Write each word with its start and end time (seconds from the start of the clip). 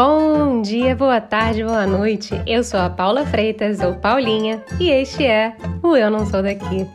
Bom 0.00 0.62
dia, 0.62 0.94
boa 0.94 1.20
tarde, 1.20 1.64
boa 1.64 1.84
noite. 1.84 2.30
Eu 2.46 2.62
sou 2.62 2.78
a 2.78 2.88
Paula 2.88 3.26
Freitas, 3.26 3.80
ou 3.80 3.96
Paulinha, 3.96 4.62
e 4.78 4.90
este 4.90 5.26
é 5.26 5.56
o 5.82 5.96
Eu 5.96 6.08
Não 6.08 6.24
Sou 6.24 6.40
Daqui. 6.40 6.86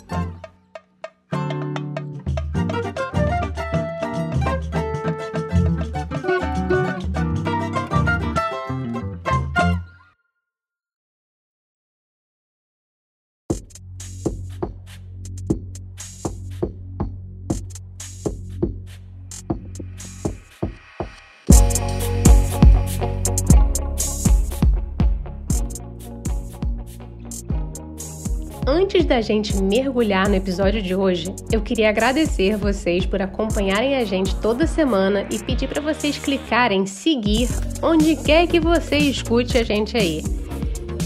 Antes 29.04 29.16
da 29.18 29.22
gente 29.22 29.62
mergulhar 29.62 30.30
no 30.30 30.36
episódio 30.36 30.82
de 30.82 30.96
hoje, 30.96 31.36
eu 31.52 31.60
queria 31.60 31.90
agradecer 31.90 32.56
vocês 32.56 33.06
por 33.06 33.22
acompanharem 33.22 33.98
a 33.98 34.06
gente 34.06 34.34
toda 34.38 34.66
semana 34.66 35.28
e 35.30 35.38
pedir 35.40 35.68
para 35.68 35.82
vocês 35.82 36.18
clicarem 36.18 36.86
seguir 36.86 37.50
onde 37.82 38.16
quer 38.16 38.48
que 38.48 38.62
você 38.62 38.96
escute 38.96 39.58
a 39.58 39.64
gente 39.64 39.98
aí. 39.98 40.24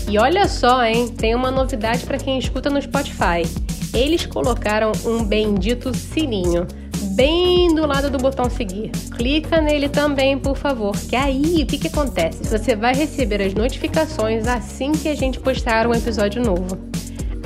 E 0.07 0.19
olha 0.19 0.47
só, 0.47 0.85
hein, 0.85 1.07
tem 1.07 1.33
uma 1.33 1.49
novidade 1.49 2.05
para 2.05 2.19
quem 2.19 2.37
escuta 2.37 2.69
no 2.69 2.79
Spotify. 2.79 3.41
Eles 3.91 4.27
colocaram 4.27 4.91
um 5.03 5.23
bendito 5.23 5.91
sininho 5.97 6.67
bem 7.15 7.73
do 7.73 7.87
lado 7.87 8.11
do 8.11 8.19
botão 8.19 8.47
seguir. 8.47 8.91
Clica 9.15 9.59
nele 9.59 9.89
também, 9.89 10.37
por 10.37 10.55
favor, 10.55 10.95
que 10.95 11.15
aí 11.15 11.63
o 11.63 11.65
que, 11.65 11.79
que 11.79 11.87
acontece? 11.87 12.43
Você 12.43 12.75
vai 12.75 12.93
receber 12.93 13.41
as 13.41 13.55
notificações 13.55 14.47
assim 14.47 14.91
que 14.91 15.09
a 15.09 15.15
gente 15.15 15.39
postar 15.39 15.87
um 15.87 15.95
episódio 15.95 16.43
novo. 16.43 16.86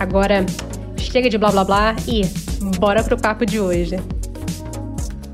Agora, 0.01 0.43
chega 0.97 1.29
de 1.29 1.37
blá 1.37 1.51
blá 1.51 1.63
blá 1.63 1.95
e 2.07 2.23
bora 2.79 3.03
pro 3.03 3.15
papo 3.15 3.45
de 3.45 3.59
hoje. 3.59 3.97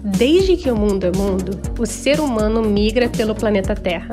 Desde 0.04 0.58
que 0.58 0.70
o 0.70 0.76
mundo 0.76 1.06
é 1.06 1.12
mundo, 1.18 1.58
o 1.80 1.86
ser 1.86 2.20
humano 2.20 2.62
migra 2.62 3.08
pelo 3.08 3.34
planeta 3.34 3.73
Terra. 3.73 4.12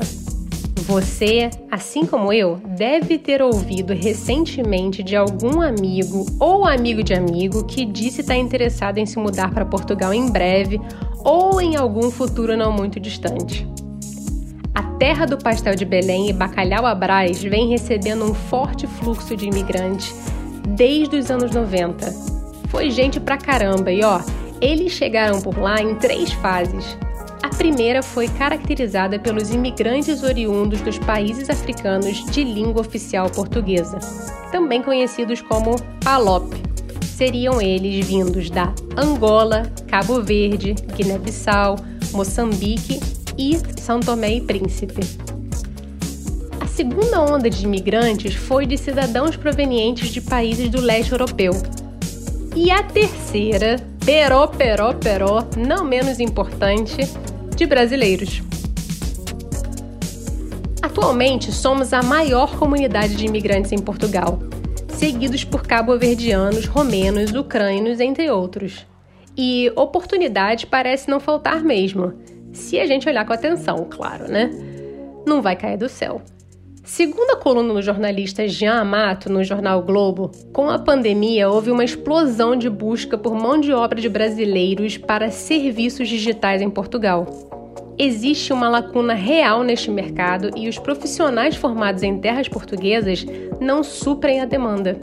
Você, 0.87 1.49
assim 1.69 2.05
como 2.05 2.31
eu, 2.31 2.55
deve 2.77 3.17
ter 3.17 3.41
ouvido 3.41 3.91
recentemente 3.91 5.03
de 5.03 5.17
algum 5.17 5.61
amigo 5.61 6.25
ou 6.39 6.65
amigo 6.65 7.03
de 7.03 7.13
amigo 7.13 7.65
que 7.65 7.83
disse 7.83 8.21
estar 8.21 8.37
interessado 8.37 8.97
em 8.97 9.05
se 9.05 9.19
mudar 9.19 9.53
para 9.53 9.65
Portugal 9.65 10.13
em 10.13 10.29
breve 10.29 10.79
ou 11.19 11.59
em 11.59 11.75
algum 11.75 12.09
futuro 12.09 12.55
não 12.55 12.71
muito 12.71 12.97
distante. 12.97 13.67
A 14.73 14.83
terra 14.83 15.25
do 15.25 15.37
pastel 15.37 15.75
de 15.75 15.83
Belém 15.83 16.29
e 16.29 16.33
bacalhau 16.33 16.85
à 16.85 16.95
Brás 16.95 17.43
vem 17.43 17.67
recebendo 17.67 18.23
um 18.23 18.33
forte 18.33 18.87
fluxo 18.87 19.35
de 19.35 19.47
imigrantes 19.47 20.15
desde 20.67 21.17
os 21.17 21.29
anos 21.29 21.51
90. 21.51 22.11
Foi 22.69 22.89
gente 22.89 23.19
pra 23.19 23.37
caramba 23.37 23.91
e 23.91 24.03
ó, 24.03 24.19
eles 24.61 24.91
chegaram 24.93 25.41
por 25.41 25.57
lá 25.57 25.81
em 25.81 25.95
três 25.95 26.31
fases. 26.33 26.97
A 27.43 27.49
primeira 27.49 28.01
foi 28.01 28.27
caracterizada 28.27 29.19
pelos 29.19 29.51
imigrantes 29.51 30.23
oriundos 30.23 30.81
dos 30.81 30.97
países 30.97 31.49
africanos 31.49 32.25
de 32.25 32.43
língua 32.43 32.81
oficial 32.81 33.29
portuguesa, 33.29 33.99
também 34.51 34.81
conhecidos 34.81 35.41
como 35.41 35.75
PALOP. 36.03 36.53
Seriam 37.03 37.61
eles 37.61 38.05
vindos 38.05 38.49
da 38.49 38.73
Angola, 38.97 39.71
Cabo 39.87 40.21
Verde, 40.21 40.73
Guiné-Bissau, 40.95 41.77
Moçambique 42.11 42.99
e 43.37 43.57
São 43.79 43.99
Tomé 43.99 44.35
e 44.35 44.41
Príncipe 44.41 45.34
segunda 46.75 47.21
onda 47.21 47.49
de 47.49 47.63
imigrantes 47.63 48.35
foi 48.35 48.65
de 48.65 48.77
cidadãos 48.77 49.37
provenientes 49.37 50.09
de 50.09 50.19
países 50.19 50.67
do 50.67 50.81
leste 50.81 51.13
europeu. 51.13 51.53
E 52.53 52.69
a 52.69 52.83
terceira, 52.83 53.77
peró, 54.05 54.45
peró, 54.45 54.93
peró, 54.93 55.47
não 55.55 55.85
menos 55.85 56.19
importante, 56.19 56.97
de 57.55 57.65
brasileiros. 57.65 58.41
Atualmente 60.81 61.49
somos 61.53 61.93
a 61.93 62.03
maior 62.03 62.59
comunidade 62.59 63.15
de 63.15 63.25
imigrantes 63.25 63.71
em 63.71 63.79
Portugal, 63.79 64.39
seguidos 64.89 65.45
por 65.45 65.65
cabo-verdianos, 65.65 66.65
romenos, 66.65 67.33
ucrânicos, 67.33 68.01
entre 68.01 68.29
outros. 68.29 68.85
E 69.37 69.71
oportunidade 69.77 70.67
parece 70.67 71.09
não 71.09 71.21
faltar 71.21 71.63
mesmo, 71.63 72.13
se 72.51 72.77
a 72.77 72.85
gente 72.85 73.07
olhar 73.07 73.25
com 73.25 73.31
atenção, 73.31 73.87
claro, 73.89 74.29
né? 74.29 74.51
Não 75.25 75.41
vai 75.41 75.55
cair 75.55 75.77
do 75.77 75.87
céu. 75.87 76.21
Segundo 76.85 77.31
a 77.31 77.35
coluna 77.35 77.73
do 77.73 77.81
jornalista 77.81 78.47
Jean 78.47 78.79
Amato 78.79 79.27
no 79.27 79.43
jornal 79.43 79.81
Globo, 79.81 80.31
com 80.53 80.69
a 80.69 80.77
pandemia 80.77 81.49
houve 81.49 81.71
uma 81.71 81.83
explosão 81.83 82.55
de 82.55 82.69
busca 82.69 83.17
por 83.17 83.33
mão 83.33 83.59
de 83.59 83.73
obra 83.73 83.99
de 83.99 84.07
brasileiros 84.07 84.95
para 84.95 85.31
serviços 85.31 86.07
digitais 86.07 86.61
em 86.61 86.69
Portugal. 86.69 87.25
Existe 87.97 88.53
uma 88.53 88.69
lacuna 88.69 89.15
real 89.15 89.63
neste 89.63 89.89
mercado 89.89 90.51
e 90.55 90.69
os 90.69 90.77
profissionais 90.77 91.55
formados 91.55 92.03
em 92.03 92.19
terras 92.19 92.47
portuguesas 92.47 93.25
não 93.59 93.83
suprem 93.83 94.41
a 94.41 94.45
demanda. 94.45 94.95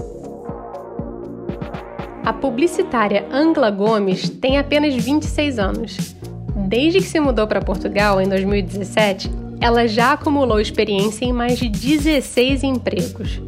A 2.24 2.32
publicitária 2.32 3.26
Angla 3.32 3.72
Gomes 3.72 4.28
tem 4.28 4.56
apenas 4.56 4.94
26 4.94 5.58
anos. 5.58 6.14
Desde 6.68 7.00
que 7.00 7.06
se 7.06 7.18
mudou 7.18 7.48
para 7.48 7.60
Portugal 7.60 8.20
em 8.20 8.28
2017, 8.28 9.41
ela 9.62 9.86
já 9.86 10.14
acumulou 10.14 10.58
experiência 10.58 11.24
em 11.24 11.32
mais 11.32 11.56
de 11.56 11.68
16 11.68 12.64
empregos. 12.64 13.40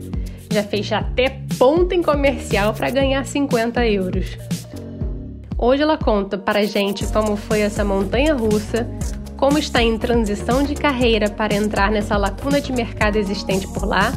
Já 0.49 0.63
fez 0.63 0.91
até 0.93 1.41
ponta 1.59 1.93
em 1.93 2.05
comercial 2.05 2.73
para 2.73 2.89
ganhar 2.89 3.27
50 3.27 3.85
euros. 3.89 4.39
Hoje 5.59 5.83
ela 5.83 5.99
conta 5.99 6.39
para 6.39 6.61
a 6.61 6.65
gente 6.65 7.05
como 7.09 7.35
foi 7.35 7.63
essa 7.63 7.85
montanha 7.85 8.33
russa, 8.33 8.89
como 9.37 9.59
está 9.59 9.83
em 9.83 9.99
transição 9.99 10.63
de 10.63 10.77
carreira 10.77 11.29
para 11.29 11.53
entrar 11.53 11.91
nessa 11.91 12.17
lacuna 12.17 12.61
de 12.61 12.73
mercado 12.73 13.17
existente 13.17 13.67
por 13.67 13.85
lá 13.85 14.13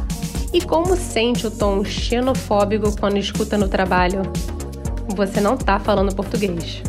e 0.52 0.60
como 0.60 0.96
sente 0.96 1.48
o 1.48 1.50
tom 1.50 1.84
xenofóbico 1.84 2.96
quando 2.96 3.18
escuta 3.18 3.58
no 3.58 3.66
trabalho. 3.66 4.22
Você 5.16 5.40
não 5.40 5.54
está 5.54 5.80
falando 5.80 6.14
português. 6.14 6.80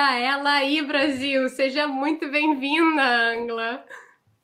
Olha 0.00 0.18
ela 0.18 0.52
aí, 0.52 0.80
Brasil! 0.80 1.46
Seja 1.50 1.86
muito 1.86 2.30
bem-vinda, 2.30 3.02
Angla! 3.02 3.84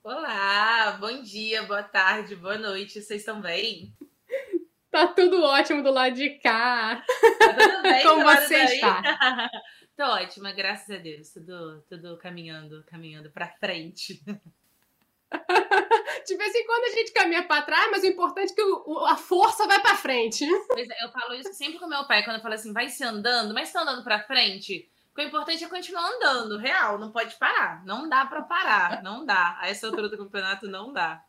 Olá, 0.04 0.98
bom 1.00 1.22
dia, 1.22 1.62
boa 1.62 1.82
tarde, 1.82 2.36
boa 2.36 2.58
noite, 2.58 3.00
vocês 3.00 3.22
estão 3.22 3.40
bem? 3.40 3.90
Tá 4.90 5.06
tudo 5.06 5.42
ótimo 5.42 5.82
do 5.82 5.90
lado 5.90 6.14
de 6.14 6.28
cá. 6.40 7.02
Tá 7.38 7.54
tudo 7.54 7.82
bem? 7.82 8.02
Como 8.04 8.22
você 8.22 8.64
está? 8.64 9.00
Tô 9.96 10.04
ótima, 10.04 10.52
graças 10.52 10.94
a 10.94 10.98
Deus. 10.98 11.30
Tudo, 11.30 11.82
tudo 11.88 12.18
caminhando, 12.18 12.84
caminhando 12.84 13.30
pra 13.30 13.48
frente. 13.48 14.22
De 16.26 16.36
vez 16.36 16.54
em 16.54 16.66
quando 16.66 16.84
a 16.84 16.96
gente 16.96 17.12
caminha 17.12 17.42
para 17.44 17.62
trás, 17.62 17.90
mas 17.90 18.02
o 18.02 18.06
importante 18.06 18.52
é 18.52 18.54
que 18.54 18.62
o, 18.62 19.06
a 19.06 19.16
força 19.16 19.66
vai 19.66 19.80
para 19.80 19.96
frente. 19.96 20.46
Pois 20.68 20.86
é, 20.86 21.02
eu 21.02 21.10
falo 21.12 21.32
isso 21.32 21.54
sempre 21.54 21.78
com 21.78 21.86
meu 21.86 22.06
pai, 22.06 22.22
quando 22.24 22.36
eu 22.36 22.42
falo 22.42 22.54
assim, 22.54 22.74
vai 22.74 22.90
se 22.90 23.02
andando, 23.02 23.54
mas 23.54 23.72
tá 23.72 23.80
andando 23.80 24.04
para 24.04 24.22
frente? 24.22 24.86
O 25.16 25.20
importante 25.20 25.64
é 25.64 25.68
continuar 25.68 26.10
andando, 26.10 26.58
real, 26.58 26.98
não 26.98 27.10
pode 27.10 27.34
parar. 27.36 27.82
Não 27.86 28.06
dá 28.06 28.26
para 28.26 28.42
parar, 28.42 29.02
não 29.02 29.24
dá. 29.24 29.56
A 29.58 29.68
essa 29.68 29.86
altura 29.86 30.10
do 30.10 30.18
campeonato 30.18 30.68
não 30.68 30.92
dá. 30.92 31.24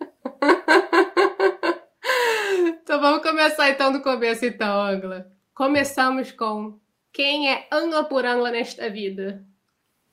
então 2.64 3.00
vamos 3.00 3.22
começar 3.22 3.70
então 3.70 3.92
do 3.92 4.02
começo 4.02 4.44
então, 4.44 4.80
Angla. 4.80 5.26
Começamos 5.52 6.30
com 6.30 6.78
quem 7.12 7.50
é 7.50 7.66
Angla 7.72 8.04
por 8.04 8.24
Angla 8.24 8.52
nesta 8.52 8.88
vida? 8.88 9.44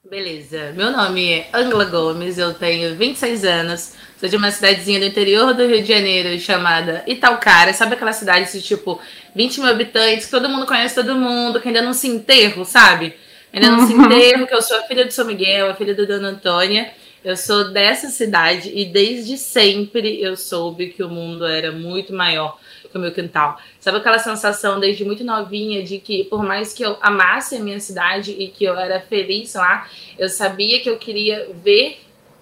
Beleza, 0.10 0.74
meu 0.76 0.90
nome 0.90 1.32
é 1.32 1.50
Angla 1.54 1.86
Gomes, 1.86 2.40
eu 2.40 2.52
tenho 2.52 2.96
26 2.96 3.46
anos, 3.46 3.94
sou 4.20 4.28
de 4.28 4.36
uma 4.36 4.50
cidadezinha 4.50 5.00
do 5.00 5.06
interior 5.06 5.54
do 5.54 5.68
Rio 5.68 5.84
de 5.84 5.88
Janeiro 5.88 6.40
chamada 6.40 7.04
Italcara. 7.06 7.72
Sabe 7.74 7.94
aquela 7.94 8.12
cidade 8.12 8.52
de 8.52 8.60
tipo 8.60 9.00
20 9.36 9.60
mil 9.60 9.70
habitantes, 9.70 10.26
que 10.26 10.32
todo 10.32 10.50
mundo 10.50 10.66
conhece 10.66 10.96
todo 10.96 11.14
mundo, 11.14 11.62
que 11.62 11.68
ainda 11.68 11.84
não 11.84 11.94
se 11.94 12.08
enterro, 12.08 12.66
sabe? 12.66 13.14
Ainda 13.54 13.70
não 13.70 13.86
se 13.86 13.94
enterro 13.94 14.48
que 14.48 14.56
eu 14.56 14.64
sou 14.64 14.80
a 14.80 14.82
filha 14.82 15.06
de 15.06 15.14
São 15.14 15.26
Miguel, 15.26 15.70
a 15.70 15.76
filha 15.76 15.94
da 15.94 16.06
Dona 16.06 16.30
Antônia. 16.30 16.90
Eu 17.24 17.36
sou 17.36 17.72
dessa 17.72 18.08
cidade 18.10 18.72
e 18.74 18.86
desde 18.86 19.38
sempre 19.38 20.22
eu 20.22 20.38
soube 20.38 20.88
que 20.90 21.04
o 21.04 21.10
mundo 21.10 21.46
era 21.46 21.72
muito 21.72 22.14
maior 22.14 22.58
que 22.90 22.98
o 22.98 23.00
meu 23.00 23.12
quintal. 23.12 23.60
Sabe 23.80 23.98
aquela 23.98 24.20
sensação 24.20 24.80
desde 24.80 25.04
muito 25.04 25.24
novinha 25.24 25.84
de 25.84 26.00
que 26.00 26.24
por 26.24 26.42
mais 26.44 26.74
que 26.74 26.84
eu 26.84 26.98
amasse 27.02 27.56
a 27.56 27.60
minha 27.60 27.80
cidade 27.80 28.32
e 28.32 28.48
que 28.48 28.64
eu 28.64 28.76
era 28.76 29.02
feliz 29.02 29.54
lá, 29.54 29.88
eu 30.18 30.30
sabia 30.30 30.80
que 30.80 30.90
eu 30.90 30.98
queria 30.98 31.50
ver 31.64 32.00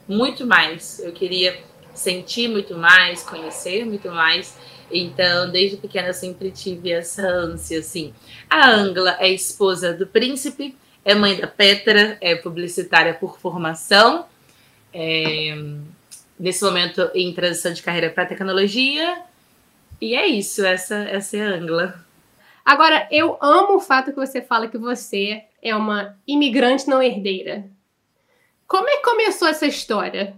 muito 0.07 0.45
mais. 0.45 0.99
Eu 0.99 1.11
queria 1.11 1.57
sentir 1.93 2.47
muito 2.47 2.77
mais, 2.77 3.23
conhecer 3.23 3.83
muito 3.83 4.09
mais. 4.09 4.55
Então, 4.91 5.49
desde 5.51 5.75
pequena 5.77 6.09
eu 6.09 6.13
sempre 6.13 6.51
tive 6.51 6.91
essa 6.91 7.27
ânsia, 7.27 7.79
assim. 7.79 8.13
A 8.49 8.69
Angla 8.69 9.17
é 9.19 9.29
esposa 9.29 9.93
do 9.93 10.07
príncipe, 10.07 10.77
é 11.03 11.13
mãe 11.13 11.35
da 11.35 11.47
Petra, 11.47 12.17
é 12.21 12.35
publicitária 12.35 13.13
por 13.13 13.39
formação. 13.39 14.25
É, 14.99 15.55
nesse 16.39 16.63
momento 16.63 17.11
em 17.13 17.31
transição 17.31 17.71
de 17.71 17.83
carreira 17.83 18.09
para 18.09 18.25
tecnologia. 18.25 19.21
E 20.01 20.15
é 20.15 20.25
isso, 20.25 20.65
essa, 20.65 20.95
essa 20.95 21.37
é 21.37 21.41
a 21.41 21.55
Angla. 21.55 22.05
Agora, 22.65 23.07
eu 23.11 23.37
amo 23.39 23.75
o 23.75 23.79
fato 23.79 24.11
que 24.11 24.17
você 24.17 24.41
fala 24.41 24.67
que 24.67 24.77
você 24.77 25.45
é 25.61 25.75
uma 25.75 26.17
imigrante 26.27 26.87
não 26.87 27.01
herdeira. 27.01 27.69
Como 28.67 28.89
é 28.89 28.97
que 28.97 29.03
começou 29.03 29.47
essa 29.47 29.67
história? 29.67 30.35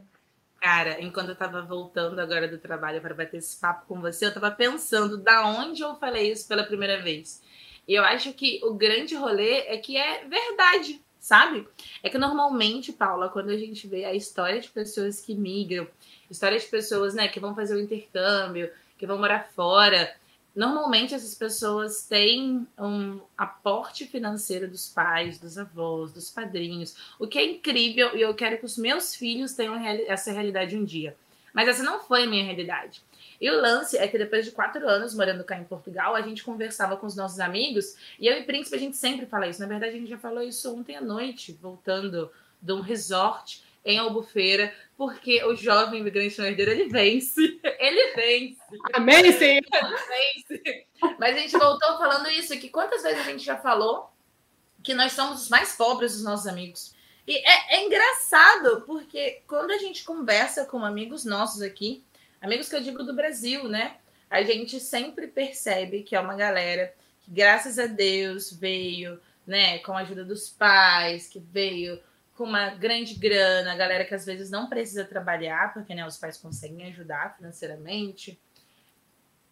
Cara, 0.61 1.01
enquanto 1.01 1.29
eu 1.29 1.35
tava 1.35 1.61
voltando 1.61 2.19
agora 2.19 2.47
do 2.47 2.57
trabalho 2.57 3.01
para 3.01 3.15
bater 3.15 3.37
esse 3.37 3.57
papo 3.59 3.87
com 3.87 4.01
você, 4.01 4.25
eu 4.25 4.33
tava 4.33 4.51
pensando 4.51 5.17
da 5.17 5.47
onde 5.47 5.81
eu 5.81 5.95
falei 5.95 6.31
isso 6.31 6.47
pela 6.47 6.65
primeira 6.65 7.01
vez. 7.01 7.41
E 7.87 7.95
eu 7.95 8.03
acho 8.03 8.33
que 8.33 8.59
o 8.63 8.73
grande 8.73 9.15
rolê 9.15 9.61
é 9.61 9.77
que 9.77 9.97
é 9.97 10.25
verdade, 10.25 11.01
sabe? 11.19 11.67
É 12.01 12.09
que 12.09 12.17
normalmente, 12.17 12.93
Paula, 12.93 13.29
quando 13.29 13.49
a 13.49 13.57
gente 13.57 13.87
vê 13.87 14.05
a 14.05 14.13
história 14.13 14.59
de 14.59 14.69
pessoas 14.69 15.21
que 15.21 15.35
migram, 15.35 15.87
história 16.29 16.57
de 16.57 16.65
pessoas, 16.65 17.13
né, 17.13 17.27
que 17.27 17.39
vão 17.39 17.53
fazer 17.55 17.75
o 17.75 17.81
intercâmbio, 17.81 18.71
que 18.97 19.05
vão 19.05 19.17
morar 19.17 19.49
fora, 19.55 20.15
Normalmente 20.55 21.13
essas 21.13 21.35
pessoas 21.35 22.03
têm 22.03 22.67
um 22.77 23.21
aporte 23.37 24.05
financeiro 24.05 24.67
dos 24.67 24.89
pais, 24.89 25.39
dos 25.39 25.57
avós, 25.57 26.11
dos 26.11 26.29
padrinhos, 26.29 26.95
o 27.19 27.27
que 27.27 27.37
é 27.37 27.45
incrível 27.45 28.17
e 28.17 28.21
eu 28.21 28.33
quero 28.33 28.57
que 28.57 28.65
os 28.65 28.77
meus 28.77 29.15
filhos 29.15 29.53
tenham 29.53 29.75
essa 30.07 30.31
realidade 30.31 30.75
um 30.75 30.83
dia. 30.83 31.15
Mas 31.53 31.67
essa 31.67 31.83
não 31.83 31.99
foi 31.99 32.23
a 32.23 32.27
minha 32.27 32.43
realidade. 32.43 33.01
E 33.39 33.49
o 33.49 33.59
lance 33.59 33.97
é 33.97 34.07
que 34.07 34.17
depois 34.17 34.45
de 34.45 34.51
quatro 34.51 34.87
anos 34.87 35.15
morando 35.15 35.43
cá 35.43 35.57
em 35.57 35.63
Portugal, 35.63 36.15
a 36.15 36.21
gente 36.21 36.43
conversava 36.43 36.97
com 36.97 37.07
os 37.07 37.15
nossos 37.15 37.39
amigos 37.39 37.95
e 38.19 38.27
eu 38.27 38.37
e 38.37 38.43
Príncipe 38.43 38.75
a 38.75 38.79
gente 38.79 38.97
sempre 38.97 39.25
fala 39.25 39.47
isso. 39.47 39.61
Na 39.61 39.67
verdade, 39.67 39.95
a 39.95 39.99
gente 39.99 40.09
já 40.09 40.17
falou 40.17 40.43
isso 40.43 40.75
ontem 40.75 40.95
à 40.95 41.01
noite, 41.01 41.57
voltando 41.61 42.31
de 42.61 42.73
um 42.73 42.81
resort 42.81 43.63
em 43.85 43.97
Albufeira, 43.97 44.73
porque 44.97 45.43
o 45.45 45.55
jovem 45.55 46.01
imigrante 46.01 46.37
não 46.37 46.45
herdeiro, 46.45 46.71
ele 46.71 46.89
vence. 46.89 47.59
Ele 47.79 48.13
vence. 48.13 48.57
Amém, 48.93 49.31
Senhor. 49.31 49.63
Ele 49.73 49.95
vence. 50.51 50.87
Mas 51.17 51.35
a 51.35 51.39
gente 51.39 51.57
voltou 51.57 51.97
falando 51.97 52.29
isso, 52.29 52.57
que 52.59 52.67
quantas 52.67 53.03
vezes 53.03 53.21
a 53.21 53.23
gente 53.23 53.43
já 53.43 53.55
falou 53.55 54.11
que 54.83 54.93
nós 54.93 55.13
somos 55.13 55.43
os 55.43 55.49
mais 55.49 55.75
pobres 55.77 56.13
dos 56.13 56.23
nossos 56.23 56.45
amigos. 56.45 56.93
E 57.25 57.37
é, 57.37 57.75
é 57.75 57.85
engraçado, 57.85 58.81
porque 58.85 59.41
quando 59.47 59.71
a 59.71 59.77
gente 59.77 60.03
conversa 60.03 60.65
com 60.65 60.83
amigos 60.83 61.23
nossos 61.23 61.61
aqui, 61.61 62.03
amigos 62.41 62.69
que 62.69 62.75
eu 62.75 62.81
digo 62.81 63.03
do 63.03 63.15
Brasil, 63.15 63.67
né? 63.67 63.97
A 64.29 64.43
gente 64.43 64.79
sempre 64.79 65.27
percebe 65.27 66.03
que 66.03 66.15
é 66.15 66.19
uma 66.19 66.35
galera 66.35 66.93
que, 67.21 67.31
graças 67.31 67.79
a 67.79 67.87
Deus, 67.87 68.51
veio, 68.51 69.19
né, 69.45 69.79
com 69.79 69.93
a 69.93 70.01
ajuda 70.01 70.23
dos 70.23 70.49
pais, 70.49 71.27
que 71.27 71.39
veio 71.39 71.99
com 72.35 72.45
uma 72.45 72.69
grande 72.69 73.15
grana, 73.15 73.73
a 73.73 73.75
galera 73.75 74.05
que 74.05 74.15
às 74.15 74.25
vezes 74.25 74.49
não 74.49 74.69
precisa 74.69 75.03
trabalhar, 75.03 75.73
porque 75.73 75.93
né, 75.93 76.05
os 76.05 76.17
pais 76.17 76.37
conseguem 76.37 76.87
ajudar 76.87 77.35
financeiramente. 77.35 78.39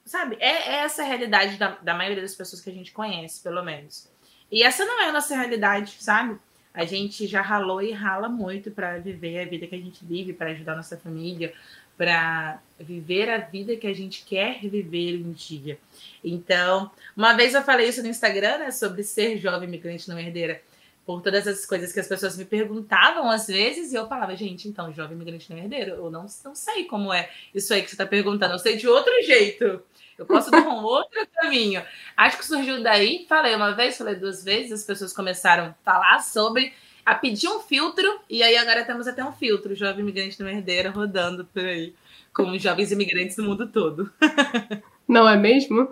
Sabe? 0.06 0.38
É, 0.40 0.70
é 0.70 0.76
essa 0.86 1.02
a 1.02 1.06
realidade 1.06 1.58
da, 1.58 1.72
da 1.82 1.94
maioria 1.94 2.22
das 2.22 2.34
pessoas 2.34 2.62
que 2.62 2.70
a 2.70 2.74
gente 2.74 2.94
conhece, 2.94 3.44
pelo 3.44 3.62
menos. 3.62 4.10
E 4.50 4.64
essa 4.64 4.86
não 4.86 5.02
é 5.02 5.10
a 5.10 5.12
nossa 5.12 5.36
realidade, 5.36 5.98
sabe? 6.00 6.40
A 6.74 6.86
gente 6.86 7.28
já 7.28 7.42
ralou 7.42 7.82
e 7.82 7.92
rala 7.92 8.30
muito 8.30 8.72
para 8.72 9.00
viver 9.00 9.40
a 9.40 9.46
vida 9.46 9.68
que 9.68 9.76
a 9.76 9.80
gente 9.80 10.06
vive, 10.06 10.32
para 10.32 10.52
ajudar 10.52 10.74
a 10.74 10.78
nossa 10.78 10.96
família, 10.96 11.54
para 11.98 12.62
viver 12.80 13.30
a 13.30 13.40
vida 13.40 13.76
que 13.76 13.88
a 13.88 13.94
gente 13.94 14.24
quer 14.24 14.60
viver 14.62 15.18
um 15.18 15.32
dia. 15.32 15.80
Então, 16.24 16.92
uma 17.16 17.34
vez 17.34 17.54
eu 17.54 17.64
falei 17.64 17.90
isso 17.90 18.04
no 18.04 18.08
Instagram, 18.08 18.60
né, 18.60 18.72
sobre 18.72 19.04
ser 19.04 19.38
jovem 19.38 19.68
imigrante 19.68 20.08
não 20.08 20.20
herdeira 20.20 20.62
por 21.06 21.22
todas 21.22 21.48
as 21.48 21.66
coisas 21.66 21.94
que 21.94 22.02
as 22.02 22.08
pessoas 22.08 22.38
me 22.38 22.44
perguntavam 22.44 23.32
às 23.32 23.48
vezes, 23.48 23.94
e 23.94 23.96
eu 23.96 24.08
falava, 24.10 24.36
gente, 24.36 24.68
então, 24.68 24.94
jovem 24.94 25.16
imigrante 25.16 25.50
não 25.50 25.58
herdeiro, 25.58 25.92
eu 25.92 26.12
não, 26.12 26.26
não 26.44 26.54
sei 26.54 26.84
como 26.84 27.14
é 27.14 27.30
isso 27.56 27.74
aí 27.74 27.82
que 27.82 27.88
você 27.88 27.96
está 27.96 28.06
perguntando, 28.06 28.54
eu 28.54 28.60
sei 28.60 28.76
de 28.76 28.88
outro 28.88 29.14
jeito. 29.24 29.82
Eu 30.18 30.26
posso 30.26 30.50
dar 30.50 30.68
um 30.68 30.84
outro 30.84 31.28
caminho. 31.36 31.84
Acho 32.16 32.40
que 32.40 32.46
surgiu 32.46 32.82
daí, 32.82 33.26
falei 33.30 33.56
uma 33.56 33.74
vez, 33.74 33.98
falei 33.98 34.16
duas 34.16 34.44
vezes, 34.44 34.72
as 34.72 34.84
pessoas 34.84 35.14
começaram 35.14 35.66
a 35.66 35.74
falar 35.86 36.20
sobre, 36.20 36.74
a 37.08 37.16
pedir 37.16 37.48
um 37.48 37.62
filtro, 37.62 38.20
e 38.30 38.44
aí 38.44 38.58
agora 38.58 38.84
temos 38.84 39.08
até 39.08 39.24
um 39.24 39.32
filtro, 39.32 39.74
jovem 39.74 40.02
imigrante 40.02 40.42
não 40.42 40.50
herdeiro, 40.50 40.92
rodando 40.92 41.46
por 41.46 41.64
aí, 41.64 41.94
com 42.34 42.58
jovens 42.58 42.92
imigrantes 42.92 43.38
no 43.38 43.46
mundo 43.46 43.66
todo. 43.66 44.12
Não 45.08 45.26
é 45.28 45.38
mesmo? 45.38 45.90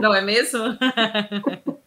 Não 0.00 0.14
é 0.14 0.22
mesmo? 0.22 0.58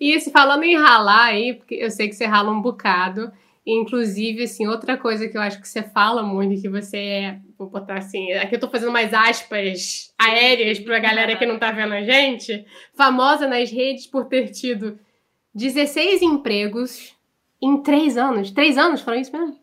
E 0.00 0.20
se 0.20 0.30
falando 0.30 0.62
em 0.62 0.76
ralar 0.76 1.24
aí, 1.24 1.54
porque 1.54 1.74
eu 1.74 1.90
sei 1.90 2.08
que 2.08 2.14
você 2.14 2.24
rala 2.24 2.52
um 2.52 2.62
bocado, 2.62 3.32
inclusive, 3.66 4.44
assim, 4.44 4.68
outra 4.68 4.96
coisa 4.96 5.26
que 5.26 5.36
eu 5.36 5.40
acho 5.42 5.60
que 5.60 5.66
você 5.66 5.82
fala 5.82 6.22
muito, 6.22 6.62
que 6.62 6.68
você 6.68 6.96
é, 6.96 7.38
vou 7.58 7.68
botar 7.68 7.98
assim, 7.98 8.32
aqui 8.34 8.54
eu 8.54 8.60
tô 8.60 8.68
fazendo 8.68 8.92
mais 8.92 9.12
aspas 9.12 10.14
aéreas 10.16 10.78
pra 10.78 11.00
galera 11.00 11.34
que 11.34 11.44
não 11.44 11.58
tá 11.58 11.72
vendo 11.72 11.94
a 11.94 12.02
gente, 12.04 12.64
famosa 12.94 13.48
nas 13.48 13.72
redes 13.72 14.06
por 14.06 14.26
ter 14.26 14.52
tido 14.52 15.00
16 15.54 16.22
empregos 16.22 17.16
em 17.60 17.82
três 17.82 18.16
anos. 18.16 18.50
Três 18.50 18.78
anos, 18.78 19.00
foram 19.00 19.20
isso 19.20 19.32
mesmo? 19.32 19.58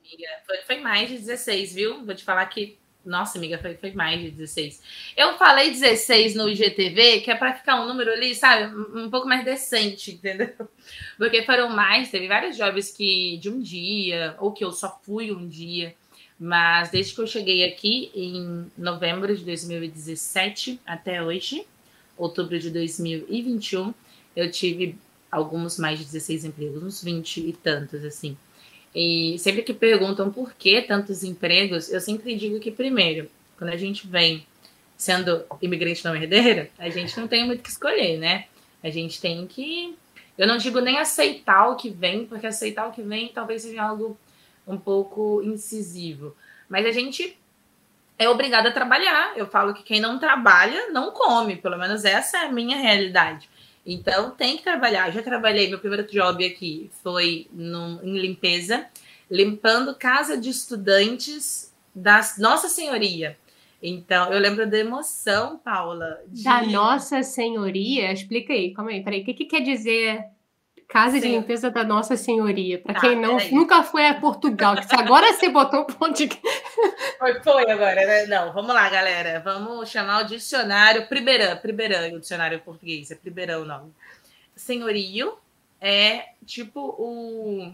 Foi, 0.46 0.58
foi 0.66 0.80
mais 0.82 1.10
de 1.10 1.18
16, 1.18 1.74
viu? 1.74 2.06
Vou 2.06 2.16
te 2.16 2.24
falar 2.24 2.46
que 2.48 2.78
nossa, 3.06 3.38
amiga, 3.38 3.60
foi, 3.60 3.76
foi 3.76 3.92
mais 3.92 4.20
de 4.20 4.32
16. 4.32 4.82
Eu 5.16 5.38
falei 5.38 5.70
16 5.70 6.34
no 6.34 6.50
IGTV, 6.50 7.22
que 7.22 7.30
é 7.30 7.36
para 7.36 7.54
ficar 7.54 7.80
um 7.80 7.88
número 7.88 8.12
ali, 8.12 8.34
sabe? 8.34 8.76
Um 8.98 9.10
pouco 9.10 9.28
mais 9.28 9.46
decente, 9.46 10.12
entendeu? 10.16 10.54
Porque 11.18 11.44
foram 11.44 11.70
mais, 11.70 12.10
teve 12.10 12.28
vários 12.28 12.58
jobs 12.58 12.92
que 12.92 13.38
de 13.38 13.50
um 13.50 13.60
dia, 13.60 14.36
ou 14.40 14.52
que 14.52 14.66
eu 14.66 14.72
só 14.72 15.00
fui 15.04 15.32
um 15.32 15.48
dia. 15.48 15.94
Mas 16.38 16.90
desde 16.90 17.14
que 17.14 17.22
eu 17.22 17.28
cheguei 17.28 17.64
aqui, 17.64 18.12
em 18.14 18.70
novembro 18.78 19.36
de 19.36 19.46
2017 19.46 20.82
até 20.86 21.24
hoje, 21.24 21.66
outubro 22.18 22.60
de 22.60 22.70
2021, 22.72 23.94
eu 24.36 24.52
tive 24.52 24.98
alguns 25.32 25.78
mais 25.78 26.00
de 26.00 26.06
16 26.06 26.46
empregos, 26.46 26.84
uns 26.84 27.04
20 27.04 27.42
e 27.42 27.54
tantos, 27.54 28.04
assim. 28.04 28.38
E 28.94 29.38
sempre 29.40 29.62
que 29.62 29.74
perguntam 29.74 30.32
por 30.32 30.54
que 30.54 30.82
tantos 30.82 31.24
empregos, 31.24 31.92
eu 31.92 32.00
sempre 32.00 32.36
digo 32.36 32.60
que, 32.60 32.72
primeiro, 32.72 33.30
quando 33.58 33.72
a 33.72 33.78
gente 33.78 34.08
vem 34.08 34.46
sendo 34.98 35.46
imigrante 35.62 36.06
não 36.06 36.16
herdeira, 36.16 36.70
a 36.80 36.90
gente 36.90 37.20
não 37.20 37.28
tem 37.28 37.46
muito 37.46 37.62
que 37.62 37.70
escolher, 37.70 38.18
né? 38.18 38.46
A 38.82 38.90
gente 38.90 39.20
tem 39.20 39.46
que. 39.46 39.98
Eu 40.38 40.48
não 40.48 40.58
digo 40.58 40.80
nem 40.80 40.98
aceitar 40.98 41.68
o 41.68 41.76
que 41.76 41.90
vem, 41.90 42.26
porque 42.26 42.48
aceitar 42.48 42.88
o 42.88 42.92
que 42.92 43.02
vem 43.02 43.30
talvez 43.30 43.64
seja 43.64 43.84
algo 43.84 44.18
um 44.68 44.78
pouco 44.78 45.42
incisivo. 45.44 46.36
Mas 46.70 46.86
a 46.86 46.92
gente 46.92 47.38
é 48.18 48.30
obrigado 48.30 48.68
a 48.68 48.72
trabalhar. 48.72 49.34
Eu 49.36 49.48
falo 49.48 49.74
que 49.74 49.84
quem 49.84 50.00
não 50.00 50.20
trabalha 50.20 50.90
não 50.92 51.12
come, 51.12 51.58
pelo 51.58 51.78
menos 51.78 52.06
essa 52.06 52.38
é 52.38 52.46
a 52.46 52.52
minha 52.52 52.78
realidade. 52.78 53.50
Então 53.86 54.32
tem 54.32 54.58
que 54.58 54.64
trabalhar. 54.64 55.12
Já 55.12 55.22
trabalhei, 55.22 55.70
meu 55.70 55.80
primeiro 55.80 56.08
job 56.08 56.44
aqui 56.44 56.90
foi 57.04 57.48
em 57.54 58.18
limpeza, 58.18 58.88
limpando 59.30 59.96
casa 59.96 60.38
de 60.38 60.50
estudantes 60.50 61.74
da 61.94 62.22
Nossa 62.40 62.68
Senhoria. 62.68 63.38
Então, 63.82 64.34
eu 64.34 64.40
lembro 64.40 64.68
da 64.68 64.80
emoção, 64.80 65.60
Paula. 65.60 66.20
De... 66.28 66.44
Da 66.44 66.64
Nossa 66.64 67.22
Senhoria? 67.22 68.12
Explica 68.12 68.52
aí, 68.52 68.74
calma 68.74 68.92
aí, 68.92 69.04
peraí. 69.04 69.22
O 69.22 69.26
que, 69.26 69.34
que 69.34 69.46
quer 69.46 69.62
dizer 69.62 70.26
Casa 70.88 71.16
Sim. 71.16 71.22
de 71.22 71.28
Limpeza 71.30 71.70
da 71.70 71.84
Nossa 71.84 72.16
Senhoria. 72.16 72.80
Para 72.80 72.94
tá, 72.94 73.02
quem 73.02 73.20
não, 73.20 73.38
nunca 73.52 73.84
foi 73.84 74.08
a 74.08 74.20
Portugal, 74.20 74.76
que 74.76 74.96
agora 74.96 75.34
você 75.34 75.50
botou 75.50 75.82
o 75.82 75.86
ponto 75.86 76.14
de. 76.14 76.30
Foi, 77.18 77.42
foi 77.42 77.72
agora, 77.72 78.06
né? 78.06 78.26
Não, 78.26 78.52
vamos 78.52 78.76
lá, 78.76 78.90
galera. 78.90 79.40
Vamos 79.40 79.90
chamar 79.90 80.24
o 80.24 80.28
dicionário 80.28 81.08
Primeirão. 81.08 81.58
Primeirão, 81.58 82.18
o 82.18 82.20
dicionário 82.20 82.60
português. 82.60 83.10
É 83.10 83.16
Primeirão 83.16 83.62
o 83.62 83.66
nome. 83.66 83.94
Senhorio 84.54 85.38
é 85.80 86.30
tipo 86.46 86.80
o. 86.82 87.74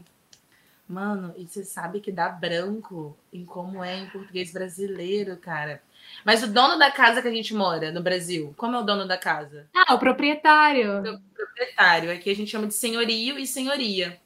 Mano, 0.87 1.33
e 1.37 1.47
você 1.47 1.63
sabe 1.63 2.01
que 2.01 2.11
dá 2.11 2.29
branco 2.29 3.17
em 3.33 3.43
como 3.43 3.83
é 3.83 3.97
em 3.97 4.09
português 4.09 4.53
brasileiro, 4.53 5.37
cara. 5.37 5.81
Mas 6.25 6.43
o 6.43 6.47
dono 6.47 6.77
da 6.77 6.91
casa 6.91 7.21
que 7.21 7.27
a 7.27 7.31
gente 7.31 7.53
mora 7.53 7.91
no 7.91 8.01
Brasil, 8.01 8.53
como 8.57 8.75
é 8.75 8.79
o 8.79 8.83
dono 8.83 9.07
da 9.07 9.17
casa? 9.17 9.67
Ah, 9.75 9.93
o 9.93 9.99
proprietário. 9.99 10.99
O 10.99 11.21
proprietário. 11.33 12.11
Aqui 12.11 12.29
a 12.29 12.35
gente 12.35 12.51
chama 12.51 12.67
de 12.67 12.73
senhorio 12.73 13.39
e 13.39 13.47
senhoria. 13.47 14.19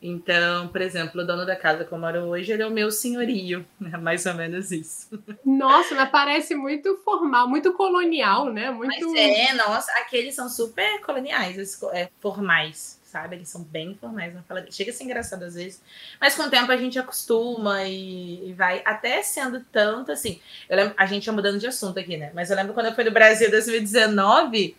Então, 0.00 0.68
por 0.68 0.80
exemplo, 0.82 1.22
o 1.22 1.26
dono 1.26 1.46
da 1.46 1.56
casa 1.56 1.84
que 1.84 1.92
eu 1.92 1.98
moro 1.98 2.24
hoje, 2.24 2.52
ele 2.52 2.62
é 2.62 2.66
o 2.66 2.70
meu 2.70 2.90
senhorio, 2.90 3.66
é 3.92 3.96
mais 3.96 4.26
ou 4.26 4.34
menos 4.34 4.70
isso. 4.70 5.08
Nossa, 5.44 5.94
mas 5.94 6.10
parece 6.10 6.54
muito 6.54 6.98
formal, 6.98 7.48
muito 7.48 7.72
colonial, 7.72 8.52
né? 8.52 8.70
Muito... 8.70 8.88
Mas 8.88 9.14
é, 9.16 9.54
nossa, 9.54 9.90
aqueles 9.92 10.34
são 10.34 10.48
super 10.48 11.00
coloniais, 11.00 11.82
é, 11.92 12.10
formais, 12.20 12.95
sabe? 13.06 13.36
Eles 13.36 13.48
são 13.48 13.62
bem 13.62 13.94
formais 13.94 14.34
na 14.34 14.42
fala 14.42 14.66
Chega 14.70 14.90
a 14.90 14.94
ser 14.94 15.04
engraçado 15.04 15.44
às 15.44 15.54
vezes, 15.54 15.82
mas 16.20 16.34
com 16.34 16.42
o 16.42 16.50
tempo 16.50 16.70
a 16.70 16.76
gente 16.76 16.98
acostuma 16.98 17.84
e, 17.84 18.50
e 18.50 18.52
vai 18.52 18.82
até 18.84 19.22
sendo 19.22 19.64
tanto 19.72 20.12
assim. 20.12 20.40
Eu 20.68 20.76
lembro, 20.76 20.94
a 20.96 21.06
gente 21.06 21.26
ia 21.26 21.32
mudando 21.32 21.58
de 21.58 21.66
assunto 21.66 21.98
aqui, 21.98 22.16
né? 22.16 22.30
Mas 22.34 22.50
eu 22.50 22.56
lembro 22.56 22.74
quando 22.74 22.86
eu 22.86 22.94
fui 22.94 23.04
no 23.04 23.10
Brasil 23.10 23.48
em 23.48 23.50
2019 23.50 24.76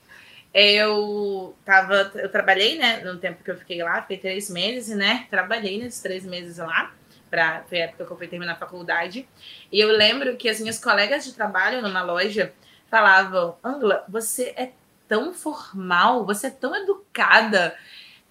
eu 0.53 1.55
tava, 1.63 2.11
eu 2.15 2.29
trabalhei, 2.29 2.79
né, 2.79 3.01
no 3.01 3.17
tempo 3.17 3.43
que 3.43 3.51
eu 3.51 3.57
fiquei 3.57 3.83
lá, 3.83 4.01
fiquei 4.01 4.17
três 4.17 4.49
meses, 4.49 4.95
né, 4.95 5.27
trabalhei 5.29 5.77
nesses 5.77 6.01
três 6.01 6.25
meses 6.25 6.57
lá, 6.57 6.93
pra, 7.29 7.63
foi 7.67 7.81
a 7.81 7.83
época 7.85 8.05
que 8.05 8.11
eu 8.11 8.17
fui 8.17 8.27
terminar 8.27 8.53
a 8.53 8.55
faculdade, 8.55 9.27
e 9.71 9.79
eu 9.79 9.89
lembro 9.89 10.35
que 10.35 10.49
as 10.49 10.59
minhas 10.59 10.79
colegas 10.79 11.25
de 11.25 11.33
trabalho 11.33 11.81
numa 11.81 12.01
loja 12.01 12.53
falavam, 12.89 13.57
Angela, 13.63 14.03
você 14.07 14.53
é 14.57 14.71
tão 15.07 15.33
formal, 15.33 16.25
você 16.25 16.47
é 16.47 16.51
tão 16.51 16.75
educada, 16.75 17.75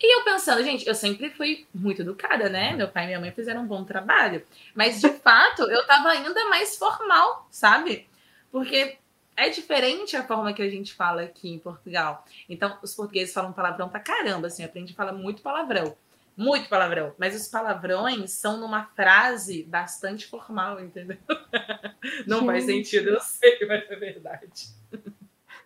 e 0.00 0.18
eu 0.18 0.24
pensando, 0.24 0.62
gente, 0.62 0.86
eu 0.86 0.94
sempre 0.94 1.30
fui 1.30 1.66
muito 1.74 2.02
educada, 2.02 2.48
né? 2.48 2.74
Meu 2.74 2.88
pai 2.88 3.04
e 3.04 3.06
minha 3.06 3.20
mãe 3.20 3.32
fizeram 3.32 3.62
um 3.62 3.66
bom 3.66 3.82
trabalho. 3.84 4.44
Mas, 4.74 5.00
de 5.00 5.08
fato, 5.20 5.62
eu 5.62 5.86
tava 5.86 6.10
ainda 6.10 6.48
mais 6.48 6.76
formal, 6.76 7.46
sabe? 7.50 8.06
Porque 8.52 8.98
é 9.36 9.48
diferente 9.48 10.16
a 10.16 10.22
forma 10.22 10.52
que 10.52 10.62
a 10.62 10.68
gente 10.68 10.94
fala 10.94 11.22
aqui 11.22 11.48
em 11.48 11.58
Portugal. 11.58 12.24
Então, 12.48 12.78
os 12.82 12.94
portugueses 12.94 13.32
falam 13.32 13.52
palavrão 13.52 13.88
pra 13.88 14.00
caramba, 14.00 14.48
assim, 14.48 14.64
aprende 14.64 14.92
a 14.92 14.96
falar 14.96 15.12
muito 15.12 15.42
palavrão. 15.42 15.96
Muito 16.36 16.68
palavrão. 16.68 17.14
Mas 17.16 17.34
os 17.34 17.48
palavrões 17.48 18.30
são 18.32 18.58
numa 18.58 18.84
frase 18.94 19.62
bastante 19.62 20.26
formal, 20.26 20.78
entendeu? 20.78 21.16
Não 22.26 22.40
gente. 22.40 22.46
faz 22.46 22.64
sentido, 22.64 23.08
eu 23.08 23.20
sei, 23.20 23.58
mas 23.66 23.90
é 23.90 23.96
verdade. 23.96 24.68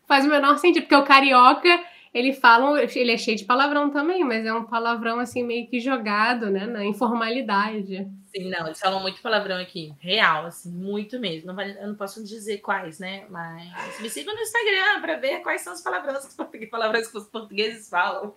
Faz 0.07 0.25
o 0.25 0.29
menor 0.29 0.57
sentido, 0.59 0.83
porque 0.83 0.95
o 0.95 1.05
carioca 1.05 1.85
ele 2.12 2.33
fala, 2.33 2.83
ele 2.83 3.12
é 3.12 3.17
cheio 3.17 3.37
de 3.37 3.45
palavrão 3.45 3.90
também, 3.90 4.25
mas 4.25 4.45
é 4.45 4.52
um 4.52 4.64
palavrão 4.64 5.21
assim 5.21 5.45
meio 5.45 5.69
que 5.69 5.79
jogado, 5.79 6.50
né, 6.50 6.67
na 6.67 6.85
informalidade. 6.85 8.09
Sim, 8.26 8.50
não, 8.50 8.67
eles 8.67 8.81
falam 8.81 9.00
muito 9.00 9.21
palavrão 9.23 9.57
aqui, 9.57 9.95
real, 10.00 10.47
assim, 10.47 10.71
muito 10.73 11.21
mesmo. 11.21 11.49
Não 11.49 11.55
vale, 11.55 11.76
eu 11.81 11.87
não 11.87 11.95
posso 11.95 12.25
dizer 12.25 12.59
quais, 12.59 12.99
né, 12.99 13.26
mas 13.31 14.00
me 14.00 14.11
sigam 14.11 14.35
no 14.35 14.40
Instagram 14.40 15.00
para 15.00 15.17
ver 15.17 15.40
quais 15.40 15.62
são 15.62 15.73
os 15.73 15.81
palavrões 15.81 16.19
que 16.19 16.29
os 16.29 16.35
portugueses, 16.35 16.71
palavrões 16.71 17.09
que 17.09 17.17
os 17.19 17.26
portugueses 17.26 17.88
falam. 17.88 18.35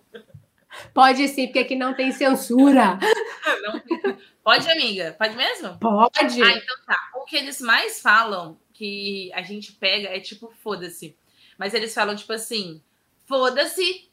Pode 0.92 1.26
sim, 1.28 1.46
porque 1.46 1.60
aqui 1.60 1.76
não 1.76 1.94
tem 1.94 2.10
censura. 2.12 2.98
Não, 3.62 3.80
pode, 4.42 4.68
amiga? 4.68 5.14
Pode 5.16 5.36
mesmo? 5.36 5.78
Pode. 5.78 6.42
Ah, 6.42 6.50
então 6.50 6.76
tá. 6.84 6.98
O 7.14 7.24
que 7.24 7.36
eles 7.36 7.60
mais 7.60 8.02
falam, 8.02 8.58
que 8.72 9.30
a 9.32 9.42
gente 9.42 9.72
pega, 9.72 10.08
é 10.08 10.18
tipo, 10.18 10.52
foda-se. 10.62 11.16
Mas 11.56 11.72
eles 11.72 11.94
falam, 11.94 12.16
tipo 12.16 12.32
assim, 12.32 12.82
foda-se. 13.26 14.10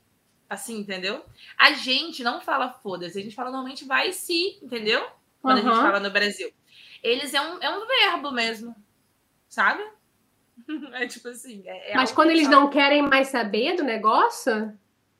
Assim, 0.49 0.79
entendeu? 0.79 1.23
A 1.57 1.71
gente 1.71 2.23
não 2.23 2.41
fala 2.41 2.73
foda-se, 2.73 3.17
a 3.17 3.21
gente 3.21 3.35
fala 3.35 3.51
normalmente 3.51 3.85
vai 3.85 4.11
se, 4.11 4.59
entendeu? 4.61 5.05
Quando 5.41 5.59
uhum. 5.59 5.69
a 5.69 5.73
gente 5.73 5.81
fala 5.81 5.99
no 5.99 6.11
Brasil. 6.11 6.51
Eles 7.01 7.33
é 7.33 7.41
um, 7.41 7.57
é 7.61 7.69
um 7.69 7.87
verbo 7.87 8.31
mesmo, 8.31 8.75
sabe? 9.47 9.83
É 10.93 11.07
tipo 11.07 11.27
assim. 11.27 11.63
É, 11.65 11.91
é 11.91 11.95
Mas 11.95 12.11
quando 12.11 12.29
eles 12.29 12.47
não 12.47 12.69
querem 12.69 13.01
mais 13.01 13.29
saber 13.29 13.75
do 13.75 13.83
negócio? 13.83 14.77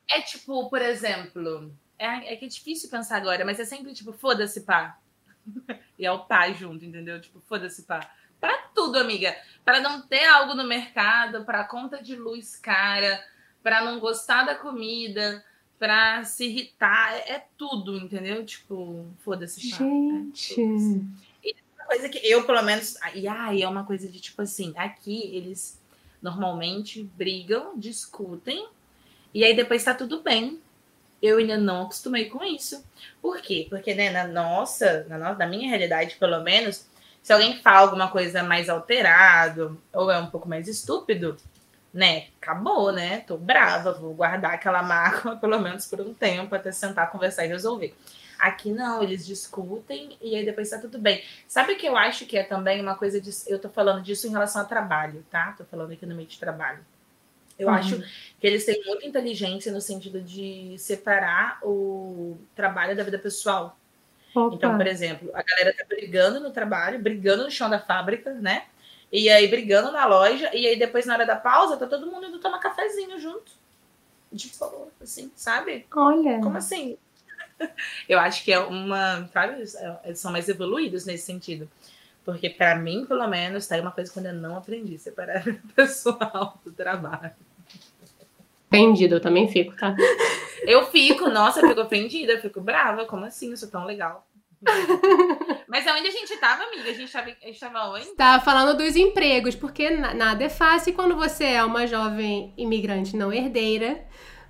É 0.08 0.20
tipo, 0.20 0.68
por 0.68 0.80
exemplo. 0.80 1.74
É, 1.98 2.32
é 2.32 2.36
que 2.36 2.44
é 2.44 2.48
difícil 2.48 2.90
pensar 2.90 3.16
agora, 3.16 3.44
mas 3.44 3.58
é 3.58 3.64
sempre 3.64 3.92
tipo, 3.92 4.12
foda-se, 4.12 4.62
pá. 4.62 4.98
e 5.98 6.06
é 6.06 6.12
o 6.12 6.20
pá 6.20 6.50
junto, 6.52 6.84
entendeu? 6.84 7.20
Tipo, 7.20 7.40
foda-se, 7.40 7.82
pá. 7.82 8.10
Pra 8.40 8.56
tudo, 8.74 8.98
amiga. 8.98 9.36
Para 9.64 9.80
não 9.80 10.02
ter 10.02 10.24
algo 10.26 10.54
no 10.54 10.64
mercado, 10.64 11.44
para 11.44 11.64
conta 11.64 12.02
de 12.02 12.16
luz 12.16 12.56
cara, 12.56 13.22
para 13.62 13.84
não 13.84 14.00
gostar 14.00 14.44
da 14.44 14.54
comida, 14.54 15.44
para 15.78 16.22
se 16.24 16.44
irritar, 16.44 17.14
é, 17.14 17.32
é, 17.32 17.46
tudo, 17.56 17.96
entendeu? 17.96 18.44
Tipo, 18.44 19.04
foda-se. 19.18 19.60
Gente. 19.60 20.54
É 21.44 21.48
e 21.48 21.56
uma 21.76 21.86
coisa 21.86 22.08
que 22.08 22.18
eu, 22.18 22.44
pelo 22.44 22.62
menos, 22.62 22.96
e 23.14 23.26
ai, 23.26 23.62
é 23.62 23.68
uma 23.68 23.84
coisa 23.84 24.08
de 24.08 24.20
tipo 24.20 24.42
assim, 24.42 24.72
aqui 24.76 25.34
eles 25.34 25.80
normalmente 26.22 27.02
brigam, 27.02 27.76
discutem, 27.76 28.66
e 29.34 29.44
aí 29.44 29.56
depois 29.56 29.82
tá 29.82 29.92
tudo 29.92 30.22
bem. 30.22 30.60
Eu 31.20 31.38
ainda 31.38 31.56
não 31.56 31.82
acostumei 31.82 32.26
com 32.28 32.44
isso. 32.44 32.84
Por 33.20 33.40
quê? 33.40 33.66
Porque, 33.70 33.94
né, 33.94 34.10
na 34.10 34.26
nossa, 34.26 35.04
na, 35.08 35.18
nossa, 35.18 35.38
na 35.38 35.46
minha 35.46 35.68
realidade, 35.68 36.16
pelo 36.16 36.40
menos, 36.42 36.86
se 37.22 37.32
alguém 37.32 37.60
fala 37.60 37.82
alguma 37.82 38.08
coisa 38.08 38.42
mais 38.42 38.68
alterado 38.68 39.80
ou 39.92 40.10
é 40.10 40.18
um 40.18 40.26
pouco 40.26 40.48
mais 40.48 40.66
estúpido, 40.66 41.36
né? 41.92 42.28
Acabou, 42.40 42.92
né? 42.92 43.20
Tô 43.20 43.36
brava, 43.36 43.92
vou 43.92 44.14
guardar 44.14 44.54
aquela 44.54 44.82
mágoa 44.82 45.36
pelo 45.40 45.58
menos 45.60 45.86
por 45.86 46.00
um 46.00 46.14
tempo 46.14 46.54
até 46.54 46.72
sentar, 46.72 47.10
conversar 47.10 47.44
e 47.44 47.48
resolver. 47.48 47.94
Aqui 48.38 48.72
não, 48.72 49.02
eles 49.02 49.24
discutem 49.24 50.16
e 50.20 50.34
aí 50.34 50.44
depois 50.44 50.68
tá 50.68 50.78
tudo 50.78 50.98
bem. 50.98 51.22
Sabe 51.46 51.74
o 51.74 51.76
que 51.76 51.86
eu 51.86 51.96
acho 51.96 52.26
que 52.26 52.36
é 52.36 52.42
também 52.42 52.80
uma 52.80 52.96
coisa 52.96 53.20
de. 53.20 53.30
Eu 53.46 53.58
tô 53.58 53.68
falando 53.68 54.02
disso 54.02 54.26
em 54.26 54.30
relação 54.30 54.62
a 54.62 54.64
trabalho, 54.64 55.24
tá? 55.30 55.54
Tô 55.56 55.64
falando 55.64 55.92
aqui 55.92 56.04
no 56.04 56.14
meio 56.14 56.26
de 56.26 56.38
trabalho. 56.38 56.80
Eu 57.56 57.68
uhum. 57.68 57.74
acho 57.74 58.00
que 58.40 58.46
eles 58.46 58.64
têm 58.64 58.82
muita 58.84 59.06
inteligência 59.06 59.70
no 59.70 59.80
sentido 59.80 60.20
de 60.20 60.74
separar 60.78 61.60
o 61.62 62.36
trabalho 62.56 62.96
da 62.96 63.04
vida 63.04 63.18
pessoal. 63.18 63.78
Opa. 64.34 64.56
Então, 64.56 64.76
por 64.76 64.86
exemplo, 64.86 65.30
a 65.34 65.42
galera 65.42 65.74
tá 65.76 65.84
brigando 65.86 66.40
no 66.40 66.50
trabalho, 66.50 66.98
brigando 66.98 67.44
no 67.44 67.50
chão 67.50 67.70
da 67.70 67.78
fábrica, 67.78 68.32
né? 68.32 68.64
E 69.12 69.28
aí 69.28 69.46
brigando 69.46 69.92
na 69.92 70.06
loja, 70.06 70.50
e 70.54 70.66
aí 70.66 70.78
depois 70.78 71.04
na 71.04 71.12
hora 71.12 71.26
da 71.26 71.36
pausa 71.36 71.76
tá 71.76 71.86
todo 71.86 72.10
mundo 72.10 72.26
indo 72.26 72.38
tomar 72.38 72.58
cafezinho 72.58 73.18
junto. 73.20 73.52
De 74.32 74.48
favor, 74.48 74.88
assim, 75.02 75.30
sabe? 75.36 75.86
Olha. 75.94 76.40
Como 76.40 76.56
assim? 76.56 76.96
Eu 78.08 78.18
acho 78.18 78.42
que 78.42 78.50
é 78.50 78.58
uma, 78.58 79.28
sabe, 79.30 79.62
é, 79.62 79.98
eles 80.06 80.18
são 80.18 80.32
mais 80.32 80.48
evoluídos 80.48 81.04
nesse 81.04 81.26
sentido. 81.26 81.70
Porque 82.24 82.48
para 82.48 82.76
mim, 82.76 83.04
pelo 83.04 83.26
menos, 83.28 83.66
tá 83.66 83.74
aí 83.74 83.80
uma 83.80 83.90
coisa 83.90 84.10
que 84.10 84.18
eu 84.18 84.24
ainda 84.24 84.32
não 84.32 84.56
aprendi, 84.56 84.96
separar 84.96 85.42
o 85.46 85.68
pessoal 85.74 86.58
do 86.64 86.72
trabalho. 86.72 87.32
Ofendido, 88.70 89.16
eu 89.16 89.20
também 89.20 89.48
fico, 89.48 89.76
tá? 89.76 89.94
Eu 90.62 90.86
fico, 90.86 91.28
nossa, 91.28 91.60
eu 91.60 91.68
fico 91.68 91.80
ofendida, 91.80 92.32
eu 92.32 92.40
fico 92.40 92.60
brava. 92.60 93.04
Como 93.04 93.24
assim? 93.24 93.50
Eu 93.50 93.56
sou 93.56 93.68
tão 93.68 93.84
legal. 93.84 94.26
Mas 95.68 95.86
aonde 95.86 96.08
a 96.08 96.10
gente 96.10 96.32
estava, 96.32 96.64
amiga? 96.64 96.90
A 96.90 96.92
gente 96.92 97.04
estava 97.50 97.90
onde? 97.90 98.06
Estava 98.06 98.42
falando 98.44 98.76
dos 98.76 98.96
empregos, 98.96 99.54
porque 99.54 99.90
nada 99.90 100.44
é 100.44 100.48
fácil 100.48 100.92
quando 100.94 101.16
você 101.16 101.44
é 101.44 101.64
uma 101.64 101.86
jovem 101.86 102.52
imigrante 102.56 103.16
não 103.16 103.32
herdeira. 103.32 104.04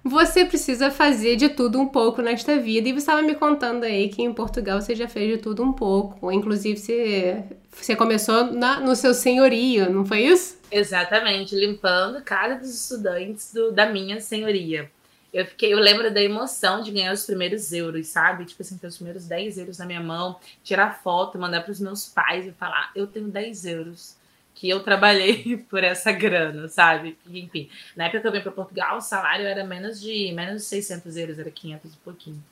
Você 0.05 0.45
precisa 0.45 0.91
fazer 0.91 1.37
de 1.37 1.49
tudo 1.49 1.81
um 1.81 1.87
pouco 1.87 2.21
nesta 2.21 2.59
vida. 2.59 2.89
E 2.89 2.93
você 2.93 2.99
estava 2.99 3.23
me 3.23 3.37
contando 3.37 3.85
aí 3.85 4.09
que 4.09 4.21
em 4.21 4.33
Portugal 4.33 4.81
você 4.81 4.97
já 4.97 5.07
fez 5.07 5.37
de 5.37 5.39
tudo 5.39 5.63
um 5.63 5.73
pouco. 5.73 6.31
Inclusive, 6.33 6.77
você, 6.77 7.45
você 7.71 7.95
começou 7.95 8.53
na, 8.53 8.81
no 8.81 8.97
seu 8.97 9.15
senhorio, 9.15 9.93
não 9.93 10.05
foi 10.05 10.23
isso? 10.23 10.59
Exatamente, 10.73 11.55
limpando 11.55 12.19
a 12.19 12.23
casa 12.23 12.57
dos 12.57 12.75
estudantes 12.75 13.53
do, 13.55 13.71
da 13.71 13.87
minha 13.87 14.21
senhoria 14.21 14.91
eu 15.33 15.47
fiquei, 15.47 15.73
eu 15.73 15.79
lembro 15.79 16.13
da 16.13 16.23
emoção 16.23 16.83
de 16.83 16.91
ganhar 16.91 17.13
os 17.13 17.25
primeiros 17.25 17.73
euros, 17.73 18.09
sabe? 18.09 18.45
Tipo 18.45 18.63
assim, 18.63 18.77
ter 18.77 18.87
os 18.87 18.97
primeiros 18.97 19.27
10 19.27 19.59
euros 19.59 19.79
na 19.79 19.87
minha 19.87 20.01
mão, 20.01 20.39
tirar 20.63 21.03
foto, 21.03 21.39
mandar 21.39 21.63
para 21.63 21.73
os 21.73 21.81
meus 21.81 22.07
pais 22.09 22.47
e 22.47 22.53
falar: 22.53 22.93
eu 22.95 23.07
tenho 23.07 23.29
10 23.29 23.65
euros 23.65 24.17
que 24.55 24.69
eu 24.69 24.81
trabalhei 24.81 25.57
por 25.71 25.83
essa 25.83 26.13
grana, 26.13 26.69
sabe? 26.69 27.17
Enfim, 27.27 27.71
na 27.97 28.05
época 28.05 28.21
que 28.21 28.27
eu 28.27 28.33
vim 28.33 28.41
para 28.41 28.53
Portugal, 28.53 28.99
o 28.99 29.01
salário 29.01 29.47
era 29.47 29.65
menos 29.65 30.01
de 30.01 30.31
menos 30.33 30.63
de 30.63 30.69
600 30.69 31.17
euros, 31.17 31.39
era 31.39 31.51
500 31.51 31.95
e 31.95 31.97
pouquinho. 31.99 32.45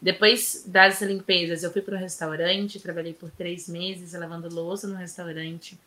Depois 0.00 0.64
das 0.66 1.02
limpezas, 1.02 1.62
eu 1.62 1.70
fui 1.70 1.82
para 1.82 1.96
um 1.96 2.00
restaurante, 2.00 2.80
trabalhei 2.80 3.12
por 3.12 3.30
três 3.30 3.68
meses 3.68 4.14
lavando 4.14 4.48
louça 4.48 4.86
no 4.86 4.94
restaurante. 4.94 5.78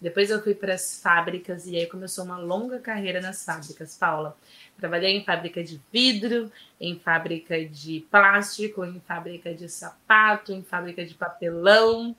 Depois 0.00 0.30
eu 0.30 0.40
fui 0.40 0.54
para 0.54 0.74
as 0.74 1.00
fábricas 1.02 1.66
e 1.66 1.76
aí 1.76 1.86
começou 1.86 2.24
uma 2.24 2.38
longa 2.38 2.78
carreira 2.78 3.20
nas 3.20 3.44
fábricas, 3.44 3.96
Paula. 3.96 4.36
Trabalhei 4.78 5.16
em 5.16 5.24
fábrica 5.24 5.62
de 5.62 5.80
vidro, 5.92 6.52
em 6.80 6.96
fábrica 7.00 7.64
de 7.64 8.06
plástico, 8.08 8.84
em 8.84 9.00
fábrica 9.00 9.52
de 9.52 9.68
sapato, 9.68 10.52
em 10.52 10.62
fábrica 10.62 11.04
de 11.04 11.14
papelão. 11.14 12.14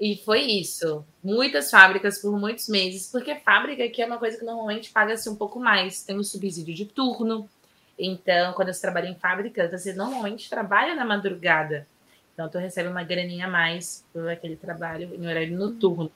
E 0.00 0.16
foi 0.24 0.42
isso. 0.42 1.04
Muitas 1.22 1.70
fábricas 1.70 2.18
por 2.18 2.36
muitos 2.38 2.68
meses, 2.68 3.08
porque 3.10 3.36
fábrica 3.36 3.84
aqui 3.84 4.02
é 4.02 4.06
uma 4.06 4.18
coisa 4.18 4.36
que 4.36 4.44
normalmente 4.44 4.90
paga-se 4.90 5.28
um 5.28 5.36
pouco 5.36 5.60
mais. 5.60 6.02
Tem 6.02 6.18
um 6.18 6.24
subsídio 6.24 6.74
de 6.74 6.84
turno. 6.84 7.48
Então, 7.96 8.52
quando 8.54 8.72
você 8.72 8.80
trabalha 8.80 9.08
em 9.08 9.14
fábrica, 9.14 9.68
você 9.68 9.92
normalmente 9.92 10.50
trabalha 10.50 10.96
na 10.96 11.04
madrugada. 11.04 11.86
Então, 12.34 12.48
tu 12.48 12.58
recebe 12.58 12.88
uma 12.88 13.02
graninha 13.02 13.46
a 13.46 13.50
mais 13.50 14.04
por 14.12 14.28
aquele 14.28 14.56
trabalho 14.56 15.14
em 15.14 15.26
horário 15.26 15.56
noturno. 15.56 16.10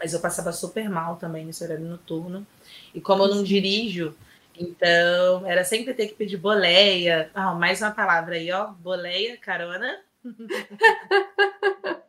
Mas 0.00 0.14
eu 0.14 0.20
passava 0.20 0.50
super 0.50 0.88
mal 0.88 1.16
também 1.16 1.44
nesse 1.44 1.62
horário 1.62 1.84
noturno. 1.84 2.46
E 2.94 3.00
como 3.02 3.24
eu 3.24 3.34
não 3.34 3.42
dirijo, 3.44 4.16
Então, 4.58 5.46
era 5.46 5.62
sempre 5.64 5.94
ter 5.94 6.08
que 6.08 6.14
pedir 6.14 6.36
boleia. 6.38 7.30
Ah, 7.34 7.54
mais 7.54 7.80
uma 7.80 7.90
palavra 7.90 8.34
aí, 8.34 8.50
ó. 8.50 8.68
Boleia, 8.68 9.36
carona. 9.36 10.00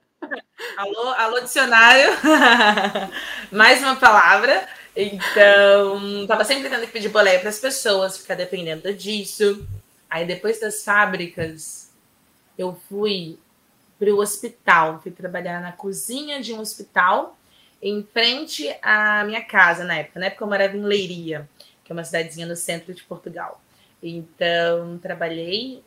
alô, 0.78 1.10
alô, 1.18 1.40
dicionário. 1.42 2.12
mais 3.52 3.82
uma 3.82 3.96
palavra. 3.98 4.68
Então, 4.96 6.28
tava 6.28 6.44
sempre 6.44 6.70
tendo 6.70 6.86
que 6.86 6.92
pedir 6.92 7.10
boleia 7.10 7.40
para 7.40 7.50
as 7.50 7.60
pessoas, 7.60 8.18
ficar 8.18 8.36
dependendo 8.36 8.94
disso. 8.94 9.66
Aí, 10.10 10.26
depois 10.26 10.60
das 10.60 10.84
fábricas, 10.84 11.90
eu 12.58 12.78
fui 12.90 13.38
para 13.98 14.14
o 14.14 14.20
hospital. 14.20 15.00
Fui 15.02 15.12
trabalhar 15.12 15.62
na 15.62 15.72
cozinha 15.72 16.42
de 16.42 16.54
um 16.54 16.60
hospital 16.60 17.38
em 17.82 18.04
frente 18.04 18.74
à 18.82 19.24
minha 19.26 19.42
casa 19.42 19.84
na 19.84 19.96
época. 19.98 20.20
Na 20.20 20.28
época 20.28 20.44
eu 20.44 20.48
morava 20.48 20.78
em 20.78 20.84
Leiria, 20.84 21.50
que 21.84 21.92
é 21.92 21.94
uma 21.94 22.04
cidadezinha 22.04 22.46
no 22.46 22.56
centro 22.56 22.94
de 22.94 23.04
Portugal. 23.04 23.62
Então, 24.04 24.98
trabalhei 24.98 25.84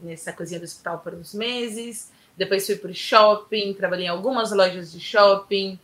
nessa 0.00 0.32
cozinha 0.32 0.60
do 0.60 0.64
hospital 0.64 0.98
por 0.98 1.14
uns 1.14 1.34
meses. 1.34 2.10
Depois 2.36 2.66
fui 2.66 2.76
para 2.76 2.90
o 2.90 2.94
shopping, 2.94 3.74
trabalhei 3.74 4.06
em 4.06 4.08
algumas 4.08 4.52
lojas 4.52 4.92
de 4.92 5.00
shopping. 5.00 5.78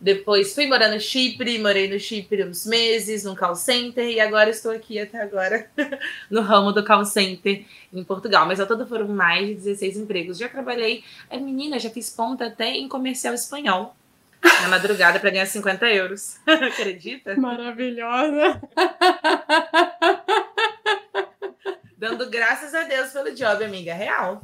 Depois 0.00 0.52
fui 0.52 0.66
morar 0.66 0.88
no 0.88 0.98
Chipre, 0.98 1.60
morei 1.60 1.88
no 1.88 1.98
Chipre 1.98 2.44
uns 2.44 2.66
meses, 2.66 3.22
num 3.22 3.36
call 3.36 3.54
center, 3.54 4.04
e 4.04 4.18
agora 4.18 4.50
estou 4.50 4.72
aqui 4.72 4.98
até 4.98 5.22
agora 5.22 5.70
no 6.28 6.40
ramo 6.40 6.72
do 6.72 6.84
call 6.84 7.04
center 7.04 7.64
em 7.92 8.02
Portugal. 8.02 8.44
Mas 8.44 8.58
ao 8.58 8.66
todo 8.66 8.84
foram 8.84 9.06
mais 9.06 9.46
de 9.46 9.54
16 9.54 9.98
empregos. 9.98 10.38
Já 10.38 10.48
trabalhei, 10.48 11.04
é, 11.30 11.38
menina, 11.38 11.78
já 11.78 11.88
fiz 11.88 12.10
ponta 12.10 12.46
até 12.46 12.70
em 12.70 12.88
comercial 12.88 13.32
espanhol. 13.32 13.94
Na 14.42 14.68
madrugada 14.68 15.20
para 15.20 15.30
ganhar 15.30 15.46
50 15.46 15.86
euros. 15.92 16.38
Acredita? 16.46 17.36
Maravilhosa! 17.36 18.60
Dando 21.96 22.28
graças 22.28 22.74
a 22.74 22.82
Deus 22.82 23.12
pelo 23.12 23.32
job, 23.34 23.64
amiga. 23.64 23.94
Real. 23.94 24.42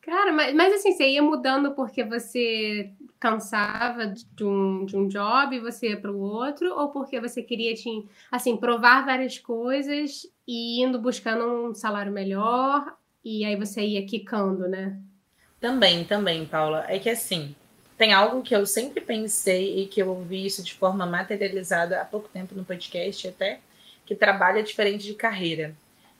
Cara, 0.00 0.32
mas, 0.32 0.54
mas 0.54 0.74
assim, 0.74 0.92
você 0.92 1.08
ia 1.08 1.22
mudando 1.22 1.72
porque 1.72 2.04
você 2.04 2.92
cansava 3.18 4.06
de 4.06 4.44
um, 4.44 4.84
de 4.84 4.96
um 4.96 5.08
job 5.08 5.56
e 5.56 5.60
você 5.60 5.88
ia 5.88 5.96
para 5.96 6.12
o 6.12 6.20
outro, 6.20 6.78
ou 6.78 6.90
porque 6.90 7.18
você 7.18 7.42
queria, 7.42 7.74
te, 7.74 8.06
assim, 8.30 8.54
provar 8.56 9.06
várias 9.06 9.38
coisas 9.38 10.26
e 10.46 10.84
indo 10.84 10.98
buscando 10.98 11.70
um 11.70 11.74
salário 11.74 12.12
melhor, 12.12 12.94
e 13.24 13.44
aí 13.46 13.56
você 13.56 13.80
ia 13.80 14.04
quicando, 14.04 14.68
né? 14.68 15.00
Também, 15.58 16.04
também, 16.04 16.44
Paula. 16.44 16.84
É 16.86 16.98
que 16.98 17.08
assim, 17.08 17.56
tem 17.96 18.12
algo 18.12 18.42
que 18.42 18.54
eu 18.54 18.66
sempre 18.66 19.00
pensei 19.00 19.80
e 19.80 19.86
que 19.86 20.00
eu 20.00 20.08
ouvi 20.08 20.44
isso 20.44 20.62
de 20.62 20.74
forma 20.74 21.06
materializada 21.06 22.00
há 22.00 22.04
pouco 22.04 22.28
tempo 22.28 22.54
no 22.54 22.64
podcast 22.64 23.28
até, 23.28 23.60
que 24.04 24.14
trabalho 24.14 24.58
é 24.58 24.62
diferente 24.62 25.04
de 25.04 25.14
carreira. 25.14 25.74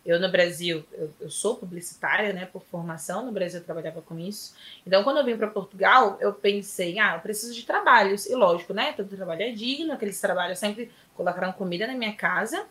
Eu 0.06 0.20
no 0.20 0.30
Brasil, 0.30 0.84
eu, 0.92 1.10
eu, 1.18 1.30
sou 1.30 1.56
publicitária, 1.56 2.32
né, 2.32 2.46
por 2.46 2.62
formação, 2.70 3.24
no 3.24 3.32
Brasil 3.32 3.60
eu 3.60 3.64
trabalhava 3.64 4.02
com 4.02 4.18
isso. 4.18 4.54
Então, 4.86 5.02
quando 5.02 5.16
eu 5.16 5.24
vim 5.24 5.36
para 5.36 5.46
Portugal, 5.46 6.18
eu 6.20 6.32
pensei, 6.32 6.98
ah, 6.98 7.14
eu 7.14 7.20
preciso 7.20 7.54
de 7.54 7.62
trabalhos. 7.64 8.26
E 8.26 8.34
lógico, 8.34 8.74
né, 8.74 8.92
todo 8.92 9.16
trabalho 9.16 9.42
é 9.42 9.50
digno, 9.50 9.94
aqueles 9.94 10.20
trabalhos 10.20 10.58
sempre 10.58 10.92
colocaram 11.16 11.52
comida 11.54 11.86
na 11.86 11.94
minha 11.94 12.14
casa. 12.14 12.66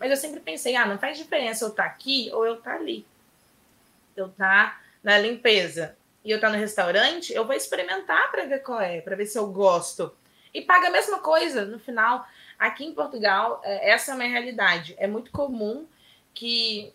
Mas 0.00 0.10
eu 0.10 0.16
sempre 0.16 0.40
pensei, 0.40 0.76
ah, 0.76 0.86
não 0.86 0.98
faz 0.98 1.18
diferença 1.18 1.64
eu 1.64 1.68
estar 1.68 1.84
tá 1.84 1.88
aqui 1.90 2.30
ou 2.32 2.46
eu 2.46 2.54
estar 2.54 2.72
tá 2.72 2.76
ali. 2.76 3.06
Eu 4.16 4.28
estar 4.28 4.78
tá 4.78 4.80
na 5.02 5.18
limpeza 5.18 5.97
e 6.28 6.30
eu 6.30 6.36
estar 6.36 6.50
no 6.50 6.58
restaurante, 6.58 7.32
eu 7.32 7.46
vou 7.46 7.56
experimentar 7.56 8.30
para 8.30 8.44
ver 8.44 8.58
qual 8.58 8.78
é, 8.78 9.00
para 9.00 9.16
ver 9.16 9.24
se 9.24 9.38
eu 9.38 9.46
gosto. 9.46 10.14
E 10.52 10.60
paga 10.60 10.88
a 10.88 10.90
mesma 10.90 11.20
coisa 11.20 11.64
no 11.64 11.78
final. 11.78 12.28
Aqui 12.58 12.84
em 12.84 12.92
Portugal, 12.92 13.62
é, 13.64 13.92
essa 13.92 14.10
é 14.10 14.14
a 14.14 14.16
minha 14.18 14.28
realidade. 14.28 14.94
É 14.98 15.06
muito 15.06 15.30
comum 15.30 15.86
que, 16.34 16.92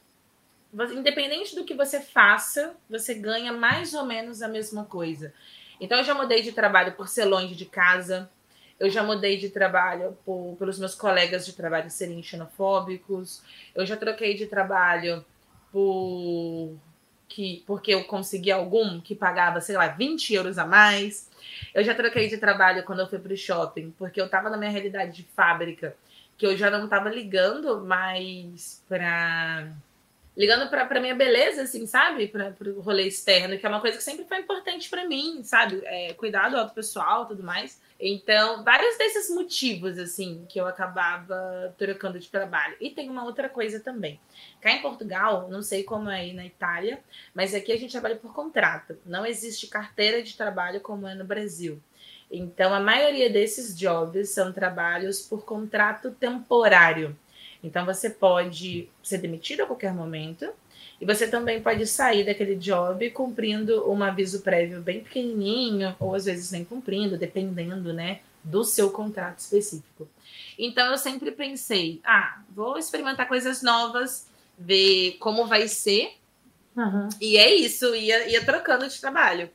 independente 0.96 1.56
do 1.56 1.64
que 1.64 1.74
você 1.74 2.00
faça, 2.00 2.76
você 2.88 3.16
ganha 3.16 3.52
mais 3.52 3.96
ou 3.96 4.06
menos 4.06 4.44
a 4.44 4.48
mesma 4.48 4.86
coisa. 4.86 5.34
Então, 5.82 5.98
eu 5.98 6.04
já 6.04 6.14
mudei 6.14 6.44
de 6.44 6.52
trabalho 6.52 6.92
por 6.92 7.08
ser 7.08 7.26
longe 7.26 7.56
de 7.56 7.66
casa, 7.66 8.30
eu 8.80 8.88
já 8.88 9.02
mudei 9.02 9.38
de 9.38 9.50
trabalho 9.50 10.16
por, 10.24 10.56
pelos 10.60 10.78
meus 10.78 10.94
colegas 10.94 11.44
de 11.44 11.54
trabalho 11.54 11.90
serem 11.90 12.22
xenofóbicos, 12.22 13.42
eu 13.74 13.84
já 13.84 13.98
troquei 13.98 14.36
de 14.36 14.46
trabalho 14.46 15.26
por 15.72 16.78
que 17.34 17.64
porque 17.66 17.94
eu 17.94 18.04
consegui 18.04 18.52
algum 18.52 19.02
que 19.02 19.16
pagava, 19.16 19.60
sei 19.60 19.76
lá, 19.76 19.88
20 19.88 20.34
euros 20.36 20.58
a 20.60 20.66
mais. 20.66 21.30
Eu 21.74 21.84
já 21.84 21.96
troquei 21.96 22.30
de 22.30 22.38
trabalho 22.38 22.84
quando 22.84 23.00
eu 23.00 23.08
fui 23.08 23.18
para 23.18 23.34
o 23.34 23.38
shopping, 23.38 23.92
porque 23.98 24.22
eu 24.22 24.26
estava 24.26 24.50
na 24.50 24.58
minha 24.58 24.70
realidade 24.70 25.14
de 25.14 25.24
fábrica 25.36 25.96
que 26.38 26.46
eu 26.46 26.56
já 26.56 26.70
não 26.70 26.88
tava 26.88 27.10
ligando 27.10 27.82
mais 27.82 28.84
pra. 28.88 29.68
Ligando 30.36 30.68
pra, 30.68 30.86
pra 30.86 31.00
minha 31.00 31.14
beleza, 31.14 31.62
assim, 31.62 31.86
sabe? 31.86 32.28
Pra, 32.28 32.52
pro 32.52 32.82
rolê 32.82 33.08
externo, 33.08 33.58
que 33.58 33.66
é 33.66 33.70
uma 33.70 33.80
coisa 33.80 33.98
que 33.98 34.04
sempre 34.04 34.26
foi 34.26 34.40
importante 34.40 34.90
para 34.90 35.08
mim, 35.08 35.44
sabe? 35.44 35.82
É, 35.86 36.14
cuidar 36.14 36.50
do 36.50 36.58
auto 36.58 36.74
pessoal 36.74 37.28
tudo 37.28 37.44
mais. 37.44 37.80
Então, 38.00 38.64
vários 38.64 38.98
desses 38.98 39.30
motivos, 39.30 39.98
assim, 40.00 40.46
que 40.50 40.60
eu 40.60 40.68
acabava 40.68 41.74
trocando 41.78 42.20
de 42.20 42.28
trabalho. 42.28 42.76
E 42.82 42.90
tem 42.90 43.10
uma 43.10 43.24
outra 43.24 43.48
coisa 43.48 43.80
também. 43.80 44.20
Cá 44.60 44.72
em 44.72 44.82
Portugal, 44.82 45.48
não 45.50 45.62
sei 45.62 45.84
como 45.84 46.10
é 46.10 46.22
aí 46.22 46.34
na 46.34 46.46
Itália, 46.46 47.00
mas 47.34 47.54
aqui 47.54 47.72
a 47.72 47.78
gente 47.78 47.92
trabalha 47.92 48.16
por 48.16 48.34
contrato. 48.34 48.98
Não 49.06 49.26
existe 49.26 49.68
carteira 49.68 50.22
de 50.24 50.36
trabalho 50.36 50.82
como 50.82 51.08
é 51.08 51.14
no 51.14 51.24
Brasil. 51.24 51.80
Então, 52.30 52.74
a 52.74 52.80
maioria 52.80 53.30
desses 53.30 53.78
jobs 53.78 54.30
são 54.30 54.52
trabalhos 54.52 55.22
por 55.22 55.46
contrato 55.46 56.12
temporário. 56.12 57.16
Então, 57.64 57.86
você 57.86 58.10
pode 58.10 58.90
ser 59.02 59.20
demitido 59.20 59.62
a 59.62 59.66
qualquer 59.66 59.94
momento 59.94 60.50
e 61.00 61.06
você 61.06 61.28
também 61.28 61.62
pode 61.62 61.88
sair 61.88 62.26
daquele 62.26 62.56
job 62.56 63.10
cumprindo 63.12 63.90
um 63.90 64.04
aviso 64.04 64.42
prévio 64.42 64.82
bem 64.82 65.02
pequenininho, 65.02 65.96
ou 66.00 66.14
às 66.14 66.26
vezes 66.26 66.52
nem 66.52 66.64
cumprindo, 66.66 67.18
dependendo, 67.18 67.94
né, 67.94 68.20
do 68.44 68.64
seu 68.64 68.92
contrato 68.92 69.40
específico. 69.40 70.08
Então, 70.58 70.92
eu 70.92 70.98
sempre 70.98 71.32
pensei, 71.32 72.02
ah, 72.04 72.42
vou 72.50 72.78
experimentar 72.78 73.28
coisas 73.28 73.62
novas, 73.62 74.28
ver 74.58 75.18
como 75.20 75.48
vai 75.48 75.68
ser. 75.68 76.14
Uhum. 76.76 77.10
E 77.22 77.38
é 77.38 77.54
isso, 77.54 77.96
ia, 77.96 78.28
ia 78.30 78.44
trocando 78.44 78.88
de 78.88 79.00
trabalho. 79.00 79.50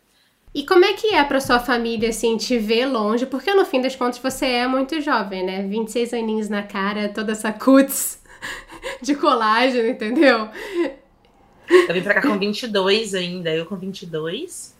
E 0.59 0.67
como 0.67 0.85
é 0.85 0.93
que 0.93 1.15
é 1.15 1.23
para 1.23 1.39
sua 1.39 1.61
família, 1.61 2.09
assim, 2.09 2.37
te 2.37 2.59
ver 2.59 2.85
longe? 2.85 3.25
Porque 3.25 3.55
no 3.55 3.65
fim 3.65 3.81
das 3.81 3.95
contas 3.95 4.19
você 4.19 4.45
é 4.45 4.67
muito 4.67 5.01
jovem, 5.01 5.45
né? 5.45 5.63
26 5.63 6.13
aninhos 6.13 6.49
na 6.49 6.65
cara, 6.65 7.09
toda 7.09 7.31
essa 7.31 7.53
cuts 7.53 8.21
de 9.01 9.15
colágeno, 9.15 9.89
entendeu? 9.89 10.49
Eu 11.71 11.95
vim 11.95 12.03
pra 12.03 12.15
cá 12.15 12.23
com 12.23 12.37
22 12.37 13.15
ainda, 13.15 13.55
eu 13.55 13.67
com 13.67 13.77
22 13.77 14.75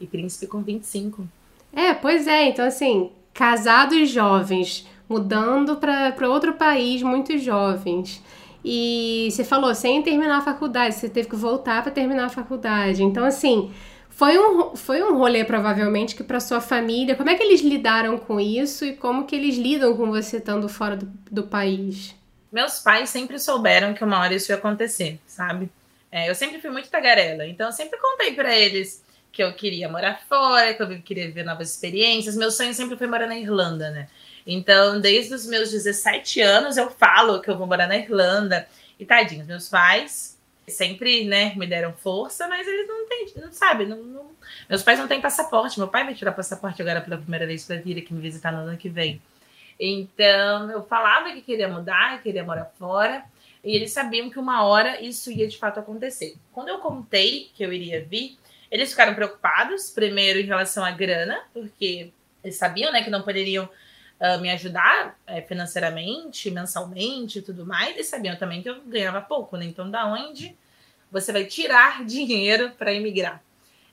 e 0.00 0.06
Príncipe 0.06 0.46
com 0.46 0.62
25. 0.62 1.26
É, 1.72 1.92
pois 1.92 2.28
é, 2.28 2.50
então 2.50 2.64
assim, 2.64 3.10
casados 3.32 4.08
jovens, 4.10 4.86
mudando 5.08 5.78
para 5.78 6.28
outro 6.28 6.52
país, 6.52 7.02
muito 7.02 7.36
jovens. 7.38 8.22
E 8.64 9.30
você 9.32 9.42
falou, 9.42 9.74
sem 9.74 10.00
terminar 10.00 10.38
a 10.38 10.42
faculdade, 10.42 10.94
você 10.94 11.08
teve 11.08 11.28
que 11.28 11.34
voltar 11.34 11.82
para 11.82 11.90
terminar 11.90 12.26
a 12.26 12.30
faculdade. 12.30 13.02
Então, 13.02 13.24
assim, 13.24 13.72
foi 14.16 14.38
um, 14.38 14.76
foi 14.76 15.02
um 15.02 15.18
rolê, 15.18 15.44
provavelmente, 15.44 16.14
que 16.14 16.22
para 16.22 16.38
sua 16.38 16.60
família, 16.60 17.16
como 17.16 17.30
é 17.30 17.34
que 17.34 17.42
eles 17.42 17.60
lidaram 17.60 18.16
com 18.16 18.38
isso 18.38 18.84
e 18.84 18.94
como 18.94 19.26
que 19.26 19.34
eles 19.34 19.56
lidam 19.56 19.96
com 19.96 20.06
você 20.06 20.36
estando 20.36 20.68
fora 20.68 20.96
do, 20.96 21.06
do 21.30 21.42
país? 21.42 22.14
Meus 22.52 22.78
pais 22.78 23.10
sempre 23.10 23.40
souberam 23.40 23.92
que 23.92 24.04
uma 24.04 24.20
hora 24.20 24.32
isso 24.32 24.52
ia 24.52 24.56
acontecer, 24.56 25.18
sabe? 25.26 25.68
É, 26.12 26.30
eu 26.30 26.34
sempre 26.36 26.60
fui 26.60 26.70
muito 26.70 26.88
tagarela, 26.88 27.44
então 27.44 27.66
eu 27.66 27.72
sempre 27.72 27.98
contei 27.98 28.32
para 28.34 28.56
eles 28.56 29.02
que 29.32 29.42
eu 29.42 29.52
queria 29.52 29.88
morar 29.88 30.20
fora, 30.28 30.72
que 30.72 30.82
eu 30.82 31.02
queria 31.02 31.26
viver 31.26 31.42
novas 31.42 31.70
experiências. 31.70 32.36
Meu 32.36 32.52
sonho 32.52 32.72
sempre 32.72 32.96
foi 32.96 33.08
morar 33.08 33.26
na 33.26 33.36
Irlanda, 33.36 33.90
né? 33.90 34.06
Então, 34.46 35.00
desde 35.00 35.34
os 35.34 35.44
meus 35.44 35.72
17 35.72 36.40
anos, 36.40 36.76
eu 36.76 36.88
falo 36.88 37.40
que 37.40 37.50
eu 37.50 37.58
vou 37.58 37.66
morar 37.66 37.88
na 37.88 37.96
Irlanda. 37.96 38.68
E 38.96 39.04
tadinhos, 39.04 39.48
meus 39.48 39.68
pais 39.68 40.33
sempre, 40.66 41.24
né, 41.24 41.54
me 41.56 41.66
deram 41.66 41.92
força, 41.92 42.48
mas 42.48 42.66
eles 42.66 42.88
não 42.88 43.06
têm, 43.08 43.26
não 43.36 43.52
sabem, 43.52 43.86
não, 43.86 44.02
não, 44.02 44.30
meus 44.68 44.82
pais 44.82 44.98
não 44.98 45.08
têm 45.08 45.20
passaporte. 45.20 45.78
Meu 45.78 45.88
pai 45.88 46.04
vai 46.04 46.14
tirar 46.14 46.32
passaporte 46.32 46.80
agora 46.80 47.00
pela 47.00 47.18
primeira 47.18 47.46
vez 47.46 47.64
para 47.64 47.76
vir 47.76 47.98
aqui 47.98 48.12
me 48.12 48.20
visitar 48.20 48.52
no 48.52 48.58
ano 48.58 48.76
que 48.76 48.88
vem. 48.88 49.20
Então, 49.78 50.70
eu 50.70 50.82
falava 50.84 51.32
que 51.32 51.42
queria 51.42 51.68
mudar, 51.68 52.18
que 52.18 52.24
queria 52.24 52.44
morar 52.44 52.70
fora, 52.78 53.24
e 53.62 53.74
eles 53.74 53.92
sabiam 53.92 54.30
que 54.30 54.38
uma 54.38 54.64
hora 54.64 55.00
isso 55.00 55.30
ia 55.30 55.48
de 55.48 55.58
fato 55.58 55.80
acontecer. 55.80 56.36
Quando 56.52 56.68
eu 56.68 56.78
contei 56.78 57.50
que 57.54 57.64
eu 57.64 57.72
iria 57.72 58.04
vir, 58.04 58.38
eles 58.70 58.90
ficaram 58.90 59.14
preocupados, 59.14 59.90
primeiro 59.90 60.38
em 60.38 60.44
relação 60.44 60.84
à 60.84 60.90
grana, 60.90 61.42
porque 61.52 62.10
eles 62.42 62.56
sabiam, 62.56 62.92
né, 62.92 63.02
que 63.02 63.10
não 63.10 63.22
poderiam 63.22 63.68
uh, 64.20 64.40
me 64.40 64.50
ajudar 64.50 65.18
é, 65.26 65.40
financeiramente, 65.42 66.50
mensalmente 66.50 67.38
e 67.38 67.42
tudo 67.42 67.66
mais, 67.66 67.96
e 67.96 68.04
sabiam 68.04 68.36
também 68.36 68.62
que 68.62 68.68
eu 68.68 68.82
ganhava 68.82 69.20
pouco, 69.20 69.56
né? 69.56 69.64
Então, 69.64 69.90
da 69.90 70.06
onde 70.06 70.56
você 71.10 71.32
vai 71.32 71.44
tirar 71.44 72.04
dinheiro 72.06 72.70
para 72.72 72.92
emigrar? 72.92 73.42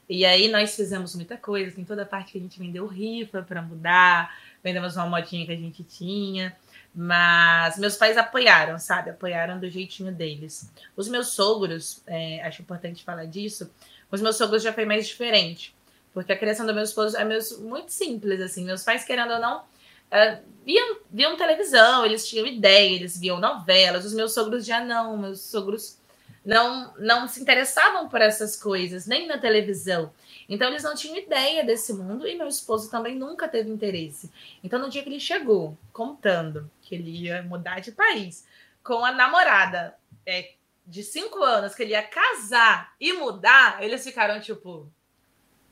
E 0.09 0.25
aí 0.25 0.49
nós 0.49 0.75
fizemos 0.75 1.15
muita 1.15 1.37
coisa, 1.37 1.73
tem 1.73 1.85
toda 1.85 2.01
a 2.01 2.05
parte 2.05 2.33
que 2.33 2.37
a 2.37 2.41
gente 2.41 2.59
vendeu 2.59 2.85
rifa 2.85 3.43
para 3.43 3.61
mudar, 3.61 4.35
vendemos 4.61 4.97
uma 4.97 5.05
motinha 5.05 5.45
que 5.45 5.53
a 5.53 5.57
gente 5.57 5.83
tinha. 5.83 6.55
Mas 6.93 7.77
meus 7.77 7.95
pais 7.95 8.17
apoiaram, 8.17 8.77
sabe? 8.77 9.11
Apoiaram 9.11 9.57
do 9.57 9.69
jeitinho 9.69 10.11
deles. 10.11 10.69
Os 10.97 11.07
meus 11.07 11.27
sogros, 11.27 12.03
é, 12.05 12.43
acho 12.43 12.61
importante 12.61 13.05
falar 13.05 13.23
disso, 13.23 13.71
os 14.11 14.21
meus 14.21 14.35
sogros 14.35 14.61
já 14.61 14.73
foi 14.73 14.83
mais 14.83 15.07
diferente. 15.07 15.73
Porque 16.13 16.33
a 16.33 16.37
criação 16.37 16.65
do 16.65 16.73
meu 16.73 16.83
esposo 16.83 17.15
é 17.15 17.23
meus, 17.23 17.57
muito 17.57 17.93
simples, 17.93 18.41
assim. 18.41 18.65
Meus 18.65 18.83
pais, 18.83 19.05
querendo 19.05 19.31
ou 19.31 19.39
não, 19.39 19.63
uh, 20.11 20.41
viam, 20.65 20.97
viam 21.11 21.37
televisão, 21.37 22.05
eles 22.05 22.27
tinham 22.27 22.45
ideia, 22.45 22.95
eles 22.95 23.19
viam 23.19 23.39
novelas. 23.39 24.05
Os 24.05 24.13
meus 24.13 24.33
sogros 24.33 24.65
já 24.65 24.83
não. 24.83 25.17
Meus 25.17 25.41
sogros 25.41 25.99
não, 26.45 26.93
não 26.97 27.27
se 27.27 27.41
interessavam 27.41 28.09
por 28.09 28.21
essas 28.21 28.55
coisas, 28.55 29.05
nem 29.05 29.27
na 29.27 29.37
televisão. 29.37 30.11
Então 30.49 30.67
eles 30.67 30.83
não 30.83 30.95
tinham 30.95 31.17
ideia 31.17 31.63
desse 31.63 31.93
mundo 31.93 32.27
e 32.27 32.35
meu 32.35 32.47
esposo 32.47 32.91
também 32.91 33.15
nunca 33.15 33.47
teve 33.47 33.69
interesse. 33.69 34.29
Então 34.63 34.79
no 34.79 34.89
dia 34.89 35.01
que 35.01 35.09
ele 35.09 35.19
chegou 35.19 35.77
contando 35.93 36.69
que 36.81 36.95
ele 36.95 37.09
ia 37.09 37.41
mudar 37.43 37.79
de 37.79 37.91
país 37.91 38.45
com 38.83 39.05
a 39.05 39.11
namorada 39.11 39.95
é, 40.25 40.51
de 40.85 41.03
cinco 41.03 41.43
anos, 41.43 41.73
que 41.73 41.83
ele 41.83 41.91
ia 41.91 42.03
casar 42.03 42.93
e 42.99 43.13
mudar, 43.13 43.81
eles 43.81 44.03
ficaram 44.03 44.41
tipo: 44.41 44.91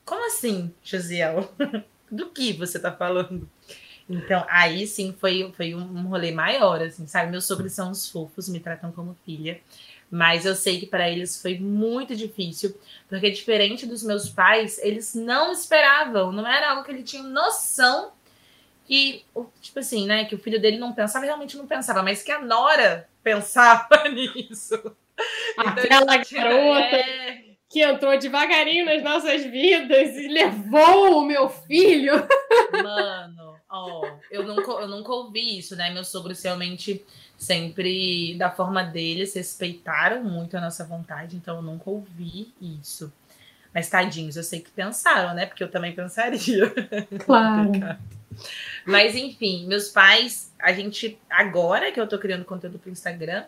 Como 0.04 0.26
assim, 0.26 0.72
Josiel? 0.82 1.52
Do 2.10 2.30
que 2.30 2.52
você 2.52 2.78
tá 2.78 2.90
falando? 2.90 3.48
Então, 4.10 4.44
aí 4.48 4.88
sim 4.88 5.14
foi, 5.18 5.52
foi 5.56 5.72
um 5.72 6.08
rolê 6.08 6.32
maior, 6.32 6.82
assim, 6.82 7.06
sabe? 7.06 7.30
Meus 7.30 7.46
sogros 7.46 7.72
são 7.72 7.90
uns 7.90 8.10
fofos, 8.10 8.48
me 8.48 8.58
tratam 8.58 8.90
como 8.90 9.16
filha. 9.24 9.60
Mas 10.10 10.44
eu 10.44 10.56
sei 10.56 10.80
que 10.80 10.86
para 10.86 11.08
eles 11.08 11.40
foi 11.40 11.56
muito 11.60 12.16
difícil, 12.16 12.76
porque 13.08 13.30
diferente 13.30 13.86
dos 13.86 14.02
meus 14.02 14.28
pais, 14.28 14.80
eles 14.82 15.14
não 15.14 15.52
esperavam, 15.52 16.32
não 16.32 16.44
era 16.44 16.70
algo 16.70 16.82
que 16.82 16.90
ele 16.90 17.04
tinha 17.04 17.22
noção 17.22 18.10
que, 18.84 19.24
tipo 19.60 19.78
assim, 19.78 20.04
né, 20.04 20.24
que 20.24 20.34
o 20.34 20.38
filho 20.38 20.60
dele 20.60 20.76
não 20.76 20.92
pensava, 20.92 21.24
realmente 21.24 21.56
não 21.56 21.64
pensava, 21.64 22.02
mas 22.02 22.24
que 22.24 22.32
a 22.32 22.40
Nora 22.40 23.08
pensava 23.22 23.86
nisso. 24.10 24.74
Então, 25.52 25.68
Aquela 25.68 26.16
então, 26.16 26.42
garota 26.42 26.96
é... 26.96 27.44
que 27.68 27.80
entrou 27.80 28.18
devagarinho 28.18 28.86
nas 28.86 29.00
nossas 29.04 29.44
vidas 29.44 30.16
e 30.16 30.26
levou 30.26 31.20
o 31.20 31.24
meu 31.24 31.48
filho. 31.48 32.14
Mano, 32.82 33.49
ó, 33.70 34.16
eu 34.30 34.44
nunca, 34.44 34.70
eu 34.72 34.88
nunca 34.88 35.12
ouvi 35.12 35.58
isso, 35.58 35.76
né? 35.76 35.90
Meus 35.90 36.08
sogros 36.08 36.42
realmente 36.42 37.04
sempre 37.38 38.34
da 38.36 38.50
forma 38.50 38.82
deles, 38.82 39.34
respeitaram 39.34 40.22
muito 40.22 40.56
a 40.56 40.60
nossa 40.60 40.84
vontade, 40.84 41.36
então 41.36 41.56
eu 41.56 41.62
nunca 41.62 41.88
ouvi 41.88 42.52
isso. 42.60 43.12
Mas 43.72 43.88
tadinhos, 43.88 44.36
eu 44.36 44.42
sei 44.42 44.60
que 44.60 44.70
pensaram, 44.70 45.34
né? 45.34 45.46
Porque 45.46 45.62
eu 45.62 45.70
também 45.70 45.94
pensaria. 45.94 46.70
Claro. 47.24 47.70
Mas 48.84 49.14
enfim, 49.14 49.66
meus 49.66 49.88
pais, 49.88 50.52
a 50.58 50.72
gente 50.72 51.18
agora 51.28 51.92
que 51.92 52.00
eu 52.00 52.06
tô 52.06 52.18
criando 52.18 52.44
conteúdo 52.44 52.78
pro 52.78 52.90
Instagram, 52.90 53.44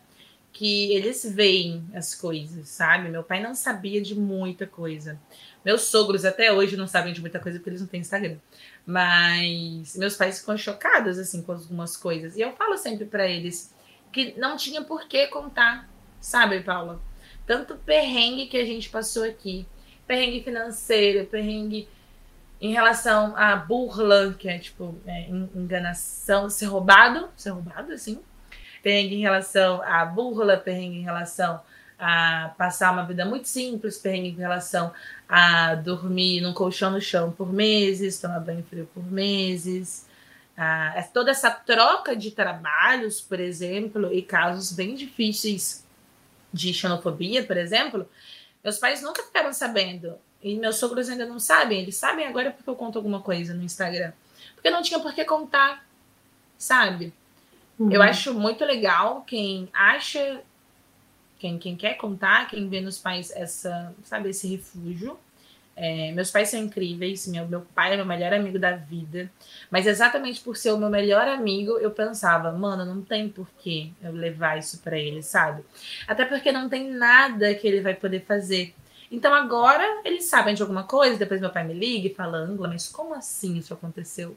que 0.52 0.92
eles 0.92 1.24
veem 1.34 1.84
as 1.94 2.14
coisas, 2.14 2.68
sabe? 2.68 3.08
Meu 3.08 3.22
pai 3.22 3.42
não 3.42 3.54
sabia 3.54 4.00
de 4.00 4.14
muita 4.14 4.66
coisa. 4.66 5.18
Meus 5.64 5.82
sogros 5.82 6.24
até 6.24 6.52
hoje 6.52 6.76
não 6.76 6.86
sabem 6.86 7.12
de 7.12 7.20
muita 7.20 7.38
coisa 7.38 7.58
porque 7.58 7.70
eles 7.70 7.80
não 7.80 7.88
têm 7.88 8.00
Instagram. 8.00 8.36
Mas 8.84 9.96
meus 9.96 10.16
pais 10.16 10.40
ficam 10.40 10.56
chocados 10.56 11.18
assim 11.18 11.42
com 11.42 11.52
algumas 11.52 11.96
coisas. 11.96 12.36
E 12.36 12.40
eu 12.40 12.52
falo 12.52 12.76
sempre 12.76 13.04
para 13.04 13.26
eles: 13.26 13.72
que 14.12 14.38
não 14.38 14.56
tinha 14.56 14.82
por 14.82 15.06
que 15.06 15.26
contar, 15.28 15.88
sabe, 16.20 16.60
Paula? 16.60 17.00
Tanto 17.46 17.76
perrengue 17.76 18.46
que 18.46 18.56
a 18.56 18.64
gente 18.64 18.88
passou 18.88 19.24
aqui, 19.24 19.66
perrengue 20.06 20.42
financeiro, 20.42 21.26
perrengue 21.26 21.88
em 22.60 22.72
relação 22.72 23.36
à 23.36 23.56
burla, 23.56 24.34
que 24.38 24.48
é 24.48 24.58
tipo 24.58 24.96
é, 25.04 25.28
enganação, 25.28 26.48
ser 26.48 26.66
roubado, 26.66 27.28
ser 27.36 27.50
roubado, 27.50 27.92
assim. 27.92 28.20
Perrengue 28.82 29.16
em 29.16 29.20
relação 29.20 29.82
à 29.82 30.04
burla, 30.04 30.56
perrengue 30.56 30.98
em 30.98 31.02
relação 31.02 31.60
a 32.04 32.52
passar 32.58 32.92
uma 32.92 33.04
vida 33.04 33.24
muito 33.24 33.46
simples, 33.46 33.96
perrengue 33.96 34.30
em 34.30 34.34
relação 34.34 34.92
a 35.28 35.76
dormir 35.76 36.40
num 36.40 36.52
colchão 36.52 36.90
no 36.90 37.00
chão 37.00 37.30
por 37.30 37.52
meses, 37.52 38.20
tomar 38.20 38.40
banho 38.40 38.64
frio 38.68 38.88
por 38.92 39.04
meses, 39.04 40.04
ah, 40.56 40.94
é 40.96 41.02
toda 41.02 41.30
essa 41.30 41.48
troca 41.48 42.16
de 42.16 42.32
trabalhos, 42.32 43.20
por 43.20 43.38
exemplo, 43.38 44.12
e 44.12 44.20
casos 44.20 44.72
bem 44.72 44.96
difíceis 44.96 45.86
de 46.52 46.74
xenofobia, 46.74 47.44
por 47.44 47.56
exemplo, 47.56 48.08
meus 48.64 48.78
pais 48.78 49.00
nunca 49.00 49.22
ficaram 49.22 49.52
sabendo. 49.52 50.18
E 50.42 50.56
meus 50.56 50.76
sogros 50.76 51.08
ainda 51.08 51.24
não 51.24 51.38
sabem. 51.38 51.82
Eles 51.82 51.94
sabem 51.94 52.26
agora 52.26 52.50
porque 52.50 52.68
eu 52.68 52.74
conto 52.74 52.98
alguma 52.98 53.20
coisa 53.20 53.54
no 53.54 53.62
Instagram. 53.62 54.12
Porque 54.56 54.70
não 54.70 54.82
tinha 54.82 54.98
por 54.98 55.14
que 55.14 55.24
contar, 55.24 55.86
sabe? 56.58 57.14
Uhum. 57.78 57.92
Eu 57.92 58.02
acho 58.02 58.34
muito 58.34 58.64
legal 58.64 59.22
quem 59.22 59.68
acha, 59.72 60.40
quem, 61.42 61.58
quem 61.58 61.74
quer 61.74 61.94
contar, 61.94 62.46
quem 62.46 62.68
vê 62.68 62.80
nos 62.80 62.98
pais 62.98 63.32
essa, 63.32 63.92
sabe, 64.04 64.30
esse 64.30 64.46
refúgio. 64.46 65.18
É, 65.74 66.12
meus 66.12 66.30
pais 66.30 66.50
são 66.50 66.60
incríveis, 66.60 67.26
meu, 67.26 67.48
meu 67.48 67.62
pai 67.74 67.94
é 67.94 67.96
meu 67.96 68.06
melhor 68.06 68.32
amigo 68.32 68.60
da 68.60 68.76
vida. 68.76 69.28
Mas 69.68 69.84
exatamente 69.88 70.40
por 70.40 70.56
ser 70.56 70.70
o 70.70 70.78
meu 70.78 70.88
melhor 70.88 71.26
amigo, 71.26 71.72
eu 71.78 71.90
pensava, 71.90 72.52
mano, 72.52 72.84
não 72.84 73.02
tem 73.02 73.28
porquê 73.28 73.90
eu 74.00 74.12
levar 74.12 74.56
isso 74.56 74.80
para 74.82 74.96
ele, 74.96 75.20
sabe? 75.20 75.64
Até 76.06 76.24
porque 76.24 76.52
não 76.52 76.68
tem 76.68 76.88
nada 76.88 77.52
que 77.56 77.66
ele 77.66 77.80
vai 77.80 77.94
poder 77.94 78.20
fazer. 78.20 78.72
Então 79.10 79.34
agora 79.34 80.02
eles 80.04 80.26
sabem 80.26 80.54
de 80.54 80.62
alguma 80.62 80.84
coisa, 80.84 81.18
depois 81.18 81.40
meu 81.40 81.50
pai 81.50 81.64
me 81.64 81.74
liga 81.74 82.06
e 82.06 82.14
fala, 82.14 82.38
Angla, 82.38 82.68
mas 82.68 82.88
como 82.88 83.14
assim 83.14 83.56
isso 83.56 83.74
aconteceu? 83.74 84.36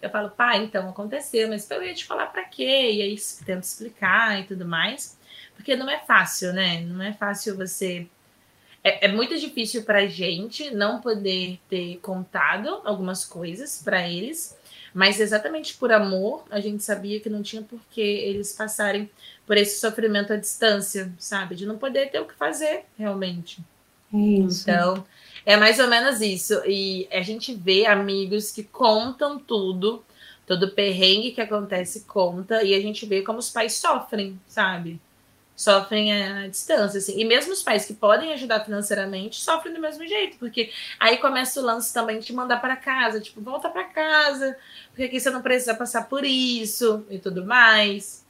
Eu 0.00 0.10
falo, 0.10 0.30
pai, 0.30 0.64
então 0.64 0.88
aconteceu, 0.88 1.48
mas 1.48 1.70
eu 1.70 1.82
ia 1.82 1.94
te 1.94 2.06
falar 2.06 2.26
para 2.26 2.44
quê? 2.44 2.92
E 2.92 3.02
aí 3.02 3.16
tento 3.44 3.64
explicar 3.64 4.40
e 4.40 4.44
tudo 4.44 4.64
mais. 4.64 5.18
Porque 5.54 5.76
não 5.76 5.90
é 5.90 5.98
fácil, 5.98 6.52
né? 6.52 6.80
Não 6.80 7.02
é 7.02 7.12
fácil 7.12 7.56
você 7.56 8.08
é, 8.82 9.06
é 9.06 9.08
muito 9.08 9.38
difícil 9.38 9.84
para 9.84 9.98
a 9.98 10.06
gente 10.06 10.74
não 10.74 11.00
poder 11.00 11.58
ter 11.68 11.98
contado 11.98 12.80
algumas 12.84 13.24
coisas 13.24 13.82
para 13.82 14.08
eles, 14.08 14.56
mas 14.92 15.20
exatamente 15.20 15.76
por 15.76 15.92
amor, 15.92 16.44
a 16.50 16.60
gente 16.60 16.82
sabia 16.82 17.20
que 17.20 17.28
não 17.28 17.42
tinha 17.42 17.62
por 17.62 17.80
que 17.90 18.00
eles 18.00 18.52
passarem 18.52 19.08
por 19.46 19.56
esse 19.56 19.78
sofrimento 19.80 20.32
à 20.32 20.36
distância, 20.36 21.12
sabe? 21.18 21.54
De 21.54 21.66
não 21.66 21.78
poder 21.78 22.10
ter 22.10 22.20
o 22.20 22.24
que 22.24 22.34
fazer 22.34 22.84
realmente. 22.98 23.62
Isso. 24.12 24.62
Então, 24.62 25.04
é 25.44 25.56
mais 25.56 25.78
ou 25.78 25.88
menos 25.88 26.20
isso. 26.20 26.54
E 26.66 27.08
a 27.10 27.22
gente 27.22 27.54
vê 27.54 27.86
amigos 27.86 28.50
que 28.50 28.62
contam 28.62 29.38
tudo, 29.38 30.04
todo 30.46 30.70
perrengue 30.70 31.32
que 31.32 31.40
acontece 31.40 32.04
conta, 32.06 32.62
e 32.62 32.74
a 32.74 32.80
gente 32.80 33.06
vê 33.06 33.22
como 33.22 33.38
os 33.38 33.50
pais 33.50 33.74
sofrem, 33.74 34.40
sabe? 34.46 35.00
sofrem 35.60 36.10
à 36.10 36.48
distância, 36.48 36.96
assim. 36.96 37.20
E 37.20 37.24
mesmo 37.24 37.52
os 37.52 37.62
pais 37.62 37.84
que 37.84 37.92
podem 37.92 38.32
ajudar 38.32 38.64
financeiramente 38.64 39.38
sofrem 39.38 39.74
do 39.74 39.80
mesmo 39.80 40.06
jeito, 40.06 40.38
porque 40.38 40.72
aí 40.98 41.18
começa 41.18 41.60
o 41.60 41.62
lance 41.62 41.92
também 41.92 42.18
de 42.18 42.32
mandar 42.32 42.62
para 42.62 42.76
casa, 42.76 43.20
tipo, 43.20 43.42
volta 43.42 43.68
para 43.68 43.84
casa, 43.84 44.56
porque 44.88 45.02
aqui 45.02 45.20
você 45.20 45.28
não 45.28 45.42
precisa 45.42 45.74
passar 45.74 46.08
por 46.08 46.24
isso 46.24 47.04
e 47.10 47.18
tudo 47.18 47.44
mais. 47.44 48.24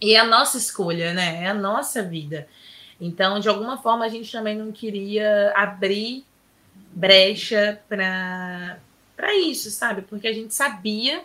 E 0.00 0.14
é 0.14 0.18
a 0.18 0.24
nossa 0.24 0.58
escolha, 0.58 1.14
né? 1.14 1.44
É 1.44 1.48
a 1.48 1.54
nossa 1.54 2.02
vida. 2.02 2.48
Então, 3.00 3.38
de 3.38 3.48
alguma 3.48 3.78
forma, 3.78 4.04
a 4.04 4.08
gente 4.08 4.32
também 4.32 4.56
não 4.56 4.72
queria 4.72 5.52
abrir 5.54 6.24
brecha 6.96 7.78
para 7.86 8.80
isso, 9.34 9.70
sabe? 9.70 10.00
Porque 10.02 10.26
a 10.26 10.32
gente 10.32 10.54
sabia 10.54 11.22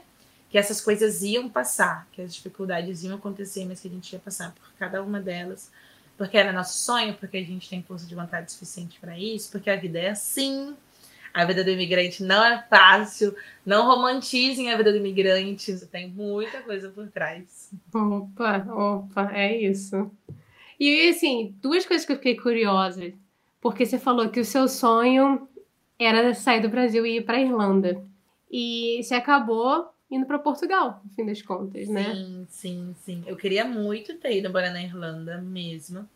que 0.50 0.58
essas 0.58 0.82
coisas 0.82 1.24
iam 1.24 1.48
passar, 1.48 2.08
que 2.12 2.22
as 2.22 2.36
dificuldades 2.36 3.04
iam 3.04 3.16
acontecer, 3.16 3.66
mas 3.66 3.80
que 3.80 3.88
a 3.88 3.92
gente 3.92 4.12
ia 4.12 4.20
passar 4.20 4.54
por 4.54 4.70
cada 4.78 5.02
uma 5.02 5.22
delas, 5.22 5.72
porque 6.18 6.38
era 6.38 6.52
nosso 6.52 6.78
sonho, 6.78 7.14
porque 7.14 7.38
a 7.38 7.44
gente 7.44 7.70
tem 7.70 7.82
força 7.82 8.06
de 8.06 8.14
vontade 8.14 8.52
suficiente 8.52 9.00
para 9.00 9.18
isso, 9.18 9.50
porque 9.50 9.70
a 9.70 9.78
vida 9.78 9.98
é 9.98 10.10
assim. 10.10 10.76
A 11.34 11.46
vida 11.46 11.64
do 11.64 11.70
imigrante 11.70 12.22
não 12.22 12.44
é 12.44 12.62
fácil. 12.70 13.34
Não 13.66 13.86
romantizem 13.86 14.70
a 14.70 14.76
vida 14.76 14.92
do 14.92 14.98
imigrante. 14.98 15.74
Tem 15.88 16.10
muita 16.10 16.62
coisa 16.62 16.90
por 16.90 17.08
trás. 17.08 17.72
Opa, 17.94 18.68
opa, 18.70 19.32
é 19.34 19.56
isso. 19.56 20.12
E 20.78 21.08
assim, 21.08 21.56
duas 21.62 21.86
coisas 21.86 22.06
que 22.06 22.12
eu 22.12 22.18
fiquei 22.18 22.36
curiosa. 22.36 23.14
Porque 23.62 23.86
você 23.86 23.98
falou 23.98 24.28
que 24.28 24.42
o 24.42 24.46
seu 24.46 24.68
sonho 24.68 25.48
era 26.06 26.34
sair 26.34 26.62
do 26.62 26.70
Brasil 26.70 27.06
e 27.06 27.18
ir 27.18 27.26
para 27.26 27.40
Irlanda. 27.40 28.04
E 28.50 29.02
você 29.02 29.16
acabou 29.16 29.90
indo 30.10 30.26
para 30.26 30.38
Portugal, 30.38 31.02
no 31.06 31.12
fim 31.12 31.26
das 31.26 31.42
contas, 31.42 31.88
né? 31.88 32.14
Sim, 32.14 32.48
sim, 32.50 32.96
sim. 33.06 33.24
Eu 33.26 33.38
queria 33.38 33.64
muito 33.64 34.16
ter 34.16 34.38
ido 34.38 34.50
embora 34.50 34.70
na 34.70 34.84
Irlanda 34.84 35.38
mesmo. 35.38 36.08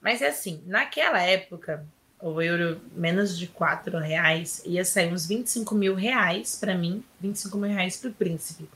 Mas 0.00 0.22
é 0.22 0.28
assim, 0.28 0.62
naquela 0.66 1.20
época, 1.20 1.84
o 2.20 2.40
euro 2.40 2.80
menos 2.94 3.36
de 3.36 3.48
4 3.48 3.98
reais 3.98 4.62
ia 4.64 4.84
sair 4.84 5.12
uns 5.12 5.26
25 5.26 5.74
mil 5.74 5.94
reais 5.94 6.56
para 6.56 6.76
mim, 6.76 7.02
25 7.20 7.58
mil 7.58 7.70
reais 7.70 7.96
para 7.96 8.10
o 8.10 8.14
príncipe. 8.14 8.68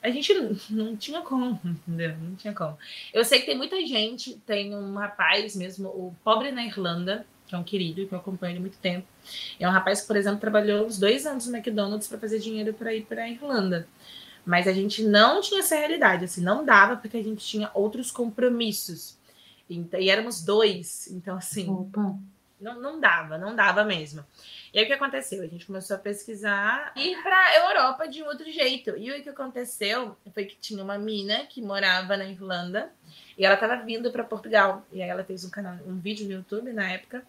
a 0.00 0.10
gente 0.10 0.32
não 0.70 0.96
tinha 0.96 1.22
como, 1.22 1.60
entendeu? 1.64 2.16
Não 2.16 2.36
tinha 2.36 2.54
como. 2.54 2.78
Eu 3.12 3.24
sei 3.24 3.40
que 3.40 3.46
tem 3.46 3.56
muita 3.56 3.84
gente, 3.84 4.38
tem 4.46 4.74
um 4.74 4.94
rapaz 4.94 5.56
mesmo, 5.56 5.88
o 5.88 6.14
Pobre 6.22 6.52
na 6.52 6.64
Irlanda, 6.64 7.26
que 7.46 7.54
é 7.54 7.58
um 7.58 7.64
querido, 7.64 8.06
que 8.06 8.14
eu 8.14 8.18
acompanho 8.18 8.52
ele 8.52 8.58
há 8.58 8.60
muito 8.60 8.78
tempo. 8.78 9.06
É 9.58 9.68
um 9.68 9.72
rapaz 9.72 10.00
que, 10.00 10.06
por 10.06 10.16
exemplo, 10.16 10.40
trabalhou 10.40 10.86
uns 10.86 10.98
dois 10.98 11.26
anos 11.26 11.46
no 11.46 11.56
McDonald's 11.56 12.08
para 12.08 12.18
fazer 12.18 12.38
dinheiro 12.38 12.72
para 12.72 12.94
ir 12.94 13.04
para 13.04 13.24
a 13.24 13.28
Irlanda. 13.28 13.86
Mas 14.44 14.66
a 14.66 14.72
gente 14.72 15.02
não 15.02 15.40
tinha 15.40 15.60
essa 15.60 15.76
realidade, 15.76 16.24
assim, 16.24 16.42
não 16.42 16.64
dava 16.64 16.96
porque 16.96 17.16
a 17.16 17.22
gente 17.22 17.44
tinha 17.44 17.70
outros 17.74 18.10
compromissos. 18.10 19.16
Então, 19.68 19.98
e 19.98 20.10
éramos 20.10 20.42
dois, 20.42 21.08
então 21.10 21.36
assim, 21.36 21.68
Opa. 21.70 22.18
Não, 22.60 22.80
não 22.80 23.00
dava, 23.00 23.36
não 23.36 23.54
dava 23.54 23.84
mesmo. 23.84 24.24
E 24.72 24.78
aí 24.78 24.84
o 24.84 24.86
que 24.86 24.92
aconteceu? 24.94 25.42
A 25.42 25.46
gente 25.46 25.66
começou 25.66 25.96
a 25.96 25.98
pesquisar 25.98 26.92
e 26.96 27.12
ir 27.12 27.22
para 27.22 27.58
Europa 27.58 28.08
de 28.08 28.22
outro 28.22 28.50
jeito. 28.50 28.96
E 28.96 29.10
o 29.10 29.22
que 29.22 29.28
aconteceu 29.28 30.16
foi 30.32 30.46
que 30.46 30.56
tinha 30.56 30.82
uma 30.82 30.98
mina 30.98 31.46
que 31.46 31.60
morava 31.60 32.16
na 32.16 32.24
Irlanda 32.24 32.90
e 33.36 33.44
ela 33.44 33.54
estava 33.54 33.76
vindo 33.76 34.10
para 34.10 34.24
Portugal. 34.24 34.86
E 34.92 35.02
aí 35.02 35.08
ela 35.08 35.24
fez 35.24 35.44
um 35.44 35.50
canal, 35.50 35.76
um 35.86 35.98
vídeo 35.98 36.26
no 36.26 36.32
YouTube 36.32 36.72
na 36.72 36.90
época 36.90 37.22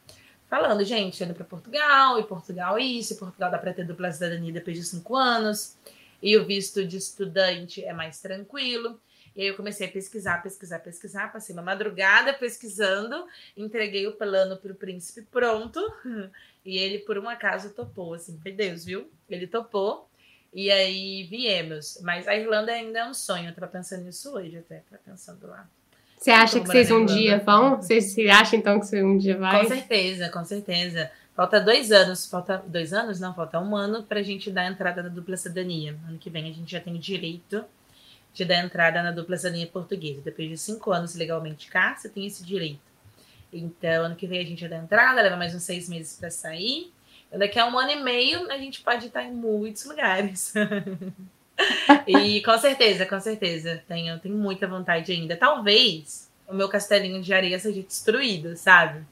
falando, 0.48 0.84
gente, 0.84 1.24
indo 1.24 1.34
para 1.34 1.44
Portugal, 1.44 2.20
e 2.20 2.24
Portugal 2.24 2.78
isso, 2.80 3.14
e 3.14 3.18
Portugal 3.18 3.52
dá 3.52 3.58
para 3.58 3.74
ter 3.74 3.86
dupla 3.86 4.12
cidadania 4.12 4.54
depois 4.54 4.78
de 4.78 4.84
cinco 4.84 5.16
anos, 5.16 5.78
e 6.22 6.38
o 6.38 6.46
visto 6.46 6.86
de 6.86 6.98
estudante 6.98 7.84
é 7.84 7.94
mais 7.94 8.22
tranquilo. 8.22 9.00
E 9.36 9.42
aí 9.42 9.48
eu 9.48 9.56
comecei 9.56 9.86
a 9.88 9.92
pesquisar, 9.92 10.42
pesquisar, 10.42 10.80
pesquisar, 10.80 11.32
passei 11.32 11.54
uma 11.54 11.62
madrugada 11.62 12.34
pesquisando, 12.34 13.28
entreguei 13.58 14.08
o 14.08 14.14
plano 14.14 14.56
para 14.56 14.72
o 14.72 14.76
príncipe 14.76 15.28
pronto, 15.30 15.82
e 16.64 16.78
ele 16.78 17.00
por 17.00 17.18
um 17.18 17.28
acaso 17.28 17.72
topou, 17.72 18.14
assim, 18.14 18.40
foi 18.42 18.54
Deus, 18.54 18.86
viu? 18.86 19.12
Ele 19.30 19.46
topou, 19.46 20.10
e 20.54 20.72
aí 20.72 21.24
viemos. 21.24 22.00
Mas 22.02 22.30
a 22.30 22.36
Irlanda 22.36 22.72
ainda 22.72 23.00
é 23.00 23.10
um 23.10 23.14
sonho, 23.14 23.50
eu 23.50 23.54
tava 23.56 23.68
pensando 23.68 24.06
nisso 24.06 24.34
hoje 24.34 24.58
até, 24.58 24.80
tava 24.90 25.02
pensando 25.04 25.48
lá. 25.48 25.68
Você 26.18 26.32
acha 26.32 26.60
que 26.60 26.68
vocês 26.68 26.90
um 26.92 27.06
dia 27.06 27.40
vão? 27.40 27.78
Vocês 27.78 28.16
acham 28.30 28.60
então 28.60 28.80
que 28.80 28.88
você 28.88 29.04
um 29.04 29.18
dia 29.18 29.38
vai? 29.38 29.62
Com 29.62 29.68
certeza, 29.68 30.30
com 30.30 30.44
certeza. 30.44 31.12
Falta 31.36 31.60
dois 31.60 31.92
anos, 31.92 32.26
falta 32.28 32.64
dois 32.66 32.94
anos? 32.94 33.20
Não, 33.20 33.34
falta 33.34 33.60
um 33.60 33.76
ano 33.76 34.04
para 34.04 34.22
a 34.22 34.24
gente 34.24 34.50
dar 34.50 34.62
a 34.62 34.68
entrada 34.70 35.04
na 35.04 35.10
dupla 35.10 35.36
cidadania. 35.36 35.98
Ano 36.08 36.18
que 36.18 36.30
vem 36.30 36.50
a 36.50 36.54
gente 36.54 36.72
já 36.72 36.80
tem 36.80 36.98
direito 36.98 37.64
de 38.34 38.46
dar 38.46 38.64
entrada 38.64 39.04
na 39.04 39.12
dupla 39.12 39.36
cidadania 39.38 39.68
portuguesa. 39.68 40.22
Depois 40.24 40.50
de 40.50 40.58
cinco 40.58 40.92
anos 40.92 41.14
legalmente 41.16 41.68
cá, 41.68 41.96
você 41.96 42.08
tem 42.10 42.26
esse 42.26 42.44
direito. 42.44 42.80
Então, 43.52 44.06
ano 44.06 44.16
que 44.16 44.28
vem 44.28 44.40
a 44.40 44.46
gente 44.46 44.62
já 44.62 44.68
dá 44.68 44.78
entrada, 44.78 45.22
leva 45.22 45.36
mais 45.36 45.54
uns 45.54 45.64
seis 45.64 45.88
meses 45.88 46.18
para 46.18 46.32
sair. 46.32 46.92
Daqui 47.32 47.60
a 47.60 47.66
um 47.68 47.78
ano 47.78 47.92
e 47.92 48.04
meio 48.04 48.50
a 48.50 48.58
gente 48.58 48.82
pode 48.82 49.08
estar 49.08 49.24
em 49.24 49.34
muitos 49.34 49.86
lugares. 49.86 50.54
e 52.08 52.42
com 52.42 52.58
certeza, 52.58 53.06
com 53.06 53.20
certeza. 53.20 53.84
Tenho, 53.88 54.20
tenho 54.20 54.36
muita 54.36 54.68
vontade 54.68 55.12
ainda. 55.12 55.36
Talvez 55.36 56.30
o 56.48 56.54
meu 56.54 56.70
castelinho 56.70 57.22
de 57.22 57.34
areia 57.34 57.60
seja 57.60 57.82
destruído, 57.82 58.56
sabe? 58.56 59.06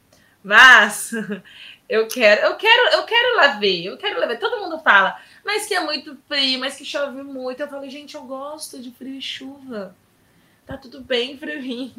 Mas 0.43 1.11
eu 1.87 2.07
quero, 2.07 2.41
eu 2.41 2.55
quero, 2.55 2.89
eu 2.93 3.03
quero 3.05 3.35
lá 3.37 3.47
ver, 3.59 3.85
eu 3.85 3.97
quero 3.97 4.19
lá 4.19 4.25
ver. 4.25 4.39
Todo 4.39 4.61
mundo 4.61 4.79
fala, 4.79 5.19
mas 5.43 5.65
que 5.65 5.73
é 5.73 5.79
muito 5.79 6.17
frio, 6.27 6.59
mas 6.59 6.75
que 6.75 6.85
chove 6.85 7.23
muito. 7.23 7.61
Eu 7.61 7.67
falo, 7.67 7.89
gente, 7.89 8.15
eu 8.15 8.23
gosto 8.23 8.79
de 8.79 8.91
frio 8.91 9.15
e 9.15 9.21
chuva. 9.21 9.95
Tá 10.65 10.77
tudo 10.77 11.01
bem 11.01 11.35
pra 11.35 11.55
mim. 11.57 11.93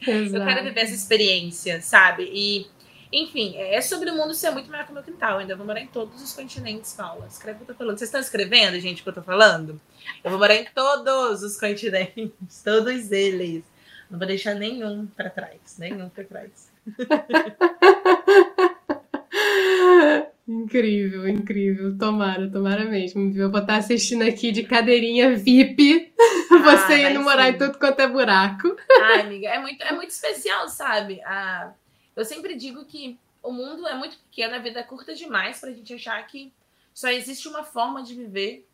Exato. 0.00 0.42
Eu 0.42 0.46
quero 0.46 0.64
viver 0.64 0.80
essa 0.80 0.94
experiência, 0.94 1.80
sabe? 1.80 2.28
E 2.32 2.66
enfim, 3.12 3.56
é 3.56 3.80
sobre 3.80 4.10
o 4.10 4.16
mundo 4.16 4.34
ser 4.34 4.50
muito 4.50 4.70
maior 4.70 4.84
que 4.84 4.90
o 4.90 4.94
meu 4.94 5.02
quintal. 5.02 5.38
Ainda 5.38 5.56
vou 5.56 5.66
morar 5.66 5.80
em 5.80 5.86
todos 5.86 6.22
os 6.22 6.32
continentes, 6.32 6.92
Paula. 6.92 7.26
Escreve 7.26 7.62
o 7.62 7.64
que 7.64 7.70
eu 7.70 7.74
tô 7.74 7.78
falando. 7.78 7.98
Vocês 7.98 8.08
estão 8.08 8.20
escrevendo, 8.20 8.78
gente, 8.80 9.00
o 9.00 9.02
que 9.02 9.08
eu 9.08 9.14
tô 9.14 9.22
falando? 9.22 9.80
Eu 10.22 10.30
vou 10.30 10.38
morar 10.38 10.54
em 10.54 10.66
todos 10.74 11.42
os 11.42 11.58
continentes, 11.58 12.30
todos 12.62 13.10
eles. 13.10 13.64
Não 14.10 14.18
vou 14.18 14.26
deixar 14.26 14.54
nenhum 14.54 15.06
para 15.06 15.30
trás, 15.30 15.76
nenhum 15.78 16.08
para 16.08 16.24
trás. 16.24 16.70
incrível, 20.48 21.28
incrível. 21.28 21.96
Tomara, 21.98 22.50
tomara 22.50 22.84
mesmo. 22.84 23.32
Eu 23.36 23.50
vou 23.50 23.60
estar 23.60 23.76
assistindo 23.76 24.22
aqui 24.22 24.52
de 24.52 24.64
cadeirinha 24.64 25.36
VIP. 25.36 26.12
Ah, 26.50 26.76
você 26.76 27.10
indo 27.10 27.22
morar 27.22 27.44
sim. 27.44 27.50
em 27.50 27.58
tudo 27.58 27.78
quanto 27.78 28.00
é 28.00 28.08
buraco. 28.08 28.74
Ai, 29.02 29.20
amiga, 29.20 29.48
é 29.48 29.58
muito, 29.58 29.82
é 29.82 29.92
muito 29.92 30.08
especial, 30.08 30.66
sabe? 30.68 31.20
Ah, 31.22 31.72
eu 32.18 32.24
sempre 32.24 32.56
digo 32.56 32.84
que 32.84 33.18
o 33.42 33.52
mundo 33.52 33.86
é 33.86 33.94
muito 33.94 34.18
pequeno, 34.18 34.56
a 34.56 34.58
vida 34.58 34.80
é 34.80 34.82
curta 34.82 35.14
demais 35.14 35.60
para 35.60 35.70
a 35.70 35.72
gente 35.72 35.94
achar 35.94 36.26
que 36.26 36.52
só 36.92 37.08
existe 37.08 37.46
uma 37.46 37.62
forma 37.62 38.02
de 38.02 38.12
viver, 38.14 38.66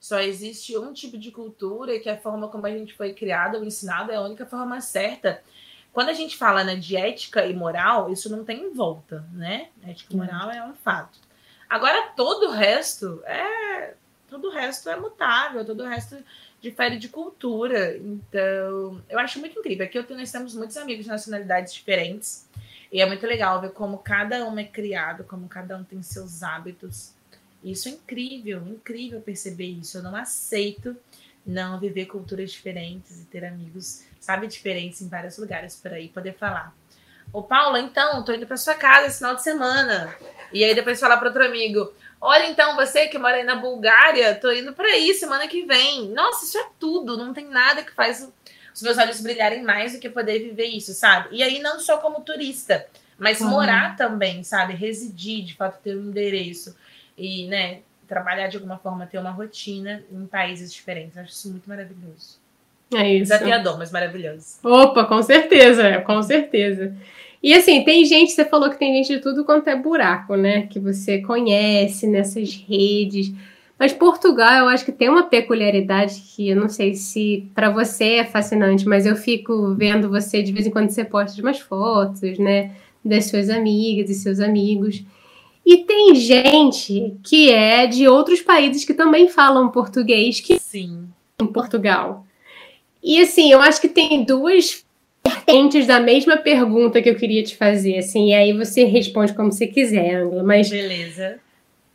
só 0.00 0.18
existe 0.18 0.76
um 0.76 0.92
tipo 0.92 1.16
de 1.16 1.30
cultura 1.30 1.94
e 1.94 2.00
que 2.00 2.10
a 2.10 2.18
forma 2.18 2.48
como 2.48 2.66
a 2.66 2.70
gente 2.70 2.94
foi 2.94 3.12
criado 3.14 3.56
ou 3.56 3.64
ensinado 3.64 4.10
é 4.10 4.16
a 4.16 4.20
única 4.20 4.44
forma 4.44 4.80
certa. 4.80 5.42
Quando 5.92 6.08
a 6.08 6.12
gente 6.12 6.36
fala 6.36 6.64
né, 6.64 6.74
de 6.74 6.96
ética 6.96 7.46
e 7.46 7.54
moral, 7.54 8.12
isso 8.12 8.28
não 8.28 8.44
tem 8.44 8.72
volta, 8.72 9.24
né? 9.32 9.68
Ética 9.86 10.12
e 10.12 10.16
moral 10.16 10.50
é 10.50 10.64
um 10.64 10.74
fato. 10.74 11.20
Agora, 11.68 12.12
todo 12.16 12.48
o 12.48 12.50
resto 12.50 13.22
é. 13.24 13.94
Todo 14.28 14.48
o 14.48 14.50
resto 14.50 14.90
é 14.90 14.96
mutável, 14.96 15.64
todo 15.64 15.82
o 15.82 15.88
resto 15.88 16.16
difere 16.60 16.98
de 16.98 17.08
cultura. 17.08 17.96
Então, 17.96 19.02
eu 19.08 19.18
acho 19.18 19.38
muito 19.38 19.58
incrível. 19.58 19.86
Aqui 19.86 19.98
eu 19.98 20.04
tenho, 20.04 20.20
nós 20.20 20.30
temos 20.30 20.54
muitos 20.54 20.76
amigos 20.76 21.04
de 21.04 21.10
nacionalidades 21.10 21.72
diferentes. 21.72 22.46
E 22.90 23.00
é 23.00 23.06
muito 23.06 23.26
legal 23.26 23.60
ver 23.60 23.72
como 23.72 23.98
cada 23.98 24.44
um 24.46 24.58
é 24.58 24.64
criado, 24.64 25.24
como 25.24 25.48
cada 25.48 25.76
um 25.76 25.84
tem 25.84 26.02
seus 26.02 26.42
hábitos. 26.42 27.12
Isso 27.62 27.88
é 27.88 27.92
incrível, 27.92 28.66
incrível 28.66 29.20
perceber 29.20 29.66
isso. 29.66 29.98
Eu 29.98 30.02
não 30.02 30.16
aceito 30.16 30.96
não 31.48 31.80
viver 31.80 32.06
culturas 32.06 32.52
diferentes 32.52 33.22
e 33.22 33.24
ter 33.24 33.44
amigos, 33.44 34.04
sabe, 34.20 34.46
diferentes 34.46 35.00
em 35.00 35.08
vários 35.08 35.38
lugares 35.38 35.76
por 35.76 35.92
aí, 35.92 36.08
poder 36.08 36.34
falar. 36.34 36.74
Ô, 37.32 37.42
Paula, 37.42 37.80
então, 37.80 38.22
tô 38.22 38.32
indo 38.32 38.46
para 38.46 38.56
sua 38.56 38.74
casa 38.74 39.06
esse 39.06 39.18
final 39.18 39.34
de 39.34 39.42
semana. 39.42 40.14
E 40.52 40.62
aí 40.62 40.74
depois 40.74 41.00
falar 41.00 41.16
para 41.16 41.28
outro 41.28 41.44
amigo: 41.44 41.92
Olha, 42.20 42.48
então, 42.48 42.76
você 42.76 43.06
que 43.08 43.18
mora 43.18 43.36
aí 43.36 43.44
na 43.44 43.56
Bulgária, 43.56 44.34
tô 44.34 44.50
indo 44.50 44.72
para 44.72 44.88
aí 44.88 45.14
semana 45.14 45.46
que 45.46 45.64
vem. 45.64 46.08
Nossa, 46.10 46.44
isso 46.44 46.58
é 46.58 46.66
tudo, 46.78 47.16
não 47.16 47.32
tem 47.32 47.46
nada 47.46 47.82
que 47.82 47.92
faz 47.92 48.30
os 48.74 48.82
meus 48.82 48.98
olhos 48.98 49.20
brilharem 49.20 49.62
mais 49.62 49.92
do 49.92 49.98
que 49.98 50.08
poder 50.08 50.38
viver 50.38 50.66
isso, 50.66 50.92
sabe? 50.94 51.28
E 51.32 51.42
aí 51.42 51.60
não 51.60 51.80
só 51.80 51.98
como 51.98 52.20
turista, 52.20 52.86
mas 53.18 53.40
uhum. 53.40 53.50
morar 53.50 53.96
também, 53.96 54.42
sabe? 54.44 54.74
Residir, 54.74 55.44
de 55.44 55.54
fato, 55.54 55.82
ter 55.82 55.96
um 55.96 56.08
endereço 56.08 56.76
e, 57.16 57.46
né, 57.46 57.80
trabalhar 58.06 58.48
de 58.48 58.56
alguma 58.56 58.78
forma, 58.78 59.06
ter 59.06 59.18
uma 59.18 59.30
rotina 59.30 60.02
em 60.10 60.26
países 60.26 60.72
diferentes. 60.72 61.16
Eu 61.16 61.22
acho 61.22 61.32
isso 61.32 61.50
muito 61.50 61.68
maravilhoso. 61.68 62.38
É 62.94 63.14
isso. 63.14 63.32
Desafiador, 63.32 63.78
mas 63.78 63.90
maravilhoso. 63.90 64.58
Opa, 64.62 65.04
com 65.04 65.22
certeza, 65.22 66.00
com 66.02 66.22
certeza. 66.22 66.96
E 67.42 67.54
assim, 67.54 67.84
tem 67.84 68.04
gente, 68.04 68.32
você 68.32 68.44
falou 68.44 68.70
que 68.70 68.78
tem 68.78 68.94
gente 68.94 69.16
de 69.16 69.22
tudo 69.22 69.44
quanto 69.44 69.68
é 69.68 69.76
buraco, 69.76 70.36
né? 70.36 70.66
Que 70.66 70.80
você 70.80 71.20
conhece 71.20 72.06
nessas 72.06 72.54
redes. 72.54 73.32
Mas 73.78 73.92
Portugal, 73.92 74.64
eu 74.64 74.68
acho 74.68 74.84
que 74.84 74.90
tem 74.90 75.08
uma 75.08 75.22
peculiaridade 75.22 76.20
que 76.34 76.48
eu 76.48 76.56
não 76.56 76.68
sei 76.68 76.94
se 76.94 77.48
para 77.54 77.70
você 77.70 78.14
é 78.14 78.24
fascinante, 78.24 78.88
mas 78.88 79.06
eu 79.06 79.14
fico 79.14 79.74
vendo 79.74 80.08
você 80.08 80.42
de 80.42 80.52
vez 80.52 80.66
em 80.66 80.70
quando 80.70 80.90
você 80.90 81.04
posta 81.04 81.40
umas 81.40 81.60
fotos, 81.60 82.38
né, 82.38 82.72
das 83.04 83.26
suas 83.26 83.48
amigas 83.48 84.10
e 84.10 84.14
seus 84.14 84.40
amigos. 84.40 85.04
E 85.64 85.84
tem 85.84 86.14
gente 86.16 87.14
que 87.22 87.50
é 87.50 87.86
de 87.86 88.08
outros 88.08 88.40
países 88.40 88.84
que 88.84 88.94
também 88.94 89.28
falam 89.28 89.68
português 89.68 90.40
que 90.40 90.58
sim 90.58 91.06
em 91.40 91.46
Portugal. 91.46 92.26
E 93.00 93.20
assim, 93.20 93.52
eu 93.52 93.60
acho 93.60 93.80
que 93.80 93.88
tem 93.88 94.24
duas 94.24 94.84
vertentes 95.24 95.86
da 95.86 96.00
mesma 96.00 96.36
pergunta 96.36 97.00
que 97.00 97.08
eu 97.08 97.14
queria 97.14 97.44
te 97.44 97.56
fazer, 97.56 97.98
assim, 97.98 98.30
e 98.30 98.34
aí 98.34 98.52
você 98.52 98.84
responde 98.84 99.34
como 99.34 99.52
você 99.52 99.66
quiser, 99.66 100.16
Angela, 100.16 100.42
mas 100.42 100.68
Beleza. 100.68 101.38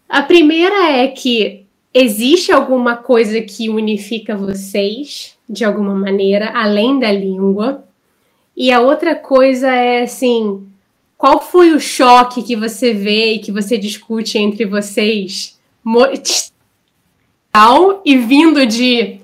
A 0.08 0.22
primeira 0.22 0.92
é 0.92 1.08
que 1.08 1.63
Existe 1.94 2.52
alguma 2.52 2.98
coisa 2.98 3.40
que 3.42 3.70
unifica 3.70 4.36
vocês 4.36 5.38
de 5.48 5.64
alguma 5.64 5.94
maneira, 5.94 6.52
além 6.56 7.00
da 7.00 7.12
língua? 7.12 7.84
E 8.58 8.72
a 8.72 8.82
outra 8.82 9.16
coisa 9.16 9.68
é 9.68 10.02
assim: 10.02 10.68
qual 11.18 11.40
foi 11.40 11.72
o 11.72 11.80
choque 11.80 12.42
que 12.42 12.56
você 12.56 12.94
vê 12.94 13.34
e 13.34 13.40
que 13.40 13.52
você 13.52 13.78
discute 13.78 14.38
entre 14.38 14.66
vocês? 14.66 15.60
E 18.04 18.18
vindo 18.18 18.66
de. 18.66 19.22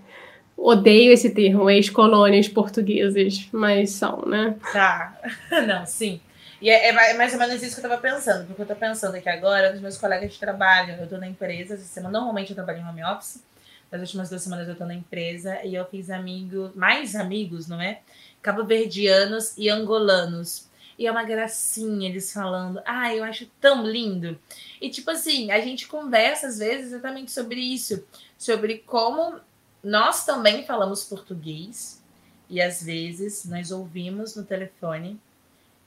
Odeio 0.55 1.13
esse 1.13 1.29
termo, 1.29 1.69
ex-colônias 1.69 2.49
portuguesas, 2.49 3.47
mas 3.51 3.91
são, 3.91 4.23
né? 4.27 4.55
Tá. 4.73 5.17
Não, 5.65 5.86
sim. 5.86 6.19
E 6.61 6.69
é, 6.69 6.89
é, 6.89 7.13
mais 7.13 7.33
ou 7.33 7.39
menos 7.39 7.61
isso 7.63 7.75
que 7.75 7.85
eu 7.85 7.89
tava 7.89 8.01
pensando, 8.01 8.45
porque 8.47 8.61
eu 8.61 8.65
tô 8.65 8.75
pensando 8.75 9.15
aqui 9.15 9.29
agora 9.29 9.71
nos 9.71 9.81
meus 9.81 9.97
colegas 9.97 10.33
de 10.33 10.39
trabalho. 10.39 10.95
Eu 10.99 11.07
tô 11.07 11.17
na 11.17 11.27
empresa, 11.27 11.75
essa 11.75 11.83
semana, 11.83 12.19
normalmente 12.19 12.49
eu 12.49 12.55
trabalho 12.55 12.79
em 12.79 12.87
home 12.87 13.03
office. 13.03 13.43
Nas 13.91 14.01
últimas 14.01 14.29
duas 14.29 14.43
semanas 14.43 14.67
eu 14.67 14.75
tô 14.75 14.85
na 14.85 14.93
empresa 14.93 15.63
e 15.63 15.73
eu 15.73 15.85
fiz 15.85 16.09
amigos, 16.09 16.75
mais 16.75 17.15
amigos, 17.15 17.67
não 17.67 17.81
é? 17.81 18.01
Cabo-verdianos 18.41 19.57
e 19.57 19.69
angolanos. 19.69 20.69
E 20.97 21.07
é 21.07 21.11
uma 21.11 21.23
gracinha 21.23 22.09
eles 22.09 22.31
falando. 22.31 22.81
Ah, 22.85 23.15
eu 23.15 23.23
acho 23.23 23.47
tão 23.59 23.87
lindo. 23.87 24.37
E 24.81 24.89
tipo 24.89 25.09
assim, 25.09 25.49
a 25.49 25.61
gente 25.61 25.87
conversa 25.87 26.47
às 26.47 26.59
vezes 26.59 26.87
exatamente 26.87 27.31
sobre 27.31 27.59
isso. 27.59 28.05
Sobre 28.37 28.79
como 28.79 29.39
nós 29.81 30.25
também 30.25 30.65
falamos 30.65 31.05
português 31.05 32.03
e 32.49 32.61
às 32.61 32.83
vezes 32.83 33.45
nós 33.45 33.71
ouvimos 33.71 34.35
no 34.35 34.43
telefone 34.43 35.19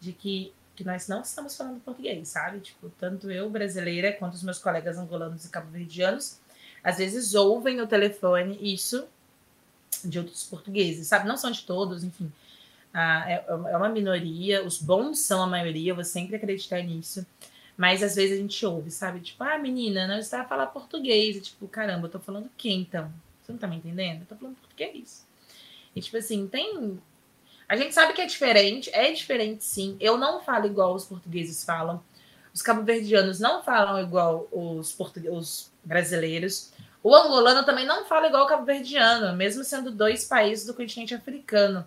de 0.00 0.12
que, 0.12 0.52
que 0.74 0.84
nós 0.84 1.08
não 1.08 1.20
estamos 1.20 1.56
falando 1.56 1.80
português, 1.80 2.28
sabe? 2.28 2.60
Tipo, 2.60 2.90
tanto 2.98 3.30
eu, 3.30 3.48
brasileira, 3.50 4.12
quanto 4.12 4.34
os 4.34 4.42
meus 4.42 4.58
colegas 4.58 4.98
angolanos 4.98 5.44
e 5.44 5.50
cabo-verdianos, 5.50 6.38
às 6.82 6.98
vezes 6.98 7.34
ouvem 7.34 7.76
no 7.76 7.86
telefone 7.86 8.58
isso 8.60 9.06
de 10.04 10.18
outros 10.18 10.44
portugueses, 10.44 11.06
sabe? 11.06 11.28
Não 11.28 11.36
são 11.36 11.50
de 11.50 11.62
todos, 11.62 12.02
enfim. 12.02 12.32
Ah, 12.92 13.24
é, 13.30 13.44
é 13.48 13.76
uma 13.76 13.88
minoria, 13.88 14.64
os 14.64 14.80
bons 14.80 15.20
são 15.20 15.42
a 15.42 15.46
maioria, 15.46 15.92
eu 15.92 15.94
vou 15.94 16.04
sempre 16.04 16.36
acreditar 16.36 16.82
nisso. 16.82 17.26
Mas 17.76 18.02
às 18.02 18.14
vezes 18.14 18.38
a 18.38 18.40
gente 18.40 18.66
ouve, 18.66 18.90
sabe? 18.90 19.20
Tipo, 19.20 19.44
ah, 19.44 19.58
menina, 19.58 20.06
não 20.06 20.18
está 20.18 20.42
a 20.42 20.44
falar 20.44 20.66
português. 20.66 21.36
E, 21.36 21.40
tipo, 21.40 21.66
caramba, 21.68 22.06
eu 22.06 22.10
tô 22.10 22.20
falando 22.20 22.46
o 22.46 22.50
quê 22.56 22.70
então? 22.70 23.10
Você 23.42 23.52
não 23.52 23.58
tá 23.58 23.66
me 23.66 23.76
entendendo? 23.76 24.20
Eu 24.20 24.26
tô 24.26 24.36
falando 24.36 24.56
português. 24.56 25.26
E, 25.96 26.00
tipo 26.00 26.16
assim, 26.16 26.46
tem. 26.46 26.98
A 27.68 27.76
gente 27.76 27.94
sabe 27.94 28.12
que 28.12 28.20
é 28.20 28.26
diferente, 28.26 28.90
é 28.92 29.12
diferente 29.12 29.64
sim. 29.64 29.96
Eu 30.00 30.16
não 30.18 30.40
falo 30.40 30.66
igual 30.66 30.94
os 30.94 31.04
portugueses 31.04 31.64
falam. 31.64 32.02
Os 32.52 32.60
cabo-verdianos 32.60 33.40
não 33.40 33.62
falam 33.62 34.00
igual 34.00 34.46
os, 34.52 34.96
os 35.30 35.72
brasileiros. 35.82 36.72
O 37.02 37.14
angolano 37.14 37.64
também 37.64 37.86
não 37.86 38.04
fala 38.04 38.28
igual 38.28 38.44
o 38.44 38.48
cabo-verdiano, 38.48 39.34
mesmo 39.36 39.64
sendo 39.64 39.90
dois 39.90 40.24
países 40.24 40.66
do 40.66 40.74
continente 40.74 41.14
africano. 41.14 41.86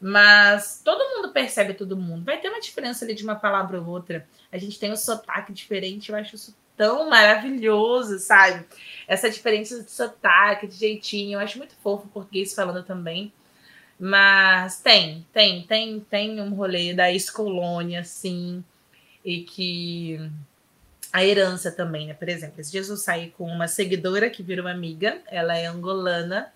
Mas 0.00 0.80
todo 0.84 1.16
mundo 1.16 1.32
percebe 1.32 1.74
todo 1.74 1.96
mundo. 1.96 2.24
Vai 2.24 2.38
ter 2.38 2.48
uma 2.48 2.60
diferença 2.60 3.04
ali 3.04 3.14
de 3.14 3.22
uma 3.22 3.36
palavra 3.36 3.80
ou 3.80 3.86
outra. 3.86 4.26
A 4.50 4.58
gente 4.58 4.78
tem 4.78 4.90
um 4.90 4.96
sotaque 4.96 5.52
diferente, 5.52 6.10
eu 6.10 6.16
acho 6.16 6.34
isso 6.34 6.56
tão 6.76 7.10
maravilhoso, 7.10 8.18
sabe? 8.18 8.66
Essa 9.06 9.30
diferença 9.30 9.82
de 9.82 9.90
sotaque, 9.90 10.66
de 10.66 10.76
jeitinho, 10.76 11.34
eu 11.34 11.40
acho 11.40 11.58
muito 11.58 11.74
fofo 11.82 12.06
o 12.06 12.10
português 12.10 12.54
falando 12.54 12.82
também. 12.82 13.30
Mas 14.00 14.80
tem, 14.80 15.26
tem, 15.30 15.62
tem, 15.62 16.00
tem 16.00 16.40
um 16.40 16.54
rolê 16.54 16.94
da 16.94 17.12
ex-colônia, 17.12 18.02
sim, 18.02 18.64
e 19.22 19.42
que 19.42 20.18
a 21.12 21.22
herança 21.22 21.70
também, 21.70 22.06
né? 22.06 22.14
Por 22.14 22.26
exemplo, 22.26 22.58
esses 22.58 22.72
dias 22.72 22.88
eu 22.88 22.96
saí 22.96 23.30
com 23.32 23.44
uma 23.44 23.68
seguidora 23.68 24.30
que 24.30 24.42
virou 24.42 24.66
amiga, 24.66 25.20
ela 25.26 25.54
é 25.54 25.66
angolana, 25.66 26.50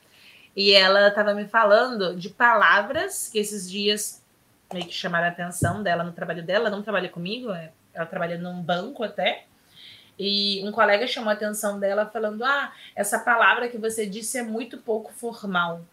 e 0.57 0.73
ela 0.73 1.09
estava 1.09 1.35
me 1.35 1.47
falando 1.47 2.17
de 2.17 2.31
palavras 2.31 3.29
que 3.29 3.39
esses 3.39 3.71
dias 3.71 4.25
meio 4.73 4.87
que 4.87 4.95
chamaram 4.95 5.27
a 5.27 5.31
atenção 5.31 5.83
dela 5.83 6.03
no 6.03 6.13
trabalho 6.13 6.43
dela. 6.43 6.69
Ela 6.69 6.77
não 6.77 6.83
trabalha 6.83 7.11
comigo, 7.11 7.51
é, 7.51 7.71
ela 7.93 8.07
trabalha 8.07 8.39
num 8.39 8.63
banco 8.63 9.05
até. 9.05 9.45
E 10.19 10.63
um 10.65 10.73
colega 10.73 11.07
chamou 11.07 11.31
a 11.31 11.35
atenção 11.35 11.79
dela 11.79 12.07
falando: 12.07 12.43
Ah, 12.45 12.73
essa 12.95 13.19
palavra 13.19 13.69
que 13.69 13.77
você 13.77 14.07
disse 14.07 14.39
é 14.39 14.43
muito 14.43 14.79
pouco 14.79 15.13
formal. 15.13 15.85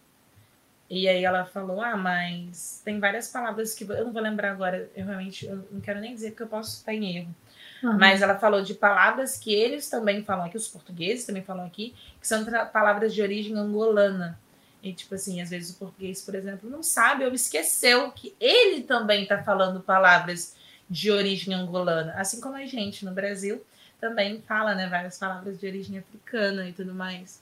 E 0.94 1.08
aí 1.08 1.24
ela 1.24 1.46
falou: 1.46 1.82
Ah, 1.82 1.96
mas 1.96 2.82
tem 2.84 3.00
várias 3.00 3.30
palavras 3.30 3.74
que 3.74 3.86
eu 3.86 4.04
não 4.04 4.12
vou 4.12 4.22
lembrar 4.22 4.52
agora, 4.52 4.92
eu 4.94 5.06
realmente 5.06 5.46
eu 5.46 5.66
não 5.72 5.80
quero 5.80 6.02
nem 6.02 6.14
dizer 6.14 6.32
que 6.32 6.44
eu 6.44 6.48
posso 6.48 6.80
estar 6.80 6.94
em 6.94 7.16
erro. 7.16 7.36
Uhum. 7.82 7.98
Mas 7.98 8.22
ela 8.22 8.38
falou 8.38 8.62
de 8.62 8.74
palavras 8.74 9.38
que 9.38 9.54
eles 9.54 9.90
também 9.90 10.22
falam 10.22 10.46
aqui, 10.46 10.58
os 10.58 10.68
portugueses 10.68 11.26
também 11.26 11.44
falam 11.44 11.66
aqui, 11.66 11.96
que 12.20 12.28
são 12.28 12.46
palavras 12.74 13.14
de 13.14 13.22
origem 13.22 13.56
angolana. 13.56 14.38
E, 14.84 14.92
tipo 14.92 15.16
assim, 15.16 15.42
às 15.42 15.50
vezes 15.50 15.74
o 15.74 15.80
português, 15.80 16.22
por 16.24 16.36
exemplo, 16.36 16.70
não 16.70 16.84
sabe 16.84 17.24
ou 17.24 17.34
esqueceu 17.34 18.12
que 18.12 18.36
ele 18.38 18.84
também 18.84 19.24
está 19.24 19.42
falando 19.42 19.80
palavras 19.80 20.58
de 20.90 21.10
origem 21.10 21.54
angolana. 21.54 22.14
Assim 22.18 22.42
como 22.42 22.56
a 22.56 22.66
gente 22.66 23.06
no 23.06 23.12
Brasil 23.12 23.64
também 24.02 24.42
fala, 24.42 24.76
né, 24.76 24.90
várias 24.90 25.18
palavras 25.18 25.58
de 25.58 25.66
origem 25.66 26.00
africana 26.00 26.68
e 26.68 26.74
tudo 26.74 26.94
mais. 26.94 27.42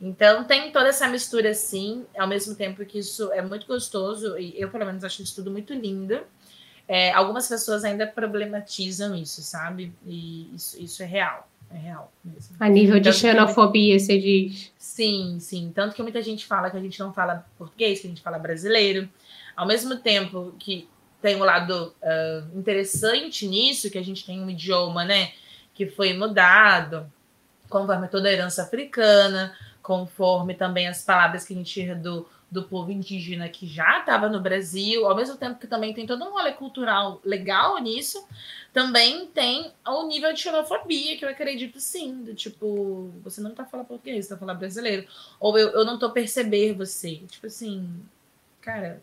Então 0.00 0.44
tem 0.44 0.70
toda 0.70 0.88
essa 0.88 1.08
mistura 1.08 1.50
assim, 1.50 2.04
ao 2.18 2.26
mesmo 2.26 2.54
tempo 2.54 2.84
que 2.84 2.98
isso 2.98 3.32
é 3.32 3.40
muito 3.40 3.66
gostoso, 3.66 4.38
e 4.38 4.60
eu, 4.60 4.68
pelo 4.68 4.84
menos, 4.84 5.04
acho 5.04 5.22
isso 5.22 5.36
tudo 5.36 5.50
muito 5.50 5.72
lindo. 5.72 6.20
É, 6.86 7.12
algumas 7.12 7.48
pessoas 7.48 7.84
ainda 7.84 8.06
problematizam 8.06 9.14
isso, 9.14 9.42
sabe? 9.42 9.92
E 10.06 10.54
isso, 10.54 10.82
isso 10.82 11.02
é 11.02 11.06
real. 11.06 11.48
É 11.72 11.78
real 11.78 12.12
mesmo. 12.22 12.54
A 12.60 12.68
nível 12.68 13.00
de 13.00 13.12
xenofobia, 13.12 13.98
você 13.98 14.18
diz. 14.18 14.72
Sim, 14.78 15.38
sim. 15.40 15.72
Tanto 15.74 15.94
que 15.94 16.02
muita 16.02 16.22
gente 16.22 16.44
fala 16.44 16.70
que 16.70 16.76
a 16.76 16.80
gente 16.80 17.00
não 17.00 17.12
fala 17.12 17.46
português, 17.56 18.00
que 18.00 18.06
a 18.06 18.10
gente 18.10 18.22
fala 18.22 18.38
brasileiro. 18.38 19.08
Ao 19.56 19.66
mesmo 19.66 19.96
tempo 19.96 20.54
que 20.58 20.88
tem 21.22 21.36
um 21.36 21.44
lado 21.44 21.94
uh, 22.02 22.58
interessante 22.58 23.48
nisso, 23.48 23.90
que 23.90 23.96
a 23.96 24.04
gente 24.04 24.26
tem 24.26 24.42
um 24.42 24.50
idioma, 24.50 25.04
né, 25.04 25.32
que 25.72 25.86
foi 25.86 26.12
mudado, 26.12 27.10
conforme 27.68 28.08
toda 28.08 28.28
a 28.28 28.32
herança 28.32 28.62
africana, 28.62 29.56
conforme 29.84 30.54
também 30.54 30.88
as 30.88 31.04
palavras 31.04 31.44
que 31.44 31.52
a 31.52 31.56
gente 31.56 31.78
herdou 31.78 32.26
do 32.50 32.62
povo 32.62 32.90
indígena 32.90 33.50
que 33.50 33.66
já 33.66 33.98
estava 33.98 34.30
no 34.30 34.40
Brasil, 34.40 35.06
ao 35.06 35.14
mesmo 35.14 35.36
tempo 35.36 35.60
que 35.60 35.66
também 35.66 35.92
tem 35.92 36.06
todo 36.06 36.24
um 36.24 36.30
rolê 36.30 36.52
cultural 36.52 37.20
legal 37.22 37.76
nisso, 37.78 38.26
também 38.72 39.26
tem 39.26 39.72
o 39.86 40.06
nível 40.06 40.32
de 40.32 40.40
xenofobia, 40.40 41.18
que 41.18 41.24
eu 41.24 41.28
acredito 41.28 41.78
sim, 41.80 42.22
do 42.22 42.34
tipo, 42.34 43.12
você 43.22 43.42
não 43.42 43.54
tá 43.54 43.66
falando 43.66 43.86
português, 43.86 44.24
você 44.24 44.34
tá 44.34 44.38
falando 44.38 44.58
brasileiro. 44.58 45.06
Ou 45.38 45.58
eu, 45.58 45.68
eu 45.70 45.84
não 45.84 45.98
tô 45.98 46.10
perceber 46.10 46.72
você. 46.72 47.16
Tipo 47.28 47.46
assim, 47.46 48.02
cara, 48.62 49.02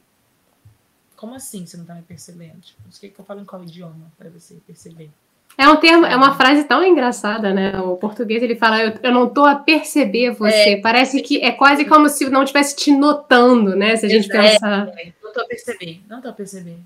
como 1.15 1.35
assim 1.35 1.63
você 1.63 1.77
não 1.77 1.85
tá 1.85 1.93
me 1.93 2.01
percebendo? 2.01 2.59
Tipo, 2.59 2.81
o 2.87 2.99
que, 2.99 3.09
que 3.09 3.19
eu 3.19 3.25
falo 3.25 3.41
em 3.41 3.45
qual 3.45 3.61
idioma 3.61 4.11
para 4.17 4.31
você 4.31 4.55
perceber? 4.65 5.11
É 5.57 5.67
um 5.69 5.75
termo, 5.77 6.05
é 6.05 6.15
uma 6.15 6.35
frase 6.35 6.63
tão 6.63 6.83
engraçada, 6.83 7.53
né? 7.53 7.79
O 7.79 7.95
português 7.97 8.41
ele 8.41 8.55
fala, 8.55 8.81
eu, 8.81 8.93
eu 9.03 9.11
não 9.11 9.29
tô 9.29 9.45
a 9.45 9.55
perceber 9.55 10.31
você. 10.31 10.71
É, 10.71 10.81
Parece 10.81 11.21
que 11.21 11.41
é 11.41 11.51
quase 11.51 11.85
como 11.85 12.09
se 12.09 12.29
não 12.29 12.43
estivesse 12.43 12.75
te 12.75 12.91
notando, 12.91 13.75
né? 13.75 13.95
Se 13.95 14.05
a 14.05 14.09
gente 14.09 14.31
é, 14.31 14.41
pensar. 14.41 14.87
É, 14.97 15.11
não 15.21 15.31
tô 15.31 15.41
a 15.41 15.45
perceber, 15.45 16.01
não 16.09 16.21
tô 16.21 16.29
a 16.29 16.33
perceber. 16.33 16.77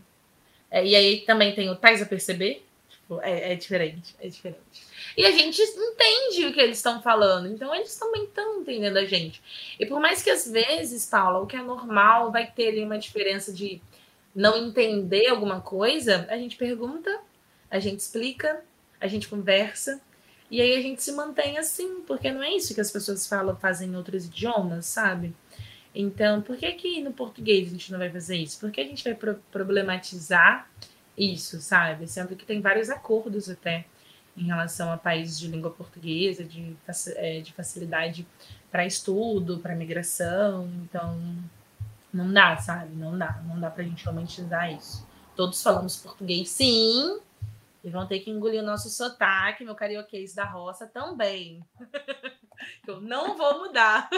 É, 0.70 0.86
e 0.86 0.96
aí 0.96 1.22
também 1.22 1.54
tem 1.54 1.70
o 1.70 1.76
tais 1.76 2.02
a 2.02 2.06
perceber. 2.06 2.66
Tipo, 2.90 3.22
é, 3.22 3.54
é 3.54 3.56
diferente, 3.56 4.16
é 4.20 4.28
diferente. 4.28 4.84
E 5.16 5.26
a 5.26 5.32
gente 5.32 5.62
entende 5.62 6.48
o 6.48 6.54
que 6.54 6.60
eles 6.60 6.78
estão 6.78 7.02
falando, 7.02 7.48
então 7.48 7.74
eles 7.74 7.96
também 7.98 8.24
estão 8.26 8.60
entendendo 8.60 8.98
a 8.98 9.06
gente. 9.06 9.42
E 9.80 9.86
por 9.86 10.00
mais 10.00 10.22
que 10.22 10.30
às 10.30 10.50
vezes, 10.50 11.06
Paula, 11.06 11.40
o 11.40 11.48
que 11.48 11.56
é 11.56 11.62
normal 11.62 12.32
vai 12.32 12.48
ter 12.48 12.70
ali 12.70 12.84
uma 12.84 12.98
diferença 12.98 13.54
de 13.54 13.80
não 14.36 14.58
entender 14.58 15.28
alguma 15.28 15.62
coisa, 15.62 16.28
a 16.30 16.36
gente 16.36 16.58
pergunta 16.58 17.18
a 17.70 17.80
gente 17.80 18.00
explica, 18.00 18.64
a 19.00 19.08
gente 19.08 19.28
conversa, 19.28 20.02
e 20.50 20.62
aí 20.62 20.78
a 20.78 20.82
gente 20.82 21.02
se 21.02 21.12
mantém 21.12 21.58
assim, 21.58 22.02
porque 22.02 22.32
não 22.32 22.44
é 22.44 22.52
isso 22.52 22.74
que 22.74 22.82
as 22.82 22.92
pessoas 22.92 23.28
falam, 23.28 23.56
fazem 23.56 23.90
em 23.90 23.96
outros 23.96 24.26
idiomas, 24.26 24.86
sabe? 24.86 25.34
Então, 25.94 26.42
por 26.42 26.58
que 26.58 26.72
que 26.74 27.02
no 27.02 27.14
português 27.14 27.70
a 27.70 27.72
gente 27.72 27.92
não 27.92 28.00
vai 28.00 28.10
fazer 28.10 28.38
isso? 28.38 28.60
Por 28.60 28.70
que 28.70 28.82
a 28.82 28.86
gente 28.86 29.04
vai 29.04 29.16
pro 29.16 29.36
problematizar 29.52 30.70
isso, 31.18 31.62
sabe? 31.62 32.08
Sendo 32.08 32.36
que 32.36 32.46
tem 32.46 32.62
vários 32.62 32.90
acordos 32.90 33.50
até 33.50 33.86
em 34.36 34.44
relação 34.44 34.92
a 34.92 34.98
países 34.98 35.40
de 35.40 35.48
língua 35.48 35.72
portuguesa, 35.72 36.44
de, 36.44 36.76
é, 37.16 37.40
de 37.40 37.54
facilidade 37.54 38.28
para 38.70 38.86
estudo, 38.86 39.60
para 39.60 39.74
migração. 39.74 40.70
Então, 40.84 41.18
não 42.14 42.32
dá, 42.32 42.58
sabe? 42.58 42.94
Não 42.96 43.18
dá. 43.18 43.42
Não 43.48 43.60
dá 43.60 43.70
para 43.70 43.84
a 43.84 43.86
gente 43.86 44.06
romantizar 44.06 44.74
isso. 44.74 45.08
Todos 45.36 45.64
falamos 45.64 45.96
português, 45.98 46.50
sim, 46.50 47.20
e 47.86 47.90
vão 47.92 48.08
ter 48.08 48.20
que 48.20 48.32
engolir 48.32 48.62
o 48.62 48.66
nosso 48.66 48.90
sotaque, 48.90 49.64
meu 49.64 49.76
carioquês 49.76 50.34
da 50.34 50.44
roça 50.44 50.88
também. 50.88 51.64
Eu 52.88 53.00
não 53.00 53.38
vou 53.38 53.60
mudar. 53.60 54.10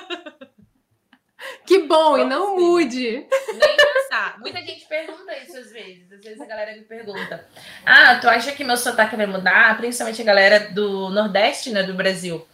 Que 1.65 1.79
bom, 1.79 2.11
Como 2.11 2.17
e 2.17 2.25
não 2.25 2.55
assim? 2.55 2.63
mude. 2.63 3.11
Nem 3.11 3.77
pensar. 3.77 4.39
Muita 4.39 4.59
gente 4.61 4.85
pergunta 4.85 5.37
isso 5.37 5.57
às 5.57 5.71
vezes. 5.71 6.11
Às 6.11 6.21
vezes 6.21 6.39
a 6.39 6.45
galera 6.45 6.71
me 6.71 6.83
pergunta: 6.83 7.45
Ah, 7.85 8.15
tu 8.15 8.29
acha 8.29 8.53
que 8.53 8.63
meu 8.63 8.77
sotaque 8.77 9.17
vai 9.17 9.25
mudar? 9.25 9.75
Principalmente 9.77 10.21
a 10.21 10.25
galera 10.25 10.59
do 10.71 11.09
Nordeste, 11.09 11.69
né, 11.71 11.83
do 11.83 11.93
Brasil. 11.93 12.47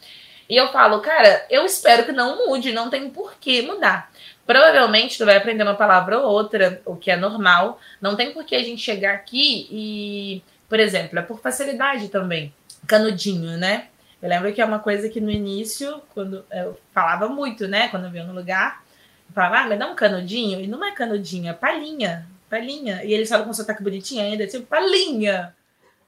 E 0.49 0.57
eu 0.57 0.71
falo, 0.71 0.99
cara, 0.99 1.45
eu 1.49 1.63
espero 1.63 2.05
que 2.05 2.11
não 2.11 2.47
mude, 2.47 2.73
não 2.73 2.89
tem 2.89 3.09
por 3.09 3.35
que 3.35 3.61
mudar. 3.61 4.11
Provavelmente 4.45 5.17
tu 5.17 5.25
vai 5.25 5.37
aprender 5.37 5.63
uma 5.63 5.75
palavra 5.75 6.19
ou 6.19 6.29
outra, 6.29 6.81
o 6.85 6.97
que 6.97 7.09
é 7.09 7.15
normal. 7.15 7.79
Não 8.01 8.15
tem 8.15 8.33
por 8.33 8.43
que 8.43 8.55
a 8.55 8.63
gente 8.63 8.81
chegar 8.81 9.13
aqui 9.13 9.67
e 9.71 10.43
por 10.73 10.79
exemplo, 10.79 11.19
é 11.19 11.21
por 11.21 11.39
facilidade 11.39 12.09
também. 12.09 12.51
Canudinho, 12.87 13.59
né? 13.59 13.89
Eu 14.19 14.27
lembro 14.27 14.51
que 14.51 14.59
é 14.59 14.65
uma 14.65 14.79
coisa 14.79 15.07
que 15.07 15.21
no 15.21 15.29
início, 15.29 16.01
quando 16.15 16.43
eu 16.51 16.81
falava 16.91 17.29
muito, 17.29 17.67
né? 17.67 17.89
Quando 17.89 18.05
eu 18.05 18.09
via 18.09 18.23
no 18.23 18.33
lugar, 18.33 18.83
eu 19.29 19.35
falava, 19.35 19.57
ah, 19.59 19.67
me 19.67 19.75
dá 19.75 19.85
um 19.85 19.93
canudinho. 19.93 20.59
E 20.59 20.65
não 20.65 20.83
é 20.83 20.91
canudinho, 20.91 21.47
é 21.47 21.53
palhinha. 21.53 22.27
Palhinha. 22.49 23.03
E 23.03 23.13
eles 23.13 23.29
falam 23.29 23.45
com 23.45 23.53
sotaque 23.53 23.83
bonitinho 23.83 24.23
ainda, 24.23 24.47
tipo, 24.47 24.65
palhinha. 24.65 25.55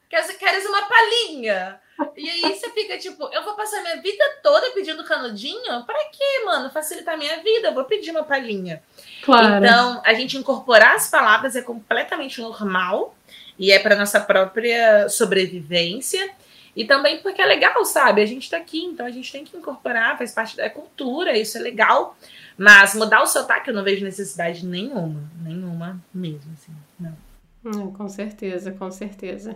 Queres, 0.09 0.65
uma 0.65 0.81
palhinha? 0.87 1.79
E 2.17 2.27
aí 2.27 2.41
você 2.41 2.71
fica 2.71 2.97
tipo, 2.97 3.29
eu 3.31 3.43
vou 3.43 3.53
passar 3.53 3.83
minha 3.83 4.01
vida 4.01 4.23
toda 4.41 4.71
pedindo 4.71 5.03
canudinho? 5.03 5.85
Para 5.85 6.05
quê, 6.05 6.43
mano? 6.43 6.71
Facilitar 6.71 7.19
minha 7.19 7.37
vida, 7.43 7.67
eu 7.67 7.73
vou 7.75 7.83
pedir 7.83 8.09
uma 8.09 8.23
palhinha. 8.23 8.81
Claro. 9.21 9.63
Então, 9.63 10.01
a 10.03 10.13
gente 10.15 10.35
incorporar 10.39 10.95
as 10.95 11.07
palavras 11.07 11.55
é 11.55 11.61
completamente 11.61 12.41
normal 12.41 13.15
e 13.57 13.71
é 13.71 13.79
para 13.79 13.95
nossa 13.95 14.19
própria 14.19 15.07
sobrevivência. 15.09 16.29
E 16.75 16.83
também 16.83 17.19
porque 17.21 17.41
é 17.41 17.45
legal, 17.45 17.85
sabe? 17.85 18.21
A 18.21 18.25
gente 18.25 18.49
tá 18.49 18.57
aqui, 18.57 18.83
então 18.83 19.05
a 19.05 19.11
gente 19.11 19.31
tem 19.31 19.45
que 19.45 19.55
incorporar, 19.55 20.17
faz 20.17 20.33
parte 20.33 20.57
da 20.57 20.69
cultura, 20.69 21.37
isso 21.37 21.57
é 21.57 21.61
legal. 21.61 22.17
Mas 22.57 22.93
mudar 22.95 23.21
o 23.21 23.27
sotaque 23.27 23.69
eu 23.69 23.73
não 23.73 23.83
vejo 23.83 24.03
necessidade 24.03 24.65
nenhuma, 24.65 25.23
nenhuma 25.41 26.01
mesmo, 26.13 26.51
assim, 26.53 26.73
não. 26.99 27.15
Hum, 27.63 27.91
com 27.93 28.07
certeza, 28.09 28.71
com 28.71 28.91
certeza. 28.91 29.55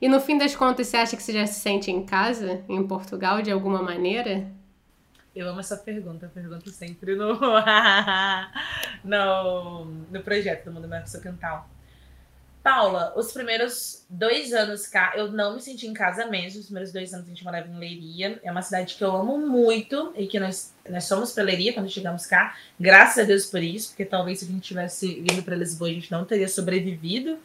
E 0.00 0.08
no 0.08 0.20
fim 0.20 0.36
das 0.36 0.54
contas, 0.54 0.88
você 0.88 0.96
acha 0.96 1.16
que 1.16 1.22
você 1.22 1.32
já 1.32 1.46
se 1.46 1.60
sente 1.60 1.90
em 1.90 2.04
casa, 2.04 2.62
em 2.68 2.86
Portugal, 2.86 3.40
de 3.40 3.50
alguma 3.50 3.80
maneira? 3.82 4.46
Eu 5.34 5.48
amo 5.48 5.60
essa 5.60 5.76
pergunta, 5.76 6.26
eu 6.26 6.30
pergunto 6.30 6.70
sempre 6.70 7.14
no, 7.14 7.38
no, 9.04 9.84
no 10.10 10.22
projeto 10.22 10.66
do 10.66 10.72
Mundo 10.72 10.88
Mercosul 10.88 11.20
Quintal. 11.20 11.68
Paula, 12.66 13.12
os 13.14 13.30
primeiros 13.30 14.04
dois 14.10 14.52
anos 14.52 14.88
cá, 14.88 15.12
eu 15.14 15.30
não 15.30 15.54
me 15.54 15.62
senti 15.62 15.86
em 15.86 15.94
casa 15.94 16.26
mesmo. 16.26 16.58
Os 16.58 16.66
primeiros 16.66 16.92
dois 16.92 17.14
anos 17.14 17.24
a 17.24 17.28
gente 17.28 17.44
morava 17.44 17.68
em 17.68 17.78
Leiria. 17.78 18.40
É 18.42 18.50
uma 18.50 18.60
cidade 18.60 18.96
que 18.96 19.04
eu 19.04 19.14
amo 19.14 19.38
muito 19.38 20.12
e 20.16 20.26
que 20.26 20.40
nós, 20.40 20.74
nós 20.90 21.04
somos 21.04 21.30
para 21.30 21.44
Leiria 21.44 21.72
quando 21.72 21.88
chegamos 21.88 22.26
cá. 22.26 22.58
Graças 22.78 23.22
a 23.22 23.22
Deus 23.24 23.46
por 23.46 23.62
isso, 23.62 23.90
porque 23.90 24.04
talvez 24.04 24.40
se 24.40 24.46
a 24.46 24.48
gente 24.48 24.62
tivesse 24.62 25.20
vindo 25.20 25.44
para 25.44 25.54
Lisboa, 25.54 25.88
a 25.88 25.92
gente 25.92 26.10
não 26.10 26.24
teria 26.24 26.48
sobrevivido, 26.48 27.38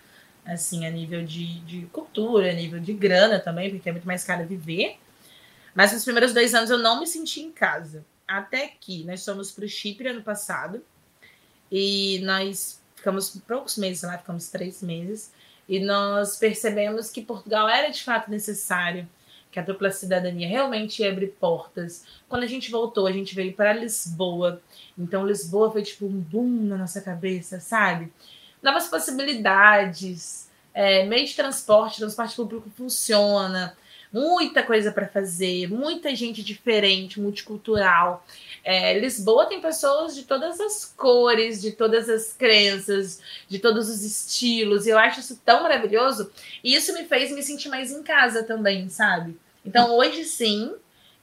assim, 0.44 0.88
a 0.88 0.90
nível 0.90 1.24
de, 1.24 1.60
de 1.66 1.86
cultura, 1.94 2.50
a 2.50 2.54
nível 2.54 2.80
de 2.80 2.92
grana 2.92 3.40
também, 3.40 3.70
porque 3.70 3.90
é 3.90 3.92
muito 3.92 4.08
mais 4.08 4.24
caro 4.24 4.48
viver. 4.48 4.98
Mas 5.76 5.94
nos 5.94 6.04
primeiros 6.04 6.34
dois 6.34 6.56
anos 6.56 6.72
eu 6.72 6.80
não 6.80 7.00
me 7.00 7.06
senti 7.06 7.42
em 7.42 7.52
casa. 7.52 8.04
Até 8.28 8.72
que 8.80 9.04
nós 9.04 9.24
fomos 9.24 9.52
para 9.52 9.66
o 9.66 9.70
Chipre 9.70 10.08
ano 10.08 10.24
passado 10.24 10.84
e 11.72 12.20
nós 12.24 12.81
ficamos 13.02 13.36
poucos 13.48 13.78
meses 13.78 14.04
lá, 14.04 14.18
ficamos 14.20 14.50
três 14.50 14.82
meses, 14.84 15.34
e 15.68 15.80
nós 15.80 16.38
percebemos 16.38 17.10
que 17.10 17.22
Portugal 17.22 17.68
era 17.68 17.90
de 17.90 18.04
fato 18.04 18.30
necessário, 18.30 19.10
que 19.52 19.60
a 19.60 19.64
dupla 19.64 19.90
cidadania 19.92 20.48
realmente 20.48 21.04
abre 21.04 21.28
portas. 21.28 22.06
Quando 22.30 22.44
a 22.44 22.48
gente 22.48 22.70
voltou, 22.72 23.08
a 23.08 23.12
gente 23.12 23.36
veio 23.36 23.54
para 23.54 23.74
Lisboa, 23.74 24.62
então 24.98 25.26
Lisboa 25.26 25.72
foi 25.72 25.82
tipo 25.82 26.06
um 26.06 26.20
boom 26.20 26.68
na 26.68 26.78
nossa 26.78 27.02
cabeça, 27.02 27.60
sabe? 27.60 28.14
Novas 28.62 28.88
possibilidades, 28.88 30.48
é, 30.72 31.04
meio 31.06 31.26
de 31.26 31.36
transporte, 31.36 31.98
transporte 31.98 32.36
público 32.36 32.70
funciona, 32.78 33.76
muita 34.12 34.62
coisa 34.62 34.92
para 34.92 35.08
fazer, 35.08 35.68
muita 35.70 36.14
gente 36.16 36.44
diferente, 36.44 37.20
multicultural. 37.20 38.26
É, 38.64 39.00
Lisboa 39.00 39.46
tem 39.46 39.62
pessoas 39.62 40.14
de 40.14 40.24
todas 40.24 40.60
as 40.60 40.86
cores, 40.86 41.62
de 41.62 41.72
todas 41.72 42.10
as 42.10 42.34
crenças, 42.34 43.22
de 43.48 43.58
todos 43.60 43.90
os 43.90 44.04
estilos. 44.04 44.86
E 44.86 44.90
eu 44.90 44.98
acho 44.98 45.22
isso 45.22 45.40
tão 45.46 45.64
maravilhoso. 45.64 46.30
E 46.64 46.76
isso 46.76 46.94
me 46.94 47.06
fez 47.06 47.32
me 47.32 47.42
sentir 47.42 47.70
mais 47.70 47.92
em 47.92 48.04
casa 48.04 48.44
também, 48.44 48.90
sabe? 48.90 49.38
Então 49.66 49.96
hoje 49.96 50.26
sim, 50.26 50.74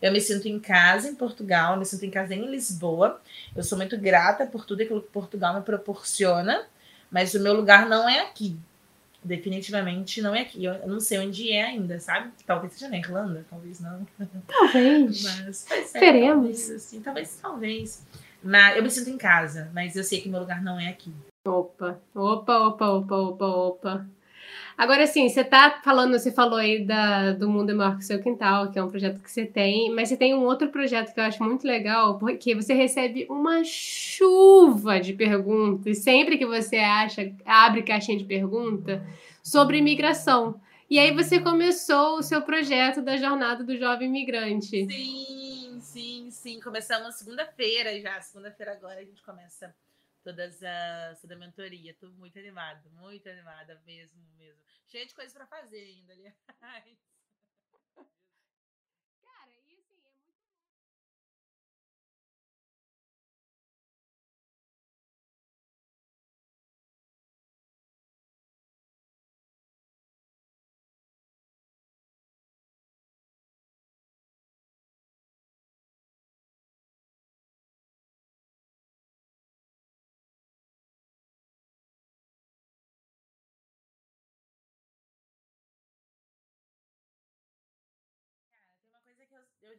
eu 0.00 0.10
me 0.10 0.20
sinto 0.20 0.48
em 0.48 0.58
casa 0.58 1.08
em 1.08 1.14
Portugal, 1.14 1.76
me 1.76 1.84
sinto 1.84 2.06
em 2.06 2.10
casa 2.10 2.34
em 2.34 2.50
Lisboa. 2.50 3.20
Eu 3.54 3.62
sou 3.62 3.76
muito 3.76 3.98
grata 3.98 4.46
por 4.46 4.64
tudo 4.64 4.82
aquilo 4.82 5.02
que 5.02 5.10
Portugal 5.10 5.54
me 5.54 5.62
proporciona, 5.62 6.64
mas 7.10 7.34
o 7.34 7.40
meu 7.40 7.52
lugar 7.52 7.88
não 7.88 8.08
é 8.08 8.20
aqui 8.20 8.56
definitivamente 9.24 10.22
não 10.22 10.34
é 10.34 10.42
aqui. 10.42 10.64
Eu 10.64 10.86
não 10.86 11.00
sei 11.00 11.18
onde 11.18 11.50
é 11.52 11.64
ainda, 11.64 11.98
sabe? 11.98 12.30
Talvez 12.46 12.72
seja 12.72 12.88
na 12.88 12.98
Irlanda, 12.98 13.44
talvez 13.48 13.80
não. 13.80 14.06
Talvez. 14.46 15.22
Mas 15.46 15.70
Esperemos. 15.70 16.58
Talvez, 16.58 16.70
assim, 16.70 17.00
talvez, 17.00 17.38
talvez. 17.40 18.06
Mas 18.42 18.76
eu 18.76 18.82
me 18.82 18.90
sinto 18.90 19.10
em 19.10 19.18
casa, 19.18 19.68
mas 19.74 19.96
eu 19.96 20.04
sei 20.04 20.20
que 20.20 20.28
meu 20.28 20.38
lugar 20.38 20.62
não 20.62 20.78
é 20.78 20.88
aqui. 20.88 21.12
Opa, 21.44 21.98
opa, 22.14 22.58
opa, 22.58 22.88
opa, 22.90 23.16
opa, 23.16 23.46
opa. 23.46 24.06
Agora, 24.78 25.02
assim, 25.02 25.28
você 25.28 25.42
tá 25.42 25.80
falando, 25.82 26.16
você 26.16 26.30
falou 26.30 26.56
aí 26.56 26.84
da, 26.84 27.32
do 27.32 27.48
Mundo 27.50 27.72
é 27.72 27.74
Maior 27.74 27.96
que 27.96 28.04
o 28.04 28.06
Seu 28.06 28.22
Quintal, 28.22 28.70
que 28.70 28.78
é 28.78 28.82
um 28.82 28.88
projeto 28.88 29.20
que 29.20 29.28
você 29.28 29.44
tem, 29.44 29.92
mas 29.92 30.08
você 30.08 30.16
tem 30.16 30.32
um 30.36 30.44
outro 30.44 30.68
projeto 30.68 31.12
que 31.12 31.18
eu 31.18 31.24
acho 31.24 31.42
muito 31.42 31.66
legal, 31.66 32.16
porque 32.16 32.54
você 32.54 32.74
recebe 32.74 33.26
uma 33.28 33.64
chuva 33.64 35.00
de 35.00 35.14
perguntas, 35.14 35.98
sempre 35.98 36.38
que 36.38 36.46
você 36.46 36.76
acha, 36.76 37.34
abre 37.44 37.82
caixinha 37.82 38.16
de 38.16 38.24
pergunta, 38.24 39.04
sobre 39.42 39.78
imigração. 39.78 40.60
E 40.88 40.96
aí 40.96 41.12
você 41.12 41.40
começou 41.40 42.18
o 42.18 42.22
seu 42.22 42.40
projeto 42.42 43.02
da 43.02 43.16
Jornada 43.16 43.64
do 43.64 43.76
Jovem 43.76 44.06
Imigrante. 44.06 44.86
Sim, 44.86 45.78
sim, 45.80 46.30
sim. 46.30 46.60
Começamos 46.60 47.16
segunda-feira 47.16 48.00
já. 48.00 48.20
Segunda-feira 48.20 48.74
agora 48.74 49.00
a 49.00 49.04
gente 49.04 49.24
começa 49.24 49.74
todas 50.28 50.62
as, 50.62 51.20
toda 51.22 51.34
a 51.34 51.38
mentoria. 51.38 51.94
Tô 51.94 52.10
muito 52.10 52.38
animada, 52.38 52.88
muito 52.90 53.26
animada 53.28 53.80
mesmo, 53.86 54.22
mesmo. 54.36 54.62
Cheia 54.86 55.06
de 55.06 55.14
coisas 55.14 55.32
para 55.32 55.46
fazer 55.46 55.80
ainda, 55.80 56.12
aliás. 56.60 57.17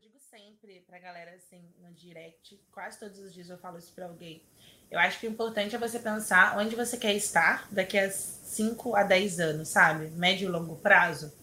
Digo 0.01 0.17
sempre 0.31 0.81
pra 0.87 0.97
galera, 0.97 1.31
assim, 1.31 1.61
no 1.81 1.91
direct, 1.93 2.57
quase 2.71 2.97
todos 2.97 3.19
os 3.19 3.33
dias 3.33 3.49
eu 3.49 3.57
falo 3.57 3.77
isso 3.77 3.91
pra 3.93 4.05
alguém. 4.05 4.41
Eu 4.89 4.97
acho 4.97 5.19
que 5.19 5.27
o 5.27 5.29
importante 5.29 5.75
é 5.75 5.79
você 5.79 5.99
pensar 5.99 6.57
onde 6.57 6.75
você 6.75 6.95
quer 6.95 7.13
estar 7.13 7.67
daqui 7.69 7.97
a 7.97 8.09
5 8.09 8.95
a 8.95 9.03
10 9.03 9.39
anos, 9.39 9.67
sabe? 9.67 10.07
Médio 10.11 10.47
e 10.47 10.51
longo 10.51 10.77
prazo. 10.77 11.33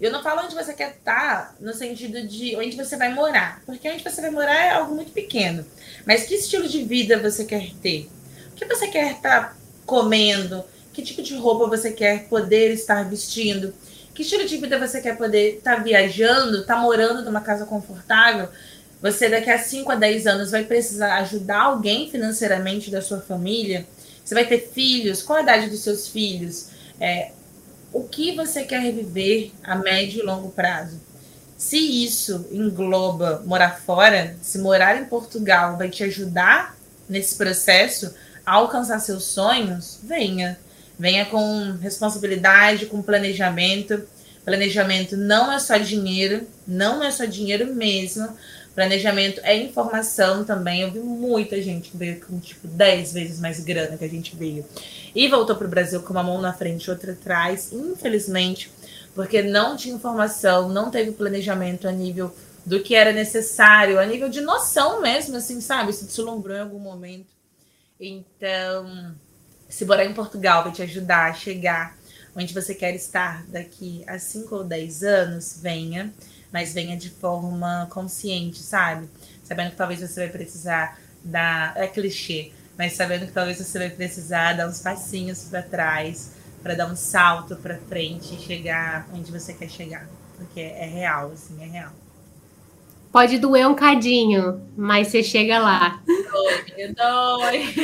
Eu 0.00 0.10
não 0.10 0.22
falo 0.22 0.42
onde 0.42 0.54
você 0.54 0.74
quer 0.74 0.96
estar 0.96 1.54
no 1.60 1.72
sentido 1.72 2.26
de 2.26 2.56
onde 2.56 2.76
você 2.76 2.96
vai 2.96 3.12
morar, 3.14 3.62
porque 3.64 3.88
onde 3.88 4.02
você 4.02 4.20
vai 4.20 4.30
morar 4.30 4.54
é 4.54 4.70
algo 4.70 4.94
muito 4.94 5.12
pequeno. 5.12 5.64
Mas 6.04 6.24
que 6.24 6.34
estilo 6.34 6.66
de 6.68 6.82
vida 6.82 7.18
você 7.18 7.44
quer 7.44 7.72
ter? 7.76 8.10
O 8.52 8.56
que 8.56 8.64
você 8.64 8.88
quer 8.88 9.12
estar 9.12 9.56
comendo? 9.86 10.64
Que 10.92 11.02
tipo 11.02 11.22
de 11.22 11.36
roupa 11.36 11.66
você 11.66 11.92
quer 11.92 12.28
poder 12.28 12.72
estar 12.72 13.08
vestindo? 13.08 13.72
Que 14.20 14.24
estilo 14.24 14.44
de 14.44 14.58
vida 14.58 14.78
você 14.78 15.00
quer 15.00 15.16
poder 15.16 15.56
estar 15.56 15.76
tá 15.76 15.82
viajando, 15.82 16.58
estar 16.58 16.74
tá 16.74 16.80
morando 16.82 17.24
numa 17.24 17.40
casa 17.40 17.64
confortável? 17.64 18.50
Você 19.00 19.30
daqui 19.30 19.48
a 19.48 19.58
5 19.58 19.90
a 19.90 19.94
10 19.94 20.26
anos 20.26 20.50
vai 20.50 20.62
precisar 20.62 21.14
ajudar 21.20 21.62
alguém 21.62 22.10
financeiramente 22.10 22.90
da 22.90 23.00
sua 23.00 23.22
família? 23.22 23.86
Você 24.22 24.34
vai 24.34 24.44
ter 24.44 24.58
filhos? 24.74 25.22
Qual 25.22 25.38
a 25.38 25.42
idade 25.42 25.70
dos 25.70 25.80
seus 25.80 26.06
filhos? 26.06 26.68
É, 27.00 27.30
o 27.94 28.02
que 28.02 28.36
você 28.36 28.64
quer 28.64 28.82
reviver 28.82 29.52
a 29.64 29.74
médio 29.76 30.20
e 30.20 30.26
longo 30.26 30.50
prazo? 30.50 31.00
Se 31.56 31.78
isso 31.78 32.46
engloba 32.52 33.42
morar 33.46 33.80
fora, 33.80 34.36
se 34.42 34.58
morar 34.58 35.00
em 35.00 35.06
Portugal 35.06 35.78
vai 35.78 35.88
te 35.88 36.04
ajudar 36.04 36.76
nesse 37.08 37.36
processo 37.36 38.14
a 38.44 38.52
alcançar 38.52 38.98
seus 38.98 39.24
sonhos, 39.24 39.98
venha. 40.02 40.58
Venha 41.00 41.24
com 41.24 41.78
responsabilidade, 41.80 42.84
com 42.84 43.00
planejamento. 43.00 44.02
Planejamento 44.44 45.16
não 45.16 45.50
é 45.50 45.58
só 45.58 45.78
dinheiro, 45.78 46.46
não 46.68 47.02
é 47.02 47.10
só 47.10 47.24
dinheiro 47.24 47.74
mesmo. 47.74 48.28
Planejamento 48.74 49.40
é 49.42 49.56
informação 49.56 50.44
também. 50.44 50.82
Eu 50.82 50.90
vi 50.90 50.98
muita 50.98 51.60
gente 51.62 51.88
que 51.90 51.96
veio 51.96 52.20
com 52.20 52.38
tipo 52.38 52.68
10 52.68 53.14
vezes 53.14 53.40
mais 53.40 53.60
grana 53.60 53.96
que 53.96 54.04
a 54.04 54.08
gente 54.08 54.36
veio. 54.36 54.62
E 55.14 55.26
voltou 55.26 55.56
para 55.56 55.66
o 55.66 55.70
Brasil 55.70 56.02
com 56.02 56.12
uma 56.12 56.22
mão 56.22 56.38
na 56.38 56.52
frente 56.52 56.90
outra 56.90 57.12
atrás, 57.12 57.72
infelizmente, 57.72 58.70
porque 59.14 59.40
não 59.40 59.78
tinha 59.78 59.94
informação, 59.94 60.68
não 60.68 60.90
teve 60.90 61.12
planejamento 61.12 61.88
a 61.88 61.92
nível 61.92 62.30
do 62.66 62.82
que 62.82 62.94
era 62.94 63.10
necessário, 63.10 63.98
a 63.98 64.04
nível 64.04 64.28
de 64.28 64.42
noção 64.42 65.00
mesmo, 65.00 65.38
assim, 65.38 65.62
sabe? 65.62 65.94
Se 65.94 66.04
deslumbrou 66.04 66.58
em 66.58 66.60
algum 66.60 66.78
momento. 66.78 67.32
Então, 67.98 69.14
se 69.70 69.84
morar 69.84 70.04
em 70.04 70.12
Portugal 70.12 70.64
vai 70.64 70.72
te 70.72 70.82
ajudar 70.82 71.30
a 71.30 71.32
chegar 71.32 71.96
onde 72.34 72.52
você 72.52 72.74
quer 72.74 72.94
estar 72.94 73.44
daqui 73.46 74.04
a 74.06 74.18
5 74.18 74.54
ou 74.54 74.64
10 74.64 75.02
anos, 75.02 75.58
venha, 75.62 76.12
mas 76.52 76.74
venha 76.74 76.96
de 76.96 77.08
forma 77.08 77.86
consciente, 77.90 78.58
sabe? 78.58 79.08
Sabendo 79.44 79.70
que 79.70 79.76
talvez 79.76 80.00
você 80.00 80.20
vai 80.20 80.28
precisar 80.28 80.98
dar. 81.24 81.76
É 81.76 81.86
clichê, 81.86 82.52
mas 82.76 82.94
sabendo 82.94 83.26
que 83.26 83.32
talvez 83.32 83.58
você 83.58 83.78
vai 83.78 83.90
precisar 83.90 84.54
dar 84.54 84.68
uns 84.68 84.80
passinhos 84.80 85.44
para 85.44 85.62
trás, 85.62 86.32
para 86.62 86.74
dar 86.74 86.86
um 86.86 86.96
salto 86.96 87.56
para 87.56 87.78
frente 87.78 88.34
e 88.34 88.38
chegar 88.38 89.08
onde 89.12 89.30
você 89.30 89.52
quer 89.52 89.68
chegar. 89.68 90.08
Porque 90.36 90.60
é 90.60 90.86
real, 90.86 91.32
assim, 91.32 91.62
é 91.62 91.66
real. 91.66 91.92
Pode 93.12 93.38
doer 93.38 93.66
um 93.68 93.74
cadinho, 93.74 94.60
mas 94.76 95.08
você 95.08 95.22
chega 95.22 95.58
lá. 95.58 96.00
Dói, 96.06 96.94
dói, 96.94 97.74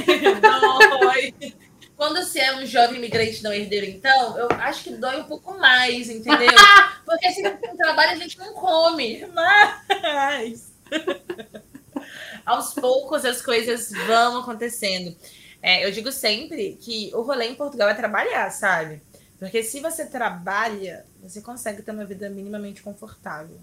dói. 0.40 1.54
Quando 1.96 2.22
você 2.22 2.40
é 2.40 2.54
um 2.56 2.66
jovem 2.66 2.98
imigrante 2.98 3.42
não 3.42 3.52
herdeiro, 3.52 3.86
então, 3.86 4.36
eu 4.36 4.48
acho 4.50 4.84
que 4.84 4.90
dói 4.96 5.20
um 5.20 5.24
pouco 5.24 5.58
mais, 5.58 6.10
entendeu? 6.10 6.50
Porque 7.06 7.32
se 7.32 7.40
não 7.40 7.56
tem 7.56 7.74
trabalho, 7.74 8.12
a 8.12 8.16
gente 8.16 8.38
não 8.38 8.52
come. 8.52 9.26
Mas. 9.32 10.72
Aos 12.44 12.74
poucos 12.74 13.24
as 13.24 13.40
coisas 13.40 13.90
vão 14.06 14.38
acontecendo. 14.38 15.16
É, 15.62 15.84
eu 15.86 15.90
digo 15.90 16.12
sempre 16.12 16.78
que 16.80 17.10
o 17.14 17.22
rolê 17.22 17.46
em 17.46 17.54
Portugal 17.54 17.88
é 17.88 17.94
trabalhar, 17.94 18.50
sabe? 18.50 19.02
Porque 19.38 19.62
se 19.62 19.80
você 19.80 20.06
trabalha, 20.06 21.04
você 21.22 21.40
consegue 21.40 21.82
ter 21.82 21.90
uma 21.90 22.04
vida 22.04 22.28
minimamente 22.28 22.82
confortável. 22.82 23.58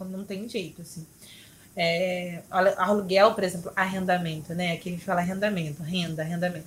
Não 0.00 0.24
tem 0.24 0.48
jeito, 0.48 0.82
assim. 0.82 1.06
É, 1.76 2.42
aluguel, 2.50 3.34
por 3.34 3.42
exemplo, 3.42 3.72
arrendamento, 3.74 4.54
né? 4.54 4.72
Aqui 4.72 4.88
a 4.88 4.92
gente 4.92 5.04
fala 5.04 5.20
arrendamento, 5.20 5.82
renda, 5.82 6.22
arrendamento. 6.22 6.66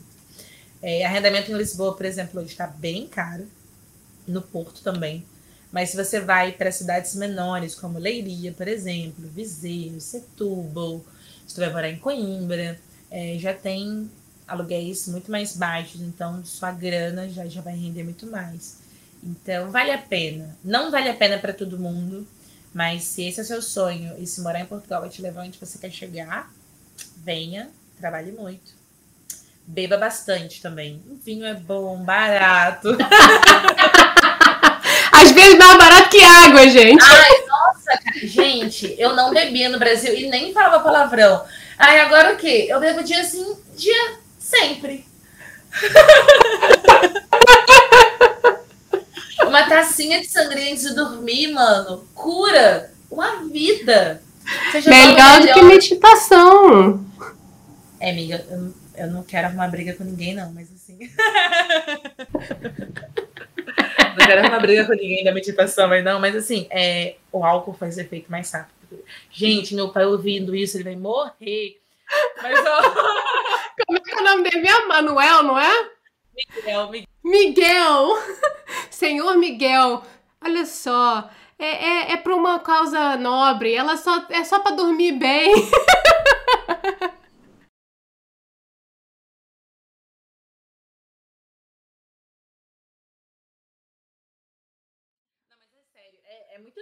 É, 0.81 1.05
arrendamento 1.05 1.51
em 1.51 1.55
Lisboa, 1.55 1.95
por 1.95 2.05
exemplo, 2.05 2.39
hoje 2.39 2.51
está 2.51 2.67
bem 2.67 3.07
caro. 3.07 3.47
No 4.27 4.41
Porto 4.41 4.81
também. 4.83 5.25
Mas 5.71 5.89
se 5.89 5.97
você 5.97 6.19
vai 6.19 6.51
para 6.51 6.71
cidades 6.71 7.15
menores, 7.15 7.75
como 7.75 7.99
Leiria, 7.99 8.51
por 8.51 8.67
exemplo, 8.67 9.27
Viseu, 9.29 9.99
Setúbal, 9.99 11.03
se 11.45 11.55
você 11.55 11.61
vai 11.61 11.71
morar 11.71 11.89
em 11.89 11.97
Coimbra, 11.97 12.79
é, 13.11 13.37
já 13.37 13.53
tem 13.53 14.09
aluguéis 14.47 15.07
muito 15.07 15.29
mais 15.29 15.55
baixos, 15.55 16.01
então 16.01 16.43
sua 16.45 16.71
grana 16.71 17.27
já, 17.29 17.45
já 17.47 17.61
vai 17.61 17.75
render 17.75 18.03
muito 18.03 18.27
mais. 18.27 18.77
Então, 19.23 19.71
vale 19.71 19.91
a 19.91 19.97
pena. 19.97 20.57
Não 20.63 20.89
vale 20.89 21.09
a 21.09 21.15
pena 21.15 21.37
para 21.37 21.53
todo 21.53 21.79
mundo, 21.79 22.25
mas 22.73 23.03
se 23.03 23.23
esse 23.23 23.39
é 23.39 23.43
o 23.43 23.45
seu 23.45 23.61
sonho 23.61 24.15
e 24.17 24.25
se 24.25 24.41
morar 24.41 24.61
em 24.61 24.65
Portugal 24.65 25.01
vai 25.01 25.09
te 25.09 25.21
levar 25.21 25.43
onde 25.43 25.59
você 25.59 25.77
quer 25.77 25.91
chegar, 25.91 26.53
venha, 27.17 27.69
trabalhe 27.99 28.31
muito. 28.31 28.76
Beba 29.69 29.97
bastante 29.97 30.61
também. 30.61 31.03
O 31.09 31.17
vinho 31.17 31.45
é 31.45 31.53
bom, 31.53 31.97
barato. 31.97 32.95
Às 35.11 35.31
vezes 35.31 35.57
mais 35.57 35.77
barato 35.77 36.09
que 36.09 36.23
água, 36.23 36.69
gente. 36.69 37.03
Ai, 37.03 37.31
nossa, 37.47 37.99
gente, 38.23 38.95
eu 38.97 39.13
não 39.13 39.33
bebia 39.33 39.67
no 39.67 39.77
Brasil 39.77 40.13
e 40.13 40.29
nem 40.29 40.53
falava 40.53 40.79
palavrão. 40.79 41.43
Ai, 41.77 41.99
agora 41.99 42.33
o 42.33 42.37
quê? 42.37 42.67
Eu 42.69 42.79
bebo 42.79 43.03
dia 43.03 43.21
sim, 43.25 43.57
dia 43.75 44.15
sempre. 44.39 45.05
Uma 49.45 49.67
tacinha 49.67 50.21
de 50.21 50.27
sangria 50.27 50.71
antes 50.71 50.83
de 50.83 50.95
dormir, 50.95 51.51
mano, 51.51 52.07
cura 52.15 52.89
uma 53.11 53.43
vida. 53.43 54.21
Melhor 54.85 55.41
do 55.41 55.53
que 55.53 55.61
meditação. 55.61 57.05
É, 57.99 58.11
amiga, 58.11 58.45
eu 58.97 59.07
não 59.07 59.23
quero 59.23 59.47
arrumar 59.47 59.67
briga 59.67 59.93
com 59.93 60.03
ninguém, 60.03 60.33
não, 60.33 60.51
mas 60.51 60.71
assim. 60.71 60.97
não 64.17 64.25
quero 64.25 64.41
arrumar 64.41 64.59
briga 64.59 64.85
com 64.85 64.93
ninguém 64.93 65.23
da 65.23 65.31
meditação, 65.31 65.87
mas 65.87 66.03
não, 66.03 66.19
mas 66.19 66.35
assim, 66.35 66.67
é, 66.69 67.15
o 67.31 67.43
álcool 67.45 67.73
faz 67.73 67.97
efeito 67.97 68.31
mais 68.31 68.51
rápido. 68.51 69.03
Gente, 69.31 69.75
meu 69.75 69.89
pai 69.89 70.05
ouvindo 70.05 70.55
isso, 70.55 70.77
ele 70.77 70.83
vai 70.83 70.95
morrer. 70.95 71.79
Mas, 72.41 72.59
ó... 72.65 72.81
Como 73.85 73.97
é 73.97 74.01
que 74.01 74.11
é 74.11 74.15
o 74.15 74.23
nome 74.23 74.43
dele 74.43 74.63
mesmo? 74.63 74.87
Manuel, 74.87 75.43
não 75.43 75.59
é? 75.59 75.89
Miguel, 76.55 76.89
Miguel. 76.89 77.07
Miguel! 77.23 78.17
Senhor 78.89 79.37
Miguel, 79.37 80.03
olha 80.43 80.65
só. 80.65 81.29
É, 81.59 81.65
é, 81.65 82.11
é 82.13 82.17
para 82.17 82.35
uma 82.35 82.59
causa 82.59 83.17
nobre, 83.17 83.73
ela 83.73 83.97
só 83.97 84.25
é 84.29 84.43
só 84.43 84.59
para 84.59 84.75
dormir 84.75 85.13
bem. 85.13 85.53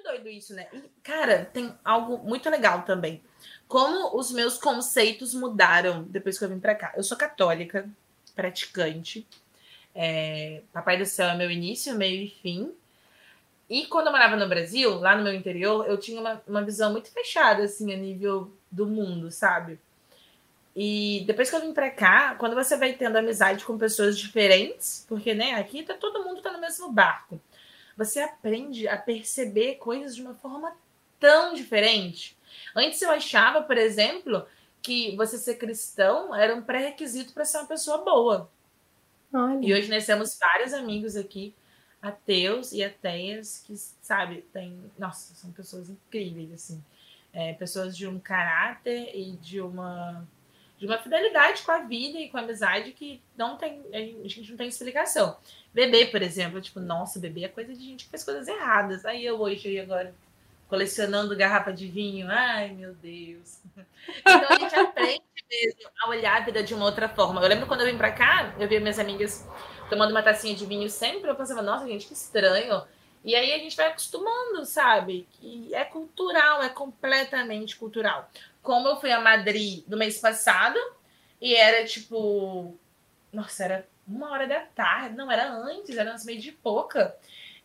Doido 0.05 0.29
isso, 0.29 0.53
né? 0.53 0.67
E, 0.71 0.83
cara, 1.03 1.45
tem 1.45 1.73
algo 1.83 2.17
muito 2.19 2.49
legal 2.49 2.83
também. 2.83 3.21
Como 3.67 4.17
os 4.17 4.31
meus 4.31 4.57
conceitos 4.57 5.33
mudaram 5.33 6.03
depois 6.03 6.37
que 6.37 6.45
eu 6.45 6.49
vim 6.49 6.59
pra 6.59 6.75
cá. 6.75 6.93
Eu 6.95 7.03
sou 7.03 7.17
católica, 7.17 7.89
praticante. 8.35 9.27
É, 9.93 10.61
Papai 10.71 10.97
do 10.97 11.05
Céu 11.05 11.29
é 11.29 11.37
meu 11.37 11.49
início, 11.49 11.95
meio 11.95 12.23
e 12.23 12.29
fim. 12.29 12.71
E 13.67 13.87
quando 13.87 14.07
eu 14.07 14.11
morava 14.11 14.35
no 14.35 14.47
Brasil, 14.47 14.99
lá 14.99 15.15
no 15.15 15.23
meu 15.23 15.33
interior, 15.33 15.87
eu 15.87 15.97
tinha 15.97 16.21
uma, 16.21 16.41
uma 16.47 16.63
visão 16.63 16.91
muito 16.91 17.09
fechada, 17.11 17.63
assim, 17.63 17.91
a 17.91 17.97
nível 17.97 18.51
do 18.69 18.85
mundo, 18.85 19.31
sabe? 19.31 19.79
E 20.75 21.23
depois 21.25 21.49
que 21.49 21.55
eu 21.55 21.61
vim 21.61 21.73
pra 21.73 21.89
cá, 21.89 22.35
quando 22.35 22.53
você 22.53 22.77
vai 22.77 22.93
tendo 22.93 23.17
amizade 23.17 23.65
com 23.65 23.77
pessoas 23.77 24.19
diferentes, 24.19 25.05
porque, 25.07 25.33
né, 25.33 25.55
aqui 25.55 25.81
tá 25.81 25.95
todo 25.95 26.23
mundo 26.23 26.41
tá 26.41 26.51
no 26.51 26.61
mesmo 26.61 26.91
barco 26.91 27.41
você 27.97 28.19
aprende 28.19 28.87
a 28.87 28.97
perceber 28.97 29.75
coisas 29.75 30.15
de 30.15 30.21
uma 30.21 30.35
forma 30.35 30.75
tão 31.19 31.53
diferente. 31.53 32.37
Antes 32.75 33.01
eu 33.01 33.09
achava, 33.09 33.61
por 33.61 33.77
exemplo, 33.77 34.45
que 34.81 35.15
você 35.15 35.37
ser 35.37 35.55
cristão 35.55 36.35
era 36.35 36.55
um 36.55 36.61
pré-requisito 36.61 37.33
para 37.33 37.45
ser 37.45 37.57
uma 37.57 37.67
pessoa 37.67 37.99
boa. 37.99 38.49
Olha. 39.33 39.59
E 39.65 39.73
hoje 39.73 39.89
nós 39.89 40.05
temos 40.05 40.37
vários 40.37 40.73
amigos 40.73 41.15
aqui, 41.15 41.53
ateus 42.01 42.71
e 42.71 42.83
ateias, 42.83 43.63
que, 43.65 43.75
sabe, 44.01 44.45
tem. 44.53 44.79
Nossa, 44.97 45.33
são 45.33 45.51
pessoas 45.51 45.89
incríveis, 45.89 46.53
assim. 46.53 46.83
É, 47.33 47.53
pessoas 47.53 47.97
de 47.97 48.07
um 48.07 48.19
caráter 48.19 49.11
e 49.13 49.31
de 49.33 49.59
uma 49.59 50.25
de 50.77 50.85
uma 50.85 50.97
fidelidade 50.97 51.61
com 51.63 51.71
a 51.71 51.79
vida 51.79 52.19
e 52.19 52.29
com 52.29 52.37
a 52.37 52.41
amizade 52.41 52.91
que 52.91 53.21
não 53.37 53.57
tem, 53.57 53.81
a 53.93 54.27
gente 54.27 54.49
não 54.49 54.57
tem 54.57 54.67
explicação. 54.67 55.37
Bebê, 55.73 56.05
por 56.07 56.21
exemplo, 56.21 56.61
tipo, 56.61 56.79
nossa, 56.79 57.19
bebê 57.19 57.45
é 57.45 57.49
coisa 57.49 57.73
de 57.73 57.83
gente 57.83 58.05
que 58.05 58.11
faz 58.11 58.23
coisas 58.23 58.47
erradas. 58.47 59.05
Aí 59.05 59.25
eu 59.25 59.39
hoje 59.39 59.69
e 59.69 59.79
agora 59.79 60.13
colecionando 60.67 61.35
garrafa 61.35 61.71
de 61.71 61.87
vinho, 61.87 62.27
ai 62.29 62.69
meu 62.69 62.93
Deus. 62.93 63.59
Então 64.19 64.49
a 64.49 64.59
gente 64.59 64.75
aprende 64.75 65.23
mesmo 65.49 65.89
a 65.99 66.09
olhar 66.09 66.37
a 66.37 66.45
vida 66.45 66.61
de 66.61 66.75
uma 66.75 66.85
outra 66.85 67.09
forma. 67.09 67.41
Eu 67.41 67.47
lembro 67.47 67.65
quando 67.65 67.81
eu 67.81 67.87
vim 67.87 67.97
pra 67.97 68.11
cá, 68.11 68.53
eu 68.59 68.67
via 68.67 68.79
minhas 68.79 68.99
amigas 68.99 69.47
tomando 69.89 70.11
uma 70.11 70.21
tacinha 70.21 70.55
de 70.55 70.63
vinho 70.65 70.87
sempre, 70.89 71.27
eu 71.27 71.35
pensava, 71.35 71.63
nossa, 71.63 71.87
gente, 71.87 72.05
que 72.05 72.13
estranho. 72.13 72.83
E 73.23 73.35
aí 73.35 73.51
a 73.51 73.57
gente 73.57 73.75
vai 73.75 73.87
acostumando, 73.87 74.63
sabe? 74.63 75.27
E 75.41 75.73
é 75.73 75.83
cultural, 75.83 76.61
é 76.61 76.69
completamente 76.69 77.75
cultural 77.75 78.29
como 78.65 78.87
eu 78.87 78.99
fui 78.99 79.11
a 79.11 79.21
Madrid 79.21 79.85
no 79.87 79.95
mês 79.95 80.19
passado, 80.19 80.77
e 81.39 81.55
era 81.55 81.85
tipo. 81.85 82.75
Nossa, 83.31 83.63
era 83.63 83.87
uma 84.07 84.31
hora 84.31 84.47
da 84.47 84.59
tarde. 84.59 85.15
Não, 85.15 85.31
era 85.31 85.51
antes, 85.51 85.95
era 85.95 86.11
umas 86.11 86.25
meio 86.25 86.41
de 86.41 86.51
pouca. 86.51 87.15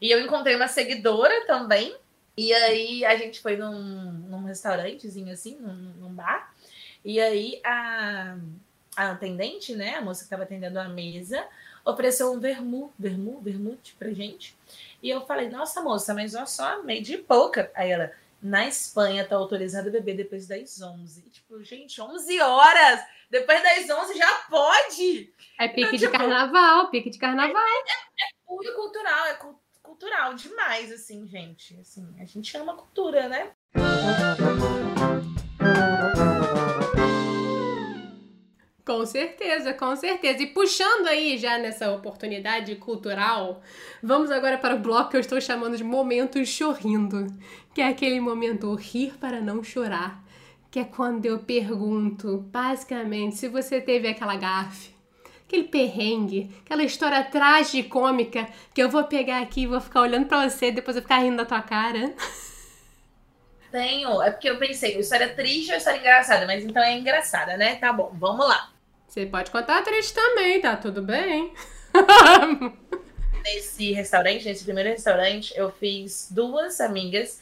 E 0.00 0.10
eu 0.10 0.20
encontrei 0.20 0.54
uma 0.54 0.68
seguidora 0.68 1.46
também. 1.46 1.96
E 2.36 2.52
aí 2.52 3.04
a 3.04 3.16
gente 3.16 3.40
foi 3.40 3.56
num, 3.56 4.12
num 4.12 4.44
restaurantezinho 4.44 5.32
assim, 5.32 5.56
num, 5.56 5.74
num 5.74 6.14
bar. 6.14 6.54
E 7.04 7.20
aí 7.20 7.60
a, 7.64 8.36
a 8.96 9.10
atendente, 9.10 9.74
né, 9.74 9.96
a 9.96 10.02
moça 10.02 10.20
que 10.20 10.26
estava 10.26 10.44
atendendo 10.44 10.78
a 10.78 10.88
mesa, 10.88 11.44
ofereceu 11.84 12.32
um 12.32 12.38
vermu, 12.38 12.92
vermu, 12.98 13.40
vermute 13.40 13.94
pra 13.98 14.10
gente. 14.12 14.56
E 15.02 15.08
eu 15.08 15.22
falei, 15.26 15.48
nossa 15.48 15.82
moça, 15.82 16.14
mas 16.14 16.34
olha 16.34 16.46
só, 16.46 16.82
meio 16.82 17.02
de 17.02 17.18
pouca. 17.18 17.70
Aí 17.74 17.90
ela, 17.90 18.12
na 18.42 18.66
Espanha 18.66 19.26
tá 19.26 19.36
autorizado 19.36 19.90
beber 19.90 20.16
depois 20.16 20.46
das 20.46 20.80
11. 20.80 21.30
Tipo, 21.30 21.62
gente, 21.62 22.00
11 22.00 22.40
horas! 22.40 23.00
Depois 23.30 23.62
das 23.62 23.90
11 23.90 24.18
já 24.18 24.32
pode! 24.48 25.32
É 25.58 25.68
pique 25.68 25.80
então, 25.80 25.92
de 25.92 25.98
tipo, 25.98 26.12
carnaval, 26.12 26.90
pique 26.90 27.10
de 27.10 27.18
carnaval. 27.18 27.62
É, 27.62 27.70
é, 27.70 28.24
é 28.24 28.28
puro 28.46 28.74
cultural, 28.74 29.26
é 29.26 29.38
cultural 29.82 30.34
demais, 30.34 30.90
assim, 30.90 31.26
gente. 31.26 31.78
Assim, 31.80 32.14
a 32.18 32.24
gente 32.24 32.56
ama 32.56 32.74
cultura, 32.76 33.28
né? 33.28 33.52
Com 38.84 39.04
certeza, 39.04 39.74
com 39.74 39.94
certeza. 39.94 40.42
E 40.42 40.46
puxando 40.46 41.06
aí 41.06 41.36
já 41.36 41.58
nessa 41.58 41.90
oportunidade 41.92 42.74
cultural, 42.76 43.62
vamos 44.02 44.30
agora 44.30 44.58
para 44.58 44.74
o 44.74 44.78
bloco 44.78 45.10
que 45.10 45.16
eu 45.16 45.20
estou 45.20 45.40
chamando 45.40 45.76
de 45.76 45.84
momento 45.84 46.44
chorrindo, 46.44 47.26
que 47.74 47.80
é 47.80 47.88
aquele 47.88 48.20
momento 48.20 48.74
rir 48.74 49.12
para 49.18 49.40
não 49.40 49.62
chorar, 49.62 50.24
que 50.70 50.78
é 50.78 50.84
quando 50.84 51.26
eu 51.26 51.40
pergunto, 51.40 52.38
basicamente, 52.50 53.36
se 53.36 53.48
você 53.48 53.80
teve 53.80 54.08
aquela 54.08 54.36
gafe, 54.36 54.90
aquele 55.46 55.64
perrengue, 55.64 56.50
aquela 56.64 56.82
história 56.82 57.22
tragicômica 57.24 58.48
que 58.72 58.82
eu 58.82 58.88
vou 58.88 59.04
pegar 59.04 59.40
aqui 59.42 59.62
e 59.62 59.66
vou 59.66 59.80
ficar 59.80 60.00
olhando 60.00 60.26
para 60.26 60.48
você 60.48 60.68
e 60.68 60.72
depois 60.72 60.96
eu 60.96 61.02
ficar 61.02 61.18
rindo 61.18 61.36
da 61.36 61.44
tua 61.44 61.60
cara. 61.60 62.14
Tenho, 63.70 64.20
é 64.22 64.30
porque 64.30 64.50
eu 64.50 64.58
pensei, 64.58 64.98
história 64.98 65.28
triste 65.28 65.70
ou 65.70 65.76
história 65.76 65.98
engraçada, 65.98 66.46
mas 66.46 66.64
então 66.64 66.82
é 66.82 66.96
engraçada, 66.96 67.56
né? 67.56 67.76
Tá 67.76 67.92
bom, 67.92 68.10
vamos 68.14 68.48
lá. 68.48 68.70
Você 69.08 69.26
pode 69.26 69.50
contar 69.50 69.82
triste 69.82 70.14
também, 70.14 70.60
tá 70.60 70.76
tudo 70.76 71.02
bem. 71.02 71.52
nesse 73.42 73.92
restaurante, 73.92 74.44
nesse 74.44 74.64
primeiro 74.64 74.90
restaurante, 74.90 75.52
eu 75.56 75.70
fiz 75.72 76.28
duas 76.30 76.80
amigas 76.80 77.40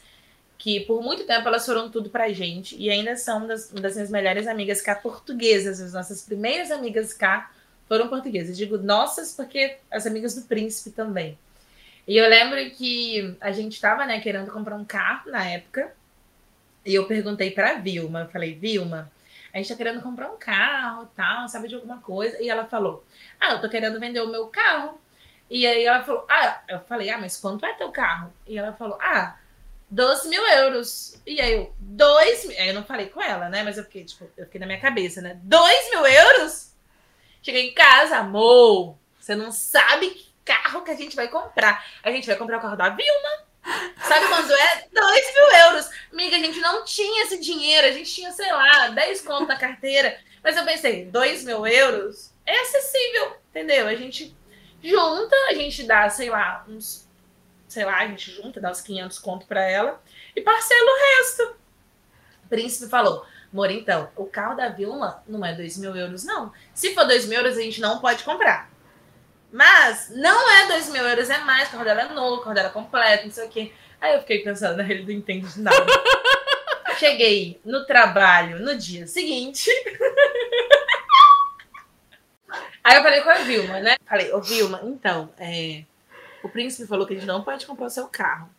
que 0.57 0.81
por 0.81 1.01
muito 1.01 1.25
tempo 1.25 1.47
elas 1.47 1.65
foram 1.65 1.89
tudo 1.89 2.09
pra 2.09 2.29
gente 2.33 2.75
e 2.77 2.89
ainda 2.89 3.15
são 3.15 3.47
das, 3.47 3.69
das 3.69 3.95
minhas 3.95 4.09
melhores 4.09 4.45
amigas 4.45 4.81
cá 4.81 4.93
portuguesas, 4.93 5.79
as 5.79 5.93
nossas 5.93 6.21
primeiras 6.21 6.69
amigas 6.69 7.13
cá 7.13 7.49
foram 7.87 8.09
portuguesas. 8.09 8.57
Digo 8.57 8.77
nossas 8.77 9.33
porque 9.33 9.77
as 9.89 10.05
amigas 10.05 10.35
do 10.35 10.41
príncipe 10.41 10.91
também. 10.91 11.37
E 12.05 12.17
eu 12.17 12.27
lembro 12.27 12.57
que 12.71 13.35
a 13.39 13.51
gente 13.51 13.73
estava, 13.73 14.05
né, 14.05 14.19
querendo 14.19 14.51
comprar 14.51 14.75
um 14.75 14.83
carro 14.83 15.31
na 15.31 15.47
época. 15.47 15.93
E 16.85 16.93
eu 16.93 17.07
perguntei 17.07 17.51
para 17.51 17.75
Vilma, 17.75 18.21
eu 18.21 18.29
falei, 18.29 18.53
Vilma, 18.53 19.11
a 19.53 19.57
gente 19.57 19.69
tá 19.69 19.75
querendo 19.75 20.01
comprar 20.01 20.31
um 20.31 20.37
carro, 20.37 21.07
tal, 21.15 21.47
sabe 21.47 21.67
de 21.67 21.75
alguma 21.75 21.99
coisa? 21.99 22.41
E 22.41 22.49
ela 22.49 22.65
falou, 22.65 23.03
ah, 23.39 23.53
eu 23.53 23.61
tô 23.61 23.69
querendo 23.69 23.99
vender 23.99 24.21
o 24.21 24.31
meu 24.31 24.47
carro. 24.47 24.99
E 25.49 25.65
aí 25.65 25.83
ela 25.83 26.03
falou, 26.03 26.25
ah, 26.29 26.61
eu 26.67 26.79
falei, 26.81 27.09
ah, 27.09 27.17
mas 27.17 27.37
quanto 27.37 27.65
é 27.65 27.73
teu 27.73 27.91
carro? 27.91 28.31
E 28.47 28.57
ela 28.57 28.73
falou, 28.73 28.97
ah, 29.01 29.37
12 29.89 30.29
mil 30.29 30.45
euros. 30.45 31.19
E 31.25 31.41
aí 31.41 31.53
eu, 31.53 31.73
2 31.79 32.45
mil. 32.45 32.57
Aí 32.59 32.67
eu 32.67 32.73
não 32.75 32.83
falei 32.83 33.07
com 33.07 33.21
ela, 33.21 33.49
né? 33.49 33.63
Mas 33.63 33.77
eu 33.77 33.83
fiquei, 33.83 34.05
tipo, 34.05 34.29
eu 34.37 34.45
fiquei 34.45 34.59
na 34.59 34.67
minha 34.67 34.79
cabeça, 34.79 35.21
né? 35.21 35.39
2 35.43 35.89
mil 35.89 36.05
euros? 36.05 36.73
Cheguei 37.41 37.69
em 37.69 37.73
casa, 37.73 38.17
amor. 38.17 38.95
Você 39.19 39.35
não 39.35 39.51
sabe 39.51 40.11
que 40.11 40.29
carro 40.45 40.83
que 40.83 40.91
a 40.91 40.95
gente 40.95 41.15
vai 41.15 41.27
comprar. 41.27 41.83
A 42.03 42.11
gente 42.11 42.27
vai 42.27 42.35
comprar 42.35 42.57
o 42.57 42.61
carro 42.61 42.75
da 42.75 42.89
Vilma. 42.89 43.48
Sabe 44.07 44.27
quando 44.27 44.51
é? 44.51 44.87
2 44.91 45.33
mil 45.33 45.51
euros. 45.65 45.89
Amiga, 46.11 46.35
a 46.35 46.39
gente 46.39 46.59
não 46.59 46.83
tinha 46.83 47.23
esse 47.23 47.39
dinheiro. 47.39 47.87
A 47.87 47.91
gente 47.91 48.13
tinha, 48.13 48.31
sei 48.31 48.51
lá, 48.51 48.89
10 48.89 49.21
conto 49.21 49.47
na 49.47 49.55
carteira. 49.55 50.19
Mas 50.43 50.55
eu 50.55 50.65
pensei, 50.65 51.05
2 51.05 51.43
mil 51.43 51.65
euros 51.67 52.33
é 52.45 52.59
acessível, 52.61 53.35
entendeu? 53.49 53.87
A 53.87 53.95
gente 53.95 54.35
junta, 54.83 55.35
a 55.49 55.53
gente 55.53 55.83
dá, 55.83 56.09
sei 56.09 56.29
lá, 56.29 56.65
uns. 56.67 57.07
Sei 57.67 57.85
lá, 57.85 57.99
a 57.99 58.07
gente 58.07 58.31
junta, 58.31 58.59
dá 58.59 58.71
uns 58.71 58.81
500 58.81 59.19
conto 59.19 59.45
pra 59.45 59.63
ela 59.63 60.01
e 60.35 60.41
parcela 60.41 60.89
o 60.91 61.17
resto. 61.17 61.55
O 62.45 62.49
príncipe 62.49 62.89
falou: 62.89 63.25
Amor, 63.51 63.71
então, 63.71 64.09
o 64.15 64.25
carro 64.25 64.55
da 64.55 64.69
Vilma 64.69 65.23
não 65.27 65.45
é 65.45 65.53
2 65.53 65.77
mil 65.77 65.95
euros, 65.95 66.23
não. 66.23 66.51
Se 66.73 66.93
for 66.93 67.05
2 67.05 67.25
mil 67.27 67.39
euros, 67.39 67.57
a 67.57 67.61
gente 67.61 67.81
não 67.81 67.99
pode 67.99 68.23
comprar. 68.23 68.68
Mas 69.51 70.09
não 70.15 70.49
é 70.49 70.67
2 70.67 70.89
mil 70.89 71.03
euros, 71.03 71.29
é 71.29 71.39
mais. 71.39 71.67
O 71.67 71.71
carro 71.71 71.83
dela 71.83 72.01
é 72.01 72.09
novo, 72.09 72.35
o 72.35 72.41
carro 72.41 72.55
dela 72.55 72.69
é 72.69 72.71
completo, 72.71 73.25
não 73.25 73.31
sei 73.31 73.45
o 73.45 73.49
quê. 73.49 73.73
Aí 73.99 74.13
eu 74.13 74.21
fiquei 74.21 74.39
pensando, 74.39 74.77
na 74.77 74.83
ele 74.83 75.03
não 75.03 75.11
entende 75.11 75.47
de 75.47 75.61
nada. 75.61 75.77
Cheguei 76.97 77.59
no 77.63 77.85
trabalho 77.85 78.59
no 78.59 78.75
dia 78.75 79.07
seguinte. 79.07 79.69
Aí 82.83 82.97
eu 82.97 83.03
falei 83.03 83.21
com 83.21 83.29
a 83.29 83.35
Vilma, 83.35 83.79
né? 83.79 83.95
Falei, 84.05 84.31
ô 84.33 84.41
Vilma, 84.41 84.81
então, 84.83 85.31
é, 85.37 85.83
o 86.41 86.49
príncipe 86.49 86.87
falou 86.87 87.05
que 87.05 87.13
a 87.13 87.15
gente 87.17 87.27
não 87.27 87.43
pode 87.43 87.65
comprar 87.65 87.87
o 87.87 87.89
seu 87.89 88.07
carro. 88.07 88.49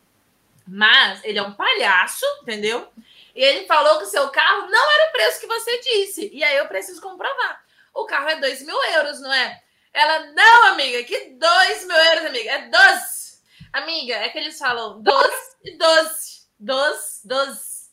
Mas 0.66 1.24
ele 1.24 1.38
é 1.38 1.42
um 1.42 1.52
palhaço, 1.52 2.24
entendeu? 2.42 2.86
E 3.34 3.42
ele 3.42 3.66
falou 3.66 3.98
que 3.98 4.04
o 4.04 4.08
seu 4.08 4.28
carro 4.28 4.68
não 4.68 4.92
era 4.92 5.08
o 5.08 5.12
preço 5.12 5.40
que 5.40 5.46
você 5.46 5.80
disse. 5.80 6.30
E 6.32 6.44
aí 6.44 6.56
eu 6.56 6.66
preciso 6.66 7.00
comprovar. 7.00 7.64
O 7.94 8.04
carro 8.04 8.28
é 8.28 8.36
2 8.36 8.62
mil 8.64 8.76
euros, 8.94 9.20
não 9.20 9.32
é? 9.32 9.60
Ela, 9.92 10.32
não, 10.32 10.64
amiga, 10.68 11.02
que 11.04 11.30
2 11.30 11.86
mil 11.86 11.96
euros, 11.96 12.26
amiga. 12.26 12.50
É 12.50 12.68
12. 12.68 13.40
Amiga, 13.72 14.14
é 14.14 14.28
que 14.28 14.38
eles 14.38 14.58
falam 14.58 15.02
12 15.02 15.56
e 15.64 15.76
12. 15.76 16.48
12, 16.58 17.28
12. 17.28 17.90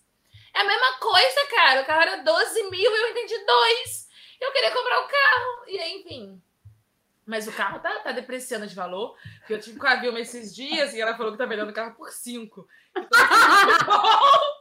É 0.54 0.60
a 0.62 0.66
mesma 0.66 0.94
coisa, 1.00 1.48
cara. 1.50 1.82
O 1.82 1.86
carro 1.86 2.02
era 2.02 2.24
12 2.24 2.64
mil 2.70 2.92
e 2.92 3.02
eu 3.02 3.10
entendi 3.10 3.38
2. 3.46 4.08
Eu 4.42 4.52
queria 4.52 4.72
comprar 4.72 5.02
o 5.02 5.06
um 5.06 5.08
carro. 5.08 5.66
E 5.68 5.80
aí, 5.80 5.94
enfim. 6.00 6.42
Mas 7.26 7.48
o 7.48 7.52
carro 7.52 7.80
tá, 7.80 8.00
tá 8.00 8.12
depreciando 8.12 8.68
de 8.68 8.76
valor. 8.76 9.16
Porque 9.40 9.54
eu 9.54 9.60
tive 9.60 9.80
com 9.80 9.88
a 9.88 9.96
Vilma 9.96 10.20
esses 10.20 10.56
dias 10.56 10.94
e 10.94 11.02
ela 11.02 11.16
falou 11.18 11.32
que 11.32 11.38
tá 11.38 11.46
vendendo 11.46 11.70
o 11.70 11.74
carro 11.74 11.96
por 11.96 12.10
5. 12.10 12.68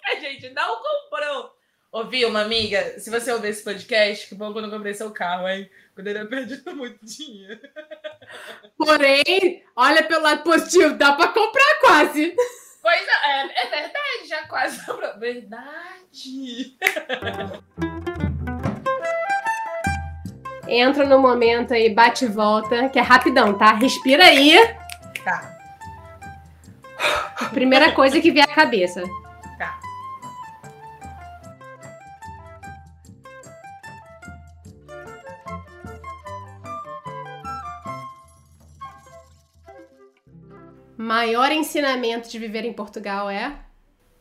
Então, 0.07 0.13
a 0.13 0.15
gente 0.21 0.51
não 0.51 0.81
comprou. 0.81 1.56
Ô, 1.97 2.05
Vilma, 2.05 2.43
amiga, 2.43 3.01
se 3.01 3.09
você 3.09 3.33
ouvir 3.33 3.49
esse 3.49 3.65
podcast, 3.65 4.29
que 4.29 4.35
bom 4.35 4.53
quando 4.53 4.67
eu 4.67 4.71
comprei 4.71 4.93
seu 4.93 5.11
carro, 5.11 5.49
hein? 5.49 5.67
Quando 5.95 6.09
ele 6.09 6.27
perdido 6.27 6.63
muito 6.77 6.99
dinheiro. 7.03 7.59
Porém, 8.77 9.65
olha 9.75 10.03
pelo 10.03 10.25
lado 10.25 10.43
positivo, 10.43 10.93
dá 10.93 11.15
pra 11.15 11.29
comprar 11.29 11.81
quase. 11.81 12.37
Pois 12.83 13.01
é, 13.01 13.41
é 13.41 13.71
verdade, 13.71 14.29
já 14.29 14.47
quase 14.47 14.85
comprou. 14.85 15.19
Verdade. 15.19 16.77
Entra 20.69 21.07
no 21.07 21.19
momento 21.19 21.73
aí, 21.73 21.89
bate 21.95 22.27
e 22.27 22.29
volta, 22.29 22.91
que 22.91 22.99
é 22.99 23.03
rapidão, 23.03 23.57
tá? 23.57 23.73
Respira 23.73 24.27
aí. 24.27 24.55
Tá. 25.25 25.57
Primeira 27.55 27.93
coisa 27.93 28.21
que 28.21 28.31
vier 28.31 28.45
à 28.45 28.55
cabeça. 28.55 29.03
Maior 41.07 41.53
ensinamento 41.53 42.29
de 42.29 42.37
viver 42.37 42.65
em 42.65 42.73
Portugal 42.73 43.31
é? 43.31 43.65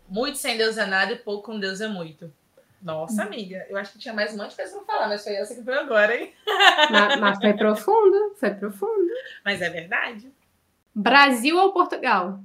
Muito 0.08 0.38
sem 0.38 0.56
Deus 0.56 0.78
é 0.78 0.86
nada 0.86 1.14
e 1.14 1.18
pouco 1.18 1.52
com 1.52 1.60
Deus 1.60 1.82
é 1.82 1.88
muito. 1.88 2.32
Nossa, 2.80 3.24
amiga, 3.24 3.66
eu 3.68 3.76
acho 3.76 3.94
que 3.94 3.98
tinha 3.98 4.14
mais 4.14 4.32
um 4.32 4.38
monte 4.38 4.52
de 4.52 4.58
coisa 4.58 4.78
pra 4.78 4.86
falar, 4.86 5.08
mas 5.08 5.24
foi 5.24 5.34
essa 5.34 5.56
que 5.56 5.64
foi 5.64 5.76
agora, 5.76 6.16
hein? 6.16 6.32
Mas, 6.92 7.20
mas 7.20 7.38
foi 7.40 7.54
profundo, 7.54 8.36
foi 8.36 8.54
profundo. 8.54 9.12
Mas 9.44 9.64
é 9.64 9.70
verdade. 9.72 10.32
Brasil 10.94 11.58
ou 11.58 11.74
Portugal? 11.74 12.40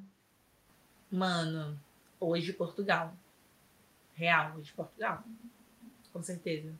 Mano, 1.12 1.78
hoje 2.18 2.54
Portugal. 2.54 3.12
Real, 4.14 4.54
hoje 4.56 4.72
Portugal. 4.72 5.22
Com 6.14 6.22
certeza. 6.22 6.72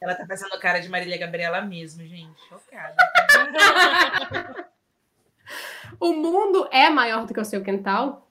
Ela 0.00 0.14
tá 0.14 0.26
fazendo 0.26 0.58
cara 0.58 0.78
de 0.78 0.88
Marília 0.88 1.18
Gabriela 1.18 1.60
mesmo, 1.60 2.06
gente. 2.06 2.40
Chocada. 2.48 2.96
o 5.98 6.12
mundo 6.12 6.68
é 6.70 6.88
maior 6.90 7.26
do 7.26 7.34
que 7.34 7.40
o 7.40 7.44
seu 7.44 7.62
quintal? 7.62 8.28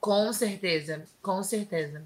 Com 0.00 0.32
certeza, 0.32 1.04
com 1.22 1.42
certeza. 1.42 2.02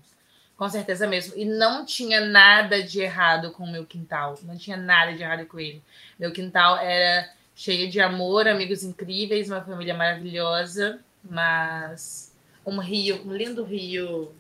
Com 0.57 0.68
certeza 0.68 1.07
mesmo. 1.07 1.32
E 1.36 1.45
não 1.47 1.86
tinha 1.86 2.20
nada 2.20 2.82
de 2.82 3.01
errado 3.01 3.51
com 3.53 3.64
o 3.64 3.70
meu 3.70 3.86
quintal. 3.86 4.38
Não 4.43 4.59
tinha 4.59 4.76
nada 4.76 5.14
de 5.14 5.22
errado 5.22 5.47
com 5.47 5.59
ele. 5.59 5.82
Meu 6.18 6.32
quintal 6.32 6.76
era 6.76 7.30
cheio 7.55 7.91
de 7.91 7.99
amor, 7.99 8.47
amigos 8.47 8.82
incríveis, 8.82 9.49
uma 9.49 9.62
família 9.62 9.95
maravilhosa, 9.95 11.01
mas 11.22 12.34
um 12.64 12.78
rio, 12.78 13.22
um 13.26 13.34
lindo 13.34 13.64
rio 13.64 14.34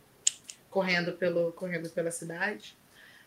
correndo 0.70 1.12
pelo 1.12 1.52
correndo 1.52 1.88
pela 1.90 2.10
cidade. 2.10 2.76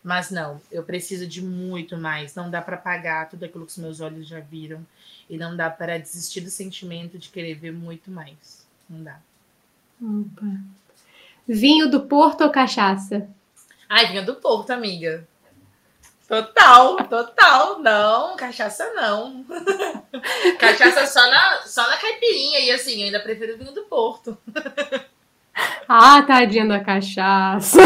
Mas 0.02 0.30
não, 0.30 0.60
eu 0.70 0.84
preciso 0.84 1.26
de 1.26 1.42
muito 1.42 1.96
mais. 1.96 2.34
Não 2.34 2.50
dá 2.50 2.62
para 2.62 2.76
pagar 2.76 3.28
tudo 3.28 3.44
aquilo 3.44 3.66
que 3.66 3.72
os 3.72 3.78
meus 3.78 4.00
olhos 4.00 4.28
já 4.28 4.38
viram 4.38 4.86
e 5.28 5.36
não 5.36 5.56
dá 5.56 5.70
para 5.70 5.98
desistir 5.98 6.40
do 6.40 6.50
sentimento 6.50 7.18
de 7.18 7.28
querer 7.28 7.54
ver 7.54 7.72
muito 7.72 8.10
mais. 8.10 8.66
Não 8.88 9.02
dá. 9.02 9.18
Opa. 10.00 10.46
Vinho 11.46 11.90
do 11.90 12.02
Porto 12.02 12.42
ou 12.42 12.50
cachaça? 12.50 13.28
Ai, 13.88 14.06
vinho 14.06 14.24
do 14.24 14.36
Porto, 14.36 14.70
amiga. 14.70 15.26
Total, 16.26 16.96
total. 17.04 17.78
Não, 17.80 18.36
cachaça 18.36 18.92
não. 18.94 19.44
cachaça 20.58 21.06
só 21.06 21.30
na, 21.30 21.62
só 21.62 21.86
na 21.88 21.96
caipirinha. 21.98 22.60
E 22.60 22.70
assim, 22.70 23.00
eu 23.00 23.06
ainda 23.06 23.20
prefiro 23.20 23.58
vinho 23.58 23.72
do 23.72 23.82
Porto. 23.84 24.36
ah, 25.86 26.22
tadinha 26.22 26.66
da 26.66 26.80
cachaça. 26.80 27.78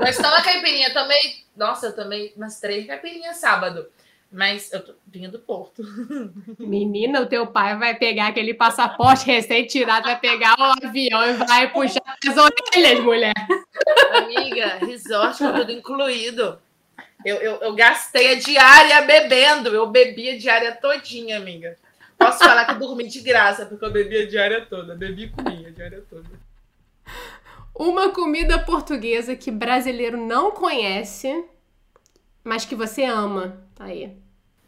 Mas 0.00 0.16
toma 0.16 0.40
caipirinha. 0.42 0.94
Tomei. 0.94 1.44
Nossa, 1.56 1.86
eu 1.86 1.96
tomei 1.96 2.32
umas 2.36 2.60
três 2.60 2.86
caipirinhas 2.86 3.36
sábado. 3.38 3.88
Mas 4.30 4.70
eu 4.72 4.84
tô 4.84 4.92
vindo 5.06 5.32
do 5.32 5.38
Porto. 5.38 5.82
Menina, 6.58 7.22
o 7.22 7.26
teu 7.26 7.46
pai 7.46 7.78
vai 7.78 7.94
pegar 7.94 8.28
aquele 8.28 8.52
passaporte 8.52 9.24
recém-tirado, 9.26 10.04
vai 10.04 10.20
pegar 10.20 10.54
o 10.58 10.86
avião 10.86 11.30
e 11.30 11.32
vai 11.32 11.72
puxar 11.72 12.02
as 12.26 12.36
orelhas, 12.36 13.02
mulher. 13.02 13.32
Amiga, 14.12 14.78
resort 14.84 15.38
com 15.38 15.52
tudo 15.52 15.72
incluído. 15.72 16.58
Eu, 17.24 17.36
eu, 17.36 17.54
eu 17.62 17.74
gastei 17.74 18.32
a 18.32 18.38
diária 18.38 19.02
bebendo. 19.02 19.70
Eu 19.70 19.86
bebi 19.86 20.30
a 20.30 20.38
diária 20.38 20.72
todinha, 20.72 21.38
amiga. 21.38 21.76
Posso 22.18 22.38
falar 22.40 22.64
que 22.64 22.72
eu 22.72 22.78
dormi 22.78 23.06
de 23.06 23.20
graça, 23.20 23.64
porque 23.64 23.84
eu 23.84 23.90
bebi 23.90 24.18
a 24.18 24.26
diária 24.26 24.66
toda. 24.66 24.94
Bebi 24.94 25.24
e 25.24 25.28
comi 25.30 25.66
a 25.66 25.70
diária 25.70 26.04
toda. 26.08 26.28
Uma 27.74 28.10
comida 28.10 28.58
portuguesa 28.58 29.36
que 29.36 29.50
brasileiro 29.50 30.16
não 30.16 30.50
conhece, 30.50 31.44
mas 32.42 32.64
que 32.64 32.74
você 32.74 33.04
ama. 33.04 33.62
Tá 33.78 33.84
aí. 33.84 34.16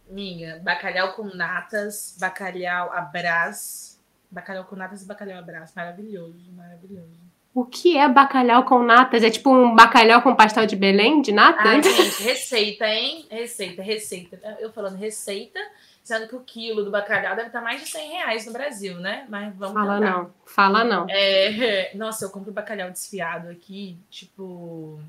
Minha, 0.08 0.60
bacalhau 0.60 1.12
com 1.14 1.24
natas, 1.24 2.16
bacalhau 2.18 2.92
abrás. 2.92 4.00
Bacalhau 4.30 4.64
com 4.64 4.76
natas 4.76 5.02
e 5.02 5.06
bacalhau 5.06 5.38
abrás. 5.38 5.74
Maravilhoso, 5.74 6.52
maravilhoso. 6.52 7.18
O 7.52 7.64
que 7.64 7.98
é 7.98 8.08
bacalhau 8.08 8.64
com 8.64 8.80
natas? 8.80 9.24
É 9.24 9.30
tipo 9.30 9.50
um 9.50 9.74
bacalhau 9.74 10.22
com 10.22 10.36
pastel 10.36 10.66
de 10.66 10.76
Belém, 10.76 11.20
de 11.20 11.32
nata? 11.32 11.68
Ai, 11.68 11.82
gente, 11.82 12.22
receita, 12.22 12.86
hein? 12.86 13.26
Receita, 13.28 13.82
receita. 13.82 14.38
Eu 14.60 14.72
falando 14.72 14.96
receita, 14.96 15.58
sendo 16.04 16.28
que 16.28 16.36
o 16.36 16.40
quilo 16.40 16.84
do 16.84 16.92
bacalhau 16.92 17.34
deve 17.34 17.48
estar 17.48 17.60
mais 17.60 17.82
de 17.82 17.88
100 17.88 18.10
reais 18.10 18.46
no 18.46 18.52
Brasil, 18.52 19.00
né? 19.00 19.26
Mas 19.28 19.52
vamos 19.56 19.74
Fala 19.74 19.98
tentar. 19.98 20.10
não, 20.12 20.30
fala 20.46 20.84
não. 20.84 21.06
É, 21.10 21.90
nossa, 21.98 22.24
eu 22.24 22.30
compro 22.30 22.52
bacalhau 22.52 22.88
desfiado 22.90 23.48
aqui, 23.48 23.98
tipo 24.08 25.00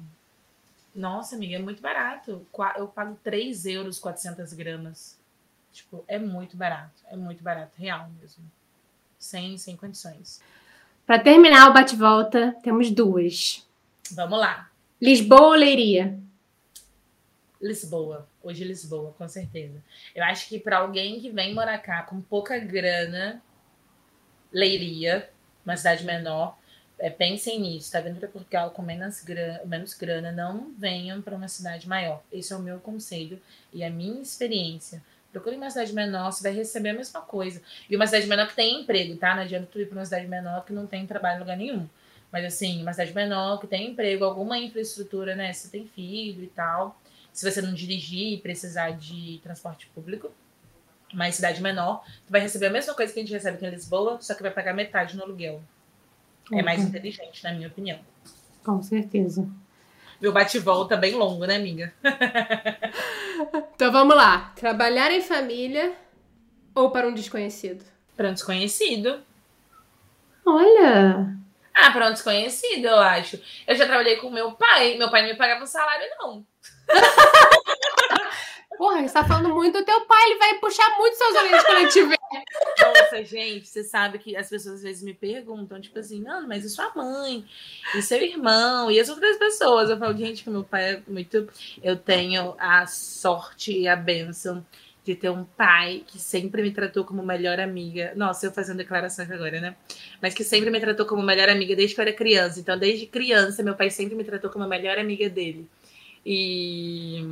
Nossa, 0.93 1.35
amiga, 1.35 1.55
é 1.55 1.59
muito 1.59 1.81
barato. 1.81 2.45
Eu 2.77 2.87
pago 2.87 3.17
3 3.23 3.65
euros 3.65 3.99
400 3.99 4.53
gramas. 4.53 5.17
Tipo, 5.71 6.03
é 6.07 6.19
muito 6.19 6.57
barato. 6.57 7.01
É 7.07 7.15
muito 7.15 7.41
barato, 7.43 7.73
real 7.77 8.09
mesmo. 8.19 8.43
Sem, 9.17 9.57
sem 9.57 9.75
condições. 9.77 10.41
Para 11.05 11.19
terminar 11.19 11.69
o 11.69 11.73
bate-volta, 11.73 12.55
temos 12.61 12.91
duas. 12.91 13.67
Vamos 14.11 14.39
lá. 14.39 14.69
Lisboa 15.01 15.47
ou 15.47 15.53
Leiria? 15.53 16.19
Lisboa. 17.61 18.27
Hoje 18.43 18.63
Lisboa, 18.63 19.13
com 19.17 19.27
certeza. 19.27 19.83
Eu 20.15 20.23
acho 20.23 20.47
que 20.49 20.59
para 20.59 20.79
alguém 20.79 21.19
que 21.19 21.29
vem 21.29 21.53
morar 21.53 21.77
cá 21.77 22.03
com 22.03 22.19
pouca 22.19 22.57
grana, 22.57 23.41
Leiria, 24.51 25.29
uma 25.63 25.77
cidade 25.77 26.03
menor, 26.03 26.57
é, 27.01 27.09
pensem 27.09 27.59
nisso, 27.59 27.91
tá 27.91 27.99
vindo 27.99 28.19
para 28.19 28.29
Portugal 28.29 28.69
com 28.69 28.83
menos 28.83 29.23
grana, 29.23 29.61
menos 29.65 29.95
grana, 29.95 30.31
não 30.31 30.71
venham 30.77 31.19
para 31.19 31.35
uma 31.35 31.47
cidade 31.47 31.89
maior. 31.89 32.21
Esse 32.31 32.53
é 32.53 32.55
o 32.55 32.59
meu 32.59 32.79
conselho 32.79 33.41
e 33.73 33.83
a 33.83 33.89
minha 33.89 34.21
experiência. 34.21 35.03
Procure 35.31 35.55
uma 35.55 35.69
cidade 35.71 35.93
menor, 35.93 36.31
você 36.31 36.43
vai 36.43 36.53
receber 36.53 36.89
a 36.89 36.93
mesma 36.93 37.21
coisa. 37.21 37.59
E 37.89 37.95
uma 37.95 38.05
cidade 38.05 38.27
menor 38.27 38.47
que 38.47 38.55
tem 38.55 38.81
emprego, 38.81 39.15
tá? 39.17 39.33
Não 39.33 39.41
adianta 39.41 39.67
tu 39.71 39.79
ir 39.79 39.87
para 39.87 39.97
uma 39.97 40.05
cidade 40.05 40.27
menor 40.27 40.63
que 40.63 40.73
não 40.73 40.85
tem 40.85 41.07
trabalho 41.07 41.37
em 41.37 41.39
lugar 41.39 41.57
nenhum. 41.57 41.89
Mas 42.31 42.45
assim, 42.45 42.83
uma 42.83 42.93
cidade 42.93 43.15
menor 43.15 43.59
que 43.59 43.65
tem 43.65 43.89
emprego, 43.89 44.23
alguma 44.23 44.59
infraestrutura, 44.59 45.35
né? 45.35 45.51
Se 45.53 45.71
tem 45.71 45.87
filho 45.87 46.43
e 46.43 46.47
tal. 46.47 47.01
Se 47.33 47.49
você 47.49 47.63
não 47.63 47.73
dirigir 47.73 48.33
e 48.33 48.37
precisar 48.37 48.91
de 48.91 49.39
transporte 49.41 49.87
público. 49.87 50.31
Mas 51.11 51.33
cidade 51.35 51.63
menor, 51.63 52.05
tu 52.27 52.31
vai 52.31 52.41
receber 52.41 52.67
a 52.67 52.69
mesma 52.69 52.93
coisa 52.93 53.11
que 53.11 53.19
a 53.19 53.23
gente 53.23 53.33
recebe 53.33 53.57
aqui 53.57 53.65
em 53.65 53.71
Lisboa, 53.71 54.19
só 54.21 54.35
que 54.35 54.43
vai 54.43 54.51
pagar 54.51 54.73
metade 54.73 55.17
no 55.17 55.23
aluguel. 55.23 55.63
É 56.51 56.61
mais 56.61 56.81
inteligente, 56.81 57.43
na 57.43 57.53
minha 57.53 57.67
opinião. 57.67 57.99
Com 58.63 58.81
certeza. 58.81 59.47
Meu 60.21 60.31
bate-volta 60.31 60.95
bem 60.95 61.15
longo, 61.15 61.45
né, 61.45 61.55
amiga? 61.55 61.93
então 63.73 63.91
vamos 63.91 64.15
lá. 64.15 64.53
Trabalhar 64.55 65.11
em 65.11 65.21
família 65.21 65.93
ou 66.75 66.91
para 66.91 67.07
um 67.07 67.13
desconhecido? 67.13 67.83
Para 68.15 68.29
um 68.29 68.33
desconhecido. 68.33 69.21
Olha! 70.45 71.35
Ah, 71.73 71.91
para 71.91 72.09
um 72.09 72.13
desconhecido, 72.13 72.85
eu 72.85 72.99
acho. 72.99 73.41
Eu 73.65 73.75
já 73.75 73.87
trabalhei 73.87 74.17
com 74.17 74.29
meu 74.29 74.51
pai. 74.51 74.97
Meu 74.97 75.09
pai 75.09 75.21
não 75.23 75.29
me 75.29 75.37
pagava 75.37 75.65
salário, 75.65 76.07
não. 76.19 76.45
Porra, 78.77 79.01
você 79.07 79.13
tá 79.13 79.23
falando 79.23 79.49
muito 79.49 79.79
do 79.79 79.85
teu 79.85 80.01
pai, 80.01 80.23
ele 80.29 80.39
vai 80.39 80.53
puxar 80.55 80.97
muito 80.97 81.15
seus 81.15 81.35
olhos 81.35 81.63
quando 81.63 81.77
ele 81.77 81.89
te 81.89 82.03
ver. 82.03 82.20
Nossa, 82.79 83.23
gente, 83.23 83.67
você 83.67 83.83
sabe 83.83 84.17
que 84.19 84.35
as 84.35 84.49
pessoas 84.49 84.75
às 84.75 84.83
vezes 84.83 85.03
me 85.03 85.13
perguntam, 85.13 85.81
tipo 85.81 85.99
assim, 85.99 86.21
não, 86.21 86.47
mas 86.47 86.63
e 86.63 86.69
sua 86.69 86.91
mãe? 86.95 87.45
E 87.95 88.01
seu 88.01 88.21
irmão? 88.21 88.89
E 88.89 88.99
as 88.99 89.09
outras 89.09 89.37
pessoas? 89.37 89.89
Eu 89.89 89.97
falo, 89.97 90.17
gente, 90.17 90.43
que 90.43 90.49
meu 90.49 90.63
pai 90.63 90.95
é 90.95 91.01
muito. 91.07 91.47
Eu 91.83 91.97
tenho 91.97 92.55
a 92.57 92.87
sorte 92.87 93.77
e 93.77 93.87
a 93.87 93.95
bênção 93.95 94.65
de 95.03 95.15
ter 95.15 95.29
um 95.29 95.43
pai 95.43 96.03
que 96.05 96.19
sempre 96.19 96.61
me 96.61 96.71
tratou 96.71 97.03
como 97.03 97.23
melhor 97.23 97.59
amiga. 97.59 98.13
Nossa, 98.15 98.45
eu 98.45 98.51
fazendo 98.51 98.77
declaração 98.77 99.25
agora, 99.25 99.59
né? 99.59 99.75
Mas 100.21 100.33
que 100.33 100.43
sempre 100.43 100.69
me 100.69 100.79
tratou 100.79 101.05
como 101.05 101.23
melhor 101.23 101.49
amiga 101.49 101.75
desde 101.75 101.95
que 101.95 102.01
eu 102.01 102.03
era 102.03 102.13
criança. 102.13 102.59
Então, 102.59 102.77
desde 102.77 103.07
criança, 103.07 103.63
meu 103.63 103.75
pai 103.75 103.89
sempre 103.89 104.15
me 104.15 104.23
tratou 104.23 104.49
como 104.49 104.63
a 104.63 104.67
melhor 104.67 104.97
amiga 104.99 105.27
dele. 105.29 105.67
E 106.25 107.25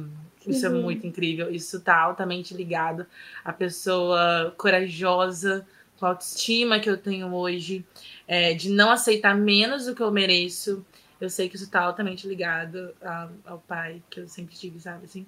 isso 0.49 0.65
é 0.65 0.69
uhum. 0.69 0.79
é 0.79 0.81
muito 0.81 1.07
incrível. 1.07 1.49
Isso 1.51 1.77
está 1.77 1.99
altamente 2.01 2.53
ligado 2.53 3.05
à 3.43 3.53
pessoa 3.53 4.53
corajosa, 4.57 5.65
com 5.99 6.05
a 6.05 6.09
autoestima 6.09 6.79
que 6.79 6.89
eu 6.89 6.97
tenho 6.97 7.33
hoje, 7.33 7.85
é, 8.27 8.53
de 8.53 8.69
não 8.69 8.89
aceitar 8.89 9.35
menos 9.35 9.85
do 9.85 9.95
que 9.95 10.01
eu 10.01 10.11
mereço. 10.11 10.85
Eu 11.19 11.29
sei 11.29 11.49
que 11.49 11.55
isso 11.55 11.65
está 11.65 11.81
altamente 11.81 12.27
ligado 12.27 12.93
ao, 13.01 13.53
ao 13.53 13.59
pai 13.59 14.01
que 14.09 14.21
eu 14.21 14.27
sempre 14.27 14.55
tive, 14.55 14.79
sabe? 14.79 15.05
Assim, 15.05 15.25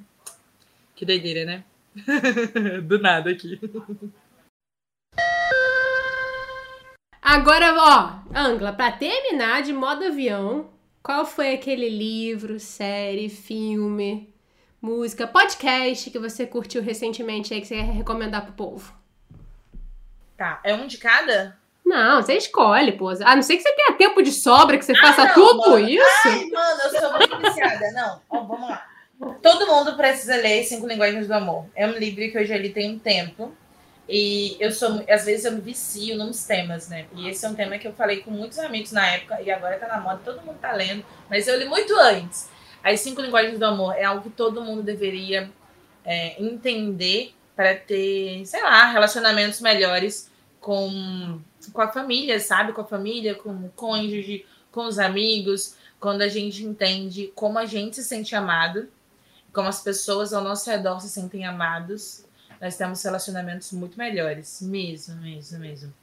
que 0.96 1.06
doideira, 1.06 1.44
né? 1.44 1.64
do 2.84 2.98
nada 3.00 3.30
aqui. 3.32 3.60
Agora, 7.22 7.74
ó, 7.78 8.38
Angla, 8.38 8.72
para 8.72 8.94
terminar 8.94 9.62
de 9.62 9.74
modo 9.74 10.06
avião, 10.06 10.70
qual 11.04 11.26
foi 11.26 11.54
aquele 11.54 11.90
livro, 11.90 12.60
série, 12.60 13.30
filme 13.30 14.31
música, 14.82 15.28
podcast 15.28 16.10
que 16.10 16.18
você 16.18 16.46
curtiu 16.48 16.82
recentemente 16.82 17.54
aí 17.54 17.62
que 17.62 17.68
você 17.68 17.76
quer 17.76 17.86
recomendar 17.86 18.44
pro 18.44 18.54
povo? 18.54 18.94
Tá, 20.36 20.60
é 20.64 20.74
um 20.74 20.88
de 20.88 20.98
cada? 20.98 21.56
Não, 21.86 22.22
você 22.22 22.36
escolhe, 22.36 22.94
pô. 22.94 23.10
A 23.10 23.36
não 23.36 23.44
ser 23.44 23.58
que 23.58 23.64
você 23.64 23.74
tenha 23.74 23.98
tempo 23.98 24.24
de 24.24 24.32
sobra, 24.32 24.78
que 24.78 24.86
você 24.86 24.94
ah, 24.94 25.02
faça 25.02 25.26
não, 25.26 25.34
tudo 25.34 25.72
mano. 25.72 25.88
isso. 25.90 26.06
Ai, 26.26 26.46
mano, 26.46 26.82
eu 26.84 27.00
sou 27.00 27.14
muito 27.14 27.38
viciada. 27.38 27.92
Não, 27.92 28.22
ó, 28.30 28.44
vamos 28.44 28.70
lá. 28.70 28.88
Todo 29.42 29.68
mundo 29.68 29.96
precisa 29.96 30.36
ler 30.38 30.64
Cinco 30.64 30.88
Linguagens 30.88 31.28
do 31.28 31.34
Amor. 31.34 31.66
É 31.76 31.86
um 31.86 31.92
livro 31.92 32.32
que 32.32 32.38
eu 32.38 32.46
já 32.46 32.58
li 32.58 32.70
tem 32.70 32.96
um 32.96 33.00
tempo. 33.00 33.52
E 34.10 34.58
eu 34.60 34.72
sou, 34.72 35.04
às 35.08 35.26
vezes 35.26 35.46
eu 35.46 35.52
me 35.52 35.62
vicio 35.62 36.18
nos 36.18 36.44
temas, 36.44 36.90
né? 36.90 37.06
E 37.16 37.30
esse 37.30 37.46
é 37.46 37.50
um 37.50 37.54
tema 37.54 37.78
que 37.78 37.88
eu 37.88 37.94
falei 37.94 38.22
com 38.22 38.32
muitos 38.32 38.58
amigos 38.58 38.92
na 38.92 39.06
época, 39.08 39.42
e 39.42 39.50
agora 39.52 39.78
tá 39.78 39.88
na 39.88 40.02
moda, 40.02 40.20
todo 40.26 40.42
mundo 40.42 40.58
tá 40.60 40.74
lendo, 40.74 41.06
mas 41.30 41.48
eu 41.48 41.58
li 41.58 41.66
muito 41.66 41.94
antes. 41.98 42.50
As 42.84 43.00
cinco 43.00 43.22
linguagens 43.22 43.60
do 43.60 43.66
amor 43.66 43.94
é 43.96 44.04
algo 44.04 44.24
que 44.24 44.30
todo 44.30 44.64
mundo 44.64 44.82
deveria 44.82 45.52
é, 46.04 46.42
entender 46.42 47.34
para 47.56 47.76
ter, 47.76 48.46
sei 48.46 48.64
lá, 48.64 48.92
relacionamentos 48.92 49.62
melhores 49.62 50.32
com, 50.60 51.40
com 51.72 51.82
a 51.82 51.88
família, 51.90 52.40
sabe? 52.40 52.74
Com 52.74 52.82
a 52.82 52.86
família, 52.86 53.36
com 53.36 53.50
o 53.50 53.72
cônjuge, 53.76 54.46
com 54.72 54.86
os 54.86 54.98
amigos. 54.98 55.76
Quando 56.00 56.22
a 56.22 56.28
gente 56.28 56.64
entende 56.64 57.32
como 57.36 57.60
a 57.60 57.66
gente 57.66 57.98
se 57.98 58.04
sente 58.04 58.36
amado, 58.36 58.90
como 59.54 59.68
as 59.68 59.82
pessoas 59.82 60.34
ao 60.34 60.44
nosso 60.44 60.70
redor 60.70 61.00
se 61.00 61.10
sentem 61.10 61.46
amados, 61.46 62.26
nós 62.60 62.78
temos 62.78 63.04
relacionamentos 63.04 63.72
muito 63.72 63.98
melhores. 63.98 64.62
Mesmo, 64.62 65.16
mesmo, 65.16 65.60
mesmo. 65.60 65.94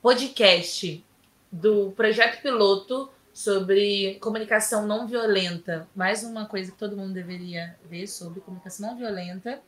Podcast 0.00 1.04
do 1.50 1.90
Projeto 1.92 2.42
Piloto 2.42 3.10
sobre 3.34 4.14
comunicação 4.20 4.86
não 4.86 5.08
violenta. 5.08 5.88
Mais 5.94 6.22
uma 6.22 6.46
coisa 6.46 6.70
que 6.70 6.78
todo 6.78 6.96
mundo 6.96 7.12
deveria 7.12 7.76
ver 7.90 8.06
sobre 8.06 8.40
comunicação 8.40 8.90
não 8.90 8.96
violenta. 8.96 9.60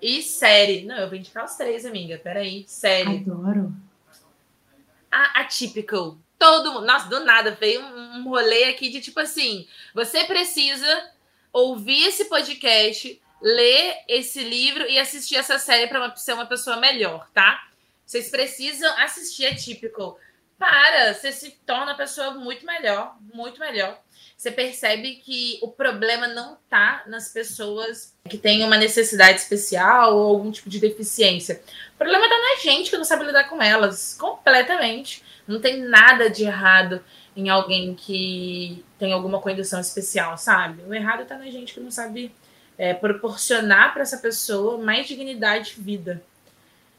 E 0.00 0.22
série. 0.22 0.84
Não, 0.84 0.98
eu 0.98 1.08
vou 1.08 1.16
indicar 1.16 1.46
os 1.46 1.54
três, 1.54 1.86
amiga. 1.86 2.18
Peraí. 2.18 2.66
Série. 2.68 3.16
Adoro. 3.16 3.74
A 5.10 5.40
Atypical. 5.40 6.18
Todo 6.38 6.74
mundo. 6.74 6.86
Nossa, 6.86 7.08
do 7.08 7.24
nada 7.24 7.52
veio 7.52 7.80
um, 7.80 8.18
um 8.18 8.28
rolê 8.28 8.64
aqui 8.64 8.90
de 8.90 9.00
tipo 9.00 9.18
assim: 9.18 9.66
você 9.94 10.24
precisa 10.24 11.10
ouvir 11.50 12.08
esse 12.08 12.26
podcast, 12.26 13.18
ler 13.40 13.96
esse 14.06 14.44
livro 14.44 14.84
e 14.84 14.98
assistir 14.98 15.36
essa 15.36 15.58
série 15.58 15.86
para 15.86 16.14
ser 16.16 16.34
uma 16.34 16.44
pessoa 16.44 16.76
melhor, 16.76 17.26
tá? 17.32 17.66
Vocês 18.04 18.28
precisam 18.28 18.94
assistir 18.98 19.46
Atypical 19.46 20.18
para, 20.58 21.14
você 21.14 21.32
se 21.32 21.50
torna 21.66 21.92
a 21.92 21.96
pessoa 21.96 22.32
muito 22.32 22.64
melhor, 22.64 23.16
muito 23.32 23.60
melhor. 23.60 23.98
Você 24.36 24.50
percebe 24.50 25.16
que 25.16 25.58
o 25.62 25.68
problema 25.68 26.28
não 26.28 26.58
tá 26.68 27.02
nas 27.06 27.30
pessoas 27.32 28.14
que 28.28 28.36
têm 28.36 28.64
uma 28.64 28.76
necessidade 28.76 29.40
especial 29.40 30.16
ou 30.16 30.28
algum 30.28 30.50
tipo 30.50 30.68
de 30.68 30.78
deficiência. 30.78 31.62
O 31.94 31.98
problema 31.98 32.28
tá 32.28 32.36
na 32.38 32.60
gente 32.62 32.90
que 32.90 32.98
não 32.98 33.04
sabe 33.04 33.24
lidar 33.24 33.48
com 33.48 33.62
elas, 33.62 34.14
completamente. 34.18 35.22
Não 35.48 35.58
tem 35.58 35.80
nada 35.80 36.28
de 36.28 36.44
errado 36.44 37.02
em 37.34 37.48
alguém 37.48 37.94
que 37.94 38.84
tem 38.98 39.12
alguma 39.12 39.40
condição 39.40 39.80
especial, 39.80 40.36
sabe? 40.36 40.82
O 40.86 40.92
errado 40.92 41.26
tá 41.26 41.38
na 41.38 41.50
gente 41.50 41.72
que 41.72 41.80
não 41.80 41.90
sabe 41.90 42.30
é, 42.76 42.92
proporcionar 42.92 43.92
para 43.92 44.02
essa 44.02 44.18
pessoa 44.18 44.76
mais 44.78 45.06
dignidade 45.06 45.74
de 45.74 45.80
vida. 45.80 46.22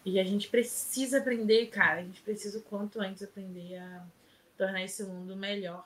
E 0.08 0.22
a 0.22 0.24
gente 0.24 0.48
precisa 0.48 1.18
aprender, 1.18 1.66
cara. 1.66 2.00
A 2.00 2.04
gente 2.04 2.22
precisa 2.22 2.60
o 2.60 2.62
quanto 2.62 3.02
antes 3.02 3.24
aprender 3.24 3.76
a 3.76 4.04
tornar 4.58 4.82
esse 4.82 5.04
mundo 5.04 5.36
melhor. 5.36 5.86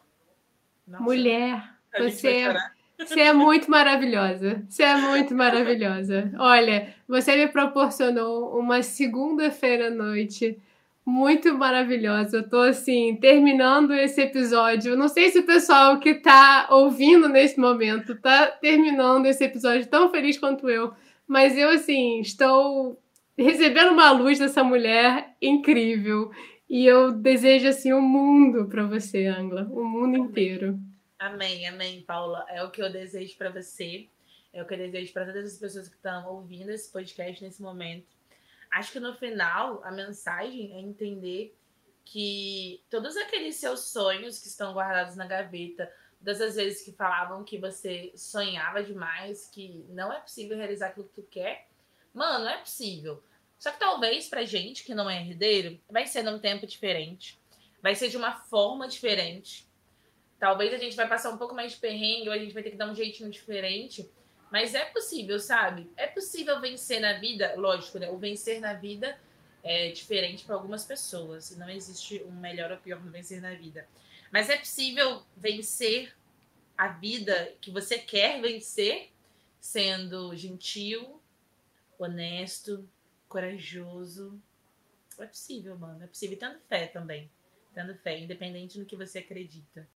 Nossa, 0.88 1.04
Mulher, 1.04 1.64
você 1.98 2.28
é, 2.28 2.54
você 3.00 3.20
é 3.20 3.34
muito 3.34 3.72
maravilhosa. 3.72 4.64
Você 4.70 4.84
é 4.84 4.96
muito 4.96 5.34
maravilhosa. 5.34 6.32
Olha, 6.38 6.94
você 7.08 7.36
me 7.36 7.48
proporcionou 7.52 8.60
uma 8.60 8.84
segunda-feira 8.84 9.88
à 9.88 9.90
noite 9.90 10.56
muito 11.04 11.52
maravilhosa. 11.56 12.38
Eu 12.38 12.48
tô 12.48 12.60
assim, 12.60 13.18
terminando 13.20 13.92
esse 13.92 14.22
episódio. 14.22 14.96
Não 14.96 15.08
sei 15.08 15.32
se 15.32 15.40
o 15.40 15.48
pessoal 15.48 16.00
que 16.00 16.14
tá 16.14 16.68
ouvindo 16.70 17.28
nesse 17.28 17.60
momento 17.60 18.14
tá 18.22 18.46
terminando 18.46 19.26
esse 19.26 19.44
episódio 19.44 19.88
tão 19.88 20.12
feliz 20.12 20.38
quanto 20.38 20.70
eu, 20.70 20.94
mas 21.28 21.58
eu 21.58 21.70
assim, 21.70 22.20
estou 22.20 23.02
recebendo 23.38 23.92
uma 23.92 24.12
luz 24.12 24.40
dessa 24.40 24.64
mulher 24.64 25.36
incrível. 25.42 26.32
E 26.70 26.86
eu 26.86 27.12
desejo 27.12 27.68
assim 27.68 27.92
o 27.92 27.98
um 27.98 28.02
mundo 28.02 28.68
para 28.68 28.86
você, 28.86 29.26
Angla, 29.26 29.68
o 29.70 29.82
um 29.82 29.86
mundo 29.86 30.18
inteiro. 30.18 30.80
Amém, 31.20 31.68
amém, 31.68 32.02
Paula. 32.02 32.46
É 32.50 32.64
o 32.64 32.72
que 32.72 32.82
eu 32.82 32.92
desejo 32.92 33.38
para 33.38 33.50
você. 33.50 34.08
É 34.54 34.62
o 34.62 34.66
que 34.66 34.74
eu 34.74 34.78
desejo 34.78 35.14
para 35.14 35.26
todas 35.26 35.46
as 35.46 35.60
pessoas 35.60 35.88
que 35.88 35.96
estão 35.96 36.28
ouvindo 36.28 36.70
esse 36.70 36.92
podcast 36.92 37.44
nesse 37.44 37.62
momento. 37.62 38.08
Acho 38.72 38.92
que 38.94 39.00
no 39.00 39.14
final 39.16 39.84
a 39.84 39.92
mensagem 39.92 40.74
é 40.74 40.80
entender 40.80 41.54
que 42.06 42.82
todos 42.90 43.16
aqueles 43.18 43.56
seus 43.56 43.92
sonhos 43.92 44.40
que 44.40 44.48
estão 44.48 44.74
guardados 44.74 45.16
na 45.16 45.26
gaveta, 45.26 45.92
das 46.20 46.38
vezes 46.56 46.84
que 46.84 46.92
falavam 46.92 47.44
que 47.44 47.58
você 47.58 48.12
sonhava 48.16 48.84
demais, 48.84 49.48
que 49.48 49.86
não 49.90 50.14
é 50.14 50.20
possível 50.20 50.56
realizar 50.56 50.88
aquilo 50.88 51.08
que 51.08 51.16
tu 51.16 51.24
quer. 51.24 51.68
Mano, 52.14 52.48
é 52.48 52.58
possível. 52.58 53.24
Só 53.58 53.72
que 53.72 53.80
talvez 53.80 54.28
pra 54.28 54.44
gente 54.44 54.84
que 54.84 54.96
não 54.96 55.10
é 55.10 55.22
herdeiro, 55.22 55.80
vai 55.90 56.08
ser 56.08 56.24
num 56.24 56.40
tempo 56.40 56.66
diferente. 56.66 57.40
Vai 57.82 57.96
ser 57.96 58.10
de 58.10 58.18
uma 58.18 58.34
forma 58.34 58.88
diferente. 58.88 59.68
Talvez 60.40 60.74
a 60.74 60.78
gente 60.78 60.96
vai 60.96 61.08
passar 61.08 61.30
um 61.30 61.38
pouco 61.38 61.54
mais 61.54 61.74
de 61.74 61.78
perrengue, 61.78 62.28
ou 62.28 62.34
a 62.34 62.38
gente 62.38 62.54
vai 62.54 62.64
ter 62.64 62.72
que 62.72 62.76
dar 62.76 62.90
um 62.90 62.96
jeitinho 62.96 63.30
diferente. 63.30 64.10
Mas 64.52 64.74
é 64.74 64.84
possível, 64.86 65.40
sabe? 65.40 65.90
É 65.96 66.08
possível 66.08 66.60
vencer 66.60 67.00
na 67.00 67.14
vida, 67.14 67.54
lógico, 67.56 68.00
né? 68.00 68.10
O 68.10 68.18
vencer 68.18 68.60
na 68.60 68.74
vida 68.74 69.18
é 69.64 69.92
diferente 69.92 70.44
para 70.44 70.56
algumas 70.56 70.84
pessoas. 70.84 71.56
Não 71.56 71.70
existe 71.70 72.24
um 72.24 72.32
melhor 72.32 72.72
ou 72.72 72.78
pior 72.78 73.00
no 73.00 73.12
vencer 73.12 73.40
na 73.40 73.54
vida. 73.54 73.88
Mas 74.32 74.50
é 74.50 74.58
possível 74.58 75.24
vencer 75.38 76.14
a 76.76 76.88
vida 76.88 77.54
que 77.62 77.70
você 77.70 78.00
quer 78.00 78.42
vencer 78.42 79.12
sendo 79.60 80.36
gentil, 80.36 81.21
honesto, 82.04 82.88
corajoso. 83.28 84.40
É 85.20 85.26
possível, 85.26 85.78
mano. 85.78 86.02
É 86.04 86.08
possível 86.08 86.38
tendo 86.38 86.60
fé 86.68 86.88
também. 86.88 87.30
Tendo 87.74 87.96
fé, 87.96 88.20
independente 88.20 88.80
do 88.80 88.86
que 88.86 88.96
você 88.96 89.18
acredita. 89.20 89.88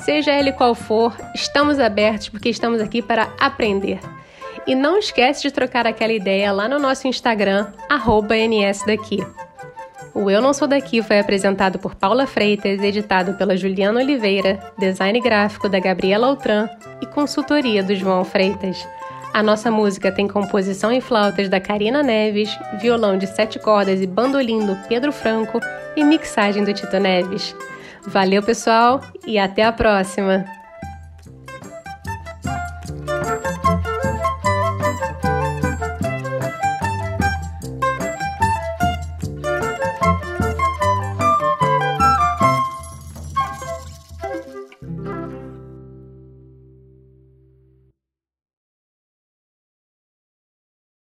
Seja 0.00 0.32
ele 0.32 0.52
qual 0.52 0.74
for, 0.74 1.14
estamos 1.34 1.78
abertos 1.78 2.28
porque 2.28 2.48
estamos 2.48 2.80
aqui 2.80 3.02
para 3.02 3.28
aprender. 3.38 4.00
E 4.66 4.74
não 4.74 4.96
esquece 4.96 5.42
de 5.42 5.50
trocar 5.50 5.86
aquela 5.86 6.12
ideia 6.12 6.52
lá 6.52 6.68
no 6.68 6.78
nosso 6.78 7.08
Instagram, 7.08 7.66
nsdaqui. 7.90 9.24
O 10.14 10.30
Eu 10.30 10.42
Não 10.42 10.52
Sou 10.52 10.68
Daqui 10.68 11.02
foi 11.02 11.18
apresentado 11.18 11.78
por 11.78 11.94
Paula 11.94 12.26
Freitas, 12.26 12.82
editado 12.82 13.34
pela 13.34 13.56
Juliana 13.56 14.00
Oliveira, 14.00 14.60
design 14.78 15.18
gráfico 15.20 15.70
da 15.70 15.80
Gabriela 15.80 16.26
Altran 16.26 16.68
e 17.00 17.06
consultoria 17.06 17.82
do 17.82 17.94
João 17.94 18.22
Freitas. 18.22 18.86
A 19.32 19.42
nossa 19.42 19.70
música 19.70 20.12
tem 20.12 20.28
composição 20.28 20.92
em 20.92 21.00
flautas 21.00 21.48
da 21.48 21.58
Karina 21.58 22.02
Neves, 22.02 22.50
violão 22.80 23.16
de 23.16 23.26
sete 23.26 23.58
cordas 23.58 24.02
e 24.02 24.06
bandolim 24.06 24.66
do 24.66 24.76
Pedro 24.88 25.10
Franco 25.10 25.58
e 25.96 26.04
mixagem 26.04 26.64
do 26.64 26.72
Tito 26.74 26.98
Neves. 26.98 27.56
Valeu, 28.06 28.42
pessoal, 28.42 29.00
e 29.26 29.38
até 29.38 29.64
a 29.64 29.72
próxima! 29.72 30.44